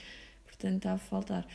Portanto, 0.45 0.75
está 0.75 0.93
a 0.93 0.97
faltar. 0.99 1.47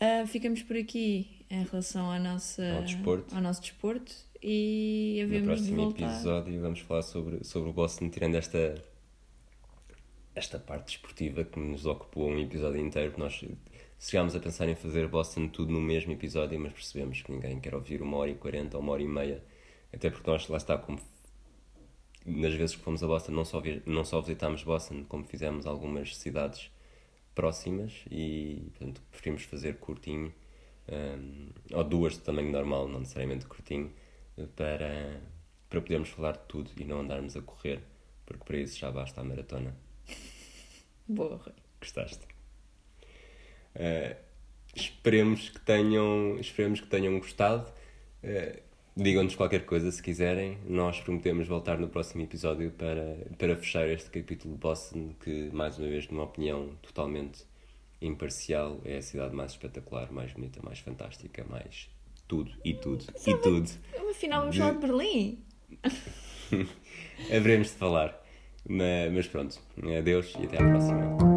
Ah, 0.00 0.24
ficamos 0.26 0.62
por 0.62 0.76
aqui 0.76 1.44
em 1.50 1.64
relação 1.64 2.10
à 2.10 2.18
nossa, 2.18 2.76
Ao 2.76 2.82
desporto. 2.82 3.34
ao 3.34 3.40
nosso 3.42 3.60
desporto 3.60 4.12
e 4.42 5.16
no 5.18 5.24
havemos 5.26 5.40
de 5.42 5.46
próximo 5.72 5.82
voltar. 5.84 6.12
episódio 6.14 6.60
vamos 6.62 6.80
falar 6.80 7.02
sobre, 7.02 7.44
sobre 7.44 7.70
o 7.70 7.72
Boston, 7.72 8.08
tirando 8.08 8.36
esta, 8.36 8.82
esta 10.34 10.58
parte 10.58 10.86
desportiva 10.86 11.44
que 11.44 11.58
nos 11.58 11.84
ocupou 11.86 12.28
um 12.30 12.38
episódio 12.38 12.80
inteiro. 12.80 13.14
Nós 13.18 13.44
chegámos 13.98 14.34
a 14.34 14.40
pensar 14.40 14.68
em 14.68 14.74
fazer 14.74 15.06
Boston 15.08 15.48
tudo 15.48 15.72
no 15.72 15.80
mesmo 15.80 16.12
episódio, 16.12 16.58
mas 16.58 16.72
percebemos 16.72 17.20
que 17.22 17.30
ninguém 17.30 17.60
quer 17.60 17.74
ouvir 17.74 18.00
uma 18.00 18.16
hora 18.16 18.30
e 18.30 18.34
quarenta 18.34 18.76
ou 18.76 18.82
uma 18.82 18.92
hora 18.92 19.02
e 19.02 19.08
meia, 19.08 19.44
até 19.92 20.08
porque 20.08 20.30
nós, 20.30 20.48
lá 20.48 20.56
está, 20.56 20.78
como 20.78 20.98
nas 22.24 22.54
vezes 22.54 22.76
que 22.76 22.82
fomos 22.82 23.02
a 23.02 23.06
Boston, 23.06 23.32
não 23.32 23.44
só, 23.44 23.62
não 23.86 24.04
só 24.04 24.20
visitámos 24.20 24.62
Boston, 24.62 25.04
como 25.08 25.24
fizemos 25.24 25.66
algumas 25.66 26.16
cidades 26.16 26.70
próximas 27.34 28.04
e, 28.10 28.70
portanto, 28.70 29.02
preferimos 29.10 29.44
fazer 29.44 29.78
curtinho, 29.78 30.32
hum, 30.88 31.48
ou 31.72 31.84
duas 31.84 32.14
de 32.14 32.20
tamanho 32.20 32.50
normal, 32.50 32.88
não 32.88 33.00
necessariamente 33.00 33.46
curtinho, 33.46 33.92
para, 34.56 35.20
para 35.68 35.80
podermos 35.80 36.08
falar 36.08 36.32
de 36.32 36.44
tudo 36.48 36.70
e 36.76 36.84
não 36.84 37.00
andarmos 37.00 37.36
a 37.36 37.42
correr, 37.42 37.82
porque 38.24 38.44
para 38.44 38.56
isso 38.58 38.78
já 38.78 38.90
basta 38.90 39.20
a 39.20 39.24
maratona. 39.24 39.76
Boa, 41.06 41.36
Rui. 41.36 41.54
Gostaste? 41.80 42.26
Eh, 43.74 44.16
esperemos 44.74 45.48
que 45.48 45.60
tenham 45.60 46.38
esperemos 46.38 46.80
que 46.80 46.86
tenham 46.86 47.18
gostado 47.18 47.70
Eh, 48.22 48.62
digam-nos 48.96 49.34
qualquer 49.34 49.64
coisa 49.64 49.90
se 49.90 50.02
quiserem. 50.02 50.58
Nós 50.66 51.00
prometemos 51.00 51.46
voltar 51.48 51.78
no 51.78 51.88
próximo 51.88 52.22
episódio 52.22 52.70
para, 52.72 53.16
para 53.38 53.56
fechar 53.56 53.88
este 53.88 54.10
capítulo 54.10 54.54
de 54.54 54.60
Boston 54.60 55.14
que 55.22 55.50
mais 55.52 55.78
uma 55.78 55.88
vez 55.88 56.08
numa 56.08 56.24
opinião 56.24 56.70
totalmente 56.82 57.44
imparcial 58.02 58.80
é 58.84 58.96
a 58.96 59.02
cidade 59.02 59.34
mais 59.34 59.52
espetacular 59.52 60.10
mais 60.10 60.32
bonita, 60.32 60.60
mais 60.62 60.78
fantástica 60.78 61.44
mais 61.48 61.88
tudo 62.26 62.50
e 62.64 62.72
tudo 62.74 63.04
e 63.26 63.34
tudo. 63.36 63.70
Afinal, 64.10 64.40
vamos 64.40 64.54
De- 64.54 64.60
falar 64.60 64.72
de 64.74 64.78
Berlim. 64.86 65.44
haveremos 67.30 67.68
de 67.68 67.74
falar. 67.74 68.20
Mas, 68.68 69.12
mas 69.12 69.26
pronto, 69.26 69.58
adeus 69.98 70.34
e 70.38 70.44
até 70.44 70.56
à 70.62 70.66
próxima 70.68 71.29